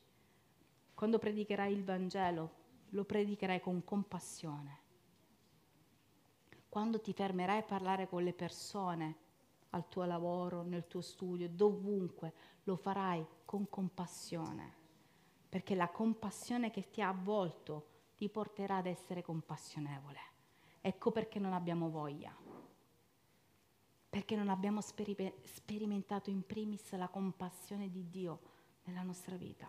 Quando 0.92 1.18
predicherai 1.18 1.72
il 1.72 1.84
Vangelo, 1.84 2.50
lo 2.90 3.04
predicherai 3.04 3.62
con 3.62 3.82
compassione. 3.82 4.82
Quando 6.74 7.00
ti 7.00 7.12
fermerai 7.12 7.58
a 7.58 7.62
parlare 7.62 8.08
con 8.08 8.24
le 8.24 8.32
persone, 8.32 9.14
al 9.70 9.88
tuo 9.88 10.04
lavoro, 10.06 10.62
nel 10.62 10.88
tuo 10.88 11.02
studio, 11.02 11.48
dovunque, 11.48 12.32
lo 12.64 12.74
farai 12.74 13.24
con 13.44 13.68
compassione, 13.68 14.74
perché 15.48 15.76
la 15.76 15.88
compassione 15.88 16.72
che 16.72 16.90
ti 16.90 17.00
ha 17.00 17.10
avvolto 17.10 17.86
ti 18.16 18.28
porterà 18.28 18.78
ad 18.78 18.86
essere 18.86 19.22
compassionevole. 19.22 20.18
Ecco 20.80 21.12
perché 21.12 21.38
non 21.38 21.52
abbiamo 21.52 21.90
voglia 21.90 22.34
perché 24.08 24.34
non 24.34 24.48
abbiamo 24.48 24.80
sperimentato 24.80 26.30
in 26.30 26.44
primis 26.44 26.92
la 26.96 27.08
compassione 27.08 27.88
di 27.88 28.10
Dio 28.10 28.40
nella 28.84 29.02
nostra 29.02 29.36
vita. 29.36 29.68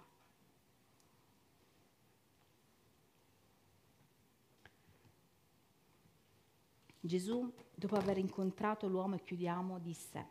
Gesù, 7.06 7.54
dopo 7.74 7.96
aver 7.96 8.18
incontrato 8.18 8.88
l'uomo, 8.88 9.16
e 9.16 9.22
chiudiamo, 9.22 9.80
disse, 9.80 10.28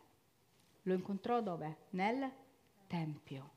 lo 0.83 0.93
incontrò 0.93 1.41
dove? 1.41 1.77
Nel 1.91 2.29
Tempio. 2.87 3.53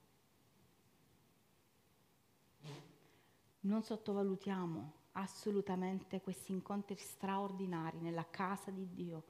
Non 3.60 3.82
sottovalutiamo 3.82 4.92
assolutamente 5.12 6.20
questi 6.20 6.52
incontri 6.52 6.96
straordinari 6.96 7.98
nella 7.98 8.26
casa 8.28 8.70
di 8.70 8.88
Dio 8.88 9.24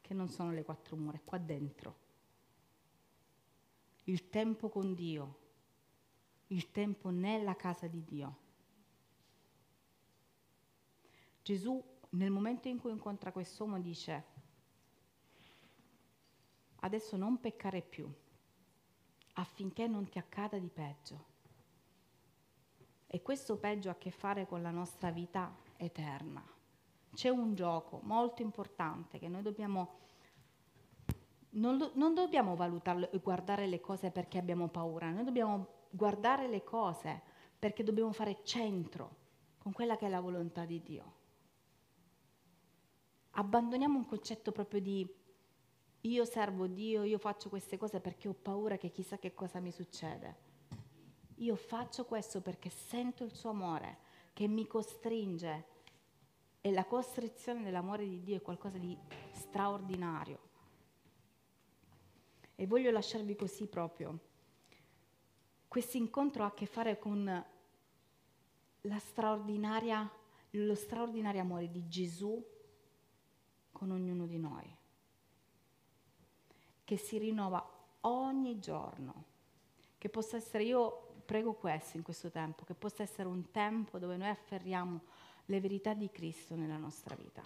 che 0.00 0.12
non 0.12 0.28
sono 0.28 0.52
le 0.52 0.62
quattro 0.62 0.96
mura, 0.96 1.16
è 1.16 1.24
qua 1.24 1.38
dentro. 1.38 1.96
Il 4.04 4.28
tempo 4.28 4.68
con 4.68 4.94
Dio, 4.94 5.38
il 6.48 6.70
tempo 6.70 7.10
nella 7.10 7.56
casa 7.56 7.86
di 7.86 8.04
Dio. 8.04 8.36
Gesù 11.42 11.82
nel 12.10 12.30
momento 12.30 12.68
in 12.68 12.78
cui 12.78 12.90
incontra 12.90 13.32
quest'uomo 13.32 13.78
dice, 13.80 14.24
adesso 16.80 17.16
non 17.16 17.40
peccare 17.40 17.82
più, 17.82 18.10
affinché 19.34 19.86
non 19.86 20.08
ti 20.08 20.18
accada 20.18 20.58
di 20.58 20.68
peggio. 20.68 21.28
E 23.06 23.22
questo 23.22 23.56
peggio 23.56 23.88
ha 23.88 23.92
a 23.92 23.98
che 23.98 24.10
fare 24.10 24.46
con 24.46 24.62
la 24.62 24.70
nostra 24.70 25.10
vita 25.10 25.54
eterna. 25.76 26.44
C'è 27.12 27.28
un 27.28 27.54
gioco 27.54 28.00
molto 28.02 28.42
importante 28.42 29.18
che 29.18 29.28
noi 29.28 29.42
dobbiamo 29.42 29.98
non, 31.52 31.90
non 31.94 32.14
dobbiamo 32.14 32.54
valutarlo 32.54 33.10
e 33.10 33.18
guardare 33.18 33.66
le 33.66 33.80
cose 33.80 34.12
perché 34.12 34.38
abbiamo 34.38 34.68
paura, 34.68 35.10
noi 35.10 35.24
dobbiamo 35.24 35.66
guardare 35.90 36.46
le 36.46 36.62
cose 36.62 37.20
perché 37.58 37.82
dobbiamo 37.82 38.12
fare 38.12 38.44
centro 38.44 39.16
con 39.58 39.72
quella 39.72 39.96
che 39.96 40.06
è 40.06 40.08
la 40.08 40.20
volontà 40.20 40.64
di 40.64 40.80
Dio. 40.80 41.18
Abbandoniamo 43.32 43.96
un 43.96 44.06
concetto 44.06 44.52
proprio 44.52 44.80
di 44.80 45.08
io 46.02 46.24
servo 46.24 46.66
Dio, 46.66 47.02
io 47.02 47.18
faccio 47.18 47.48
queste 47.48 47.76
cose 47.76 48.00
perché 48.00 48.28
ho 48.28 48.34
paura 48.34 48.76
che 48.78 48.90
chissà 48.90 49.18
che 49.18 49.34
cosa 49.34 49.60
mi 49.60 49.70
succede. 49.70 50.48
Io 51.36 51.56
faccio 51.56 52.04
questo 52.06 52.40
perché 52.40 52.70
sento 52.70 53.22
il 53.24 53.34
suo 53.34 53.50
amore 53.50 53.98
che 54.32 54.46
mi 54.48 54.66
costringe 54.66 55.64
e 56.60 56.70
la 56.72 56.84
costrizione 56.84 57.62
dell'amore 57.62 58.06
di 58.06 58.22
Dio 58.22 58.36
è 58.36 58.42
qualcosa 58.42 58.78
di 58.78 58.96
straordinario. 59.32 60.48
E 62.54 62.66
voglio 62.66 62.90
lasciarvi 62.90 63.36
così 63.36 63.66
proprio. 63.66 64.18
Questo 65.68 65.96
incontro 65.96 66.44
ha 66.44 66.48
a 66.48 66.54
che 66.54 66.66
fare 66.66 66.98
con 66.98 67.44
lo 68.82 68.98
straordinario 68.98 70.10
amore 71.40 71.70
di 71.70 71.86
Gesù 71.88 72.42
con 73.80 73.92
ognuno 73.92 74.26
di 74.26 74.38
noi, 74.38 74.76
che 76.84 76.96
si 76.98 77.16
rinnova 77.16 77.66
ogni 78.02 78.58
giorno, 78.58 79.24
che 79.96 80.10
possa 80.10 80.36
essere, 80.36 80.64
io 80.64 81.14
prego 81.24 81.54
questo 81.54 81.96
in 81.96 82.02
questo 82.02 82.28
tempo, 82.28 82.64
che 82.64 82.74
possa 82.74 83.02
essere 83.02 83.26
un 83.26 83.50
tempo 83.50 83.98
dove 83.98 84.18
noi 84.18 84.28
afferriamo 84.28 85.00
le 85.46 85.60
verità 85.60 85.94
di 85.94 86.10
Cristo 86.10 86.54
nella 86.54 86.76
nostra 86.76 87.14
vita, 87.14 87.42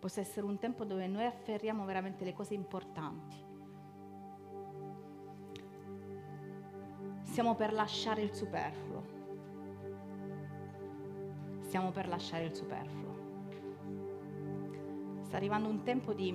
possa 0.00 0.18
essere 0.18 0.44
un 0.44 0.58
tempo 0.58 0.84
dove 0.84 1.06
noi 1.06 1.26
afferriamo 1.26 1.84
veramente 1.84 2.24
le 2.24 2.32
cose 2.32 2.54
importanti 2.54 3.50
Stiamo 7.32 7.54
per 7.54 7.72
lasciare 7.72 8.20
il 8.20 8.34
superfluo. 8.34 9.02
Stiamo 11.62 11.90
per 11.90 12.06
lasciare 12.06 12.44
il 12.44 12.54
superfluo. 12.54 13.11
Sta 15.32 15.40
arrivando 15.40 15.70
un 15.70 15.82
tempo 15.82 16.12
di 16.12 16.30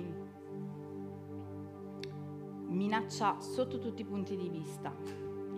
minaccia 2.66 3.38
sotto 3.38 3.78
tutti 3.78 4.02
i 4.02 4.04
punti 4.04 4.36
di 4.36 4.48
vista. 4.48 4.92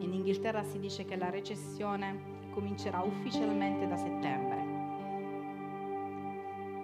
In 0.01 0.13
Inghilterra 0.13 0.63
si 0.63 0.79
dice 0.79 1.07
che 1.07 1.17
la 1.17 1.31
recessione 1.31 2.51
comincerà 2.51 3.01
ufficialmente 3.01 3.89
da 3.89 3.97
settembre. 3.97 4.65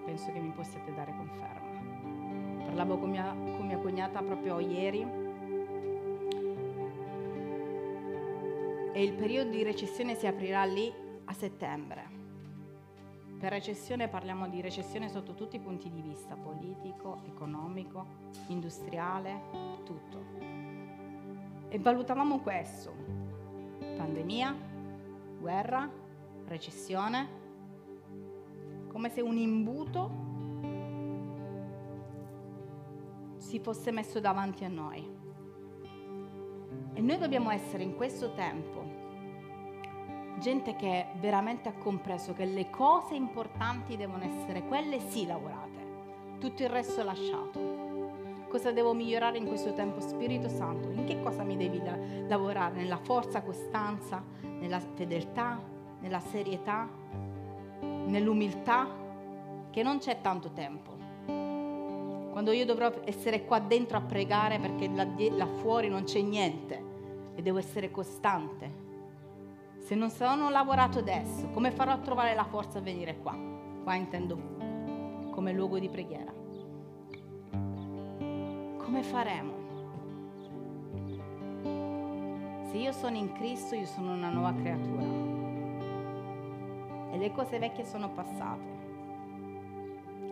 Penso 0.06 0.32
che 0.32 0.40
mi 0.40 0.50
possiate 0.52 0.94
dare 0.94 1.14
conferma. 1.14 2.64
Parlavo 2.64 2.96
con 3.00 3.10
mia, 3.10 3.34
con 3.34 3.66
mia 3.66 3.76
cognata 3.76 4.22
proprio 4.22 4.58
ieri 4.58 5.06
e 8.94 9.02
il 9.02 9.12
periodo 9.12 9.50
di 9.50 9.62
recessione 9.62 10.14
si 10.14 10.26
aprirà 10.26 10.64
lì 10.64 10.90
a 11.26 11.32
settembre. 11.34 12.15
Per 13.38 13.50
recessione 13.50 14.08
parliamo 14.08 14.48
di 14.48 14.62
recessione 14.62 15.10
sotto 15.10 15.34
tutti 15.34 15.56
i 15.56 15.60
punti 15.60 15.90
di 15.90 16.00
vista, 16.00 16.34
politico, 16.36 17.20
economico, 17.26 18.06
industriale, 18.46 19.40
tutto. 19.84 20.24
E 21.68 21.78
valutavamo 21.78 22.40
questo, 22.40 22.94
pandemia, 23.78 24.56
guerra, 25.38 25.86
recessione, 26.46 27.28
come 28.88 29.10
se 29.10 29.20
un 29.20 29.36
imbuto 29.36 30.24
si 33.36 33.58
fosse 33.58 33.90
messo 33.90 34.18
davanti 34.18 34.64
a 34.64 34.68
noi. 34.68 35.14
E 36.94 37.00
noi 37.02 37.18
dobbiamo 37.18 37.50
essere 37.50 37.82
in 37.82 37.96
questo 37.96 38.32
tempo 38.32 39.05
gente 40.38 40.76
che 40.76 41.06
veramente 41.18 41.68
ha 41.68 41.72
compreso 41.72 42.32
che 42.32 42.44
le 42.44 42.68
cose 42.70 43.14
importanti 43.14 43.96
devono 43.96 44.24
essere 44.24 44.64
quelle 44.66 45.00
sì 45.00 45.26
lavorate, 45.26 45.84
tutto 46.38 46.62
il 46.62 46.68
resto 46.68 47.02
lasciato. 47.02 47.84
Cosa 48.48 48.70
devo 48.70 48.92
migliorare 48.92 49.38
in 49.38 49.46
questo 49.46 49.72
tempo? 49.72 50.00
Spirito 50.00 50.48
Santo, 50.48 50.90
in 50.90 51.04
che 51.04 51.20
cosa 51.20 51.42
mi 51.42 51.56
devi 51.56 51.82
la- 51.82 51.98
lavorare? 52.28 52.76
Nella 52.76 52.98
forza, 52.98 53.42
costanza, 53.42 54.22
nella 54.40 54.78
fedeltà, 54.78 55.60
nella 56.00 56.20
serietà, 56.20 56.88
nell'umiltà, 57.80 58.88
che 59.70 59.82
non 59.82 59.98
c'è 59.98 60.20
tanto 60.20 60.52
tempo. 60.52 60.94
Quando 62.30 62.52
io 62.52 62.66
dovrò 62.66 62.92
essere 63.04 63.44
qua 63.44 63.58
dentro 63.58 63.96
a 63.96 64.02
pregare 64.02 64.58
perché 64.58 64.88
là, 64.88 65.06
là 65.30 65.46
fuori 65.46 65.88
non 65.88 66.04
c'è 66.04 66.20
niente 66.20 66.82
e 67.34 67.42
devo 67.42 67.58
essere 67.58 67.90
costante. 67.90 68.75
Se 69.86 69.94
non 69.94 70.10
sono 70.10 70.50
lavorato 70.50 70.98
adesso, 70.98 71.46
come 71.50 71.70
farò 71.70 71.92
a 71.92 71.98
trovare 71.98 72.34
la 72.34 72.42
forza 72.42 72.78
a 72.78 72.80
venire 72.82 73.18
qua? 73.18 73.38
Qua 73.84 73.94
intendo 73.94 74.36
come 75.30 75.52
luogo 75.52 75.78
di 75.78 75.88
preghiera. 75.88 76.32
Come 78.78 79.02
faremo? 79.04 79.52
Se 82.68 82.76
io 82.76 82.90
sono 82.90 83.16
in 83.16 83.30
Cristo, 83.34 83.76
io 83.76 83.86
sono 83.86 84.12
una 84.12 84.28
nuova 84.28 84.52
creatura. 84.54 85.04
E 87.12 87.16
le 87.16 87.30
cose 87.30 87.60
vecchie 87.60 87.84
sono 87.84 88.10
passate. 88.10 88.74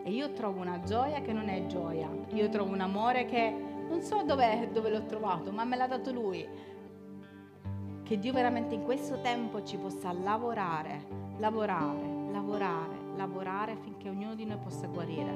E 0.03 0.11
io 0.11 0.33
trovo 0.33 0.63
una 0.63 0.81
gioia 0.81 1.21
che 1.21 1.33
non 1.33 1.49
è 1.49 1.65
gioia. 1.67 2.11
Io 2.31 2.49
trovo 2.49 2.73
un 2.73 2.81
amore 2.81 3.27
che 3.27 3.55
non 3.89 4.01
so 4.01 4.25
dove, 4.25 4.69
dove 4.73 4.91
l'ho 4.91 5.05
trovato, 5.05 5.53
ma 5.53 5.63
me 5.63 5.77
l'ha 5.77 5.87
dato 5.87 6.11
Lui. 6.11 6.73
Che 8.05 8.19
Dio 8.19 8.35
veramente 8.35 8.75
in 8.75 8.85
questo 8.85 9.23
tempo 9.23 9.65
ci 9.65 9.79
possa 9.79 10.13
lavorare, 10.13 11.07
lavorare, 11.39 12.31
lavorare, 12.31 12.97
lavorare 13.17 13.73
affinché 13.73 14.11
ognuno 14.11 14.35
di 14.35 14.45
noi 14.45 14.59
possa 14.59 14.87
guarire. 14.89 15.33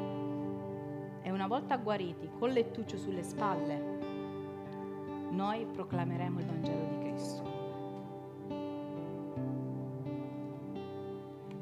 E 1.23 1.31
una 1.31 1.47
volta 1.47 1.79
guariti, 1.79 2.29
con 2.39 2.51
lettuccio 2.51 2.99
sulle 2.99 3.23
spalle, 3.23 3.99
noi 5.31 5.65
proclameremo 5.65 6.41
il 6.41 6.45
Vangelo 6.45 6.85
di 6.85 6.99
Cristo. 6.99 7.43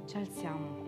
Ci 0.07 0.17
alziamo. 0.17 0.86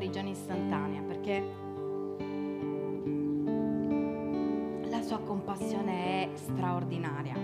Guarigione 0.00 0.30
istantanea, 0.30 1.02
perché 1.02 1.44
la 4.88 5.02
sua 5.02 5.18
compassione 5.18 6.24
è 6.24 6.28
straordinaria 6.36 7.34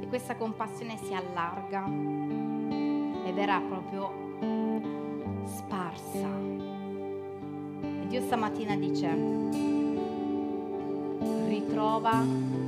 e 0.00 0.06
questa 0.06 0.36
compassione 0.36 0.96
si 0.98 1.12
allarga 1.12 1.86
ed 3.26 3.36
era 3.36 3.60
proprio 3.66 4.12
sparsa. 5.42 6.28
E 7.80 8.06
Dio 8.06 8.20
stamattina 8.20 8.76
dice, 8.76 9.12
ritrova, 11.48 12.24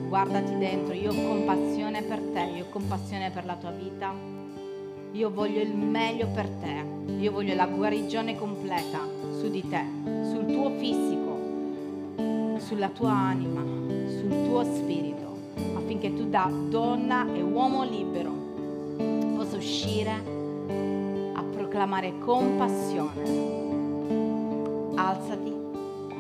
guardati 0.08 0.58
dentro, 0.58 0.92
io 0.92 1.12
ho 1.12 1.28
compassione 1.28 2.02
per 2.02 2.18
te, 2.18 2.50
io 2.56 2.64
ho 2.64 2.68
compassione 2.68 3.30
per 3.30 3.44
la 3.44 3.54
tua 3.54 3.70
vita, 3.70 4.12
io 5.12 5.30
voglio 5.30 5.60
il 5.60 5.76
meglio 5.76 6.26
per 6.26 6.48
te, 6.48 6.84
io 7.12 7.30
voglio 7.30 7.54
la 7.54 7.66
guarigione 7.66 8.36
completa 8.36 9.09
su 9.40 9.48
di 9.48 9.66
te, 9.66 9.82
sul 10.30 10.44
tuo 10.44 10.70
fisico, 10.76 12.58
sulla 12.58 12.90
tua 12.90 13.12
anima, 13.12 13.62
sul 14.18 14.28
tuo 14.44 14.62
spirito, 14.64 15.34
affinché 15.76 16.14
tu 16.14 16.28
da 16.28 16.52
donna 16.68 17.26
e 17.32 17.40
uomo 17.40 17.82
libero 17.84 18.30
possa 19.34 19.56
uscire 19.56 20.10
a 21.32 21.42
proclamare 21.42 22.18
compassione. 22.18 23.22
Alzati, 24.96 25.54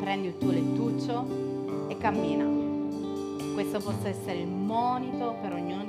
prendi 0.00 0.28
il 0.28 0.38
tuo 0.38 0.50
lettuccio 0.50 1.26
e 1.88 1.98
cammina. 1.98 2.48
Questo 3.52 3.80
possa 3.80 4.08
essere 4.08 4.38
il 4.38 4.48
monito 4.48 5.36
per 5.42 5.52
ognuno 5.52 5.79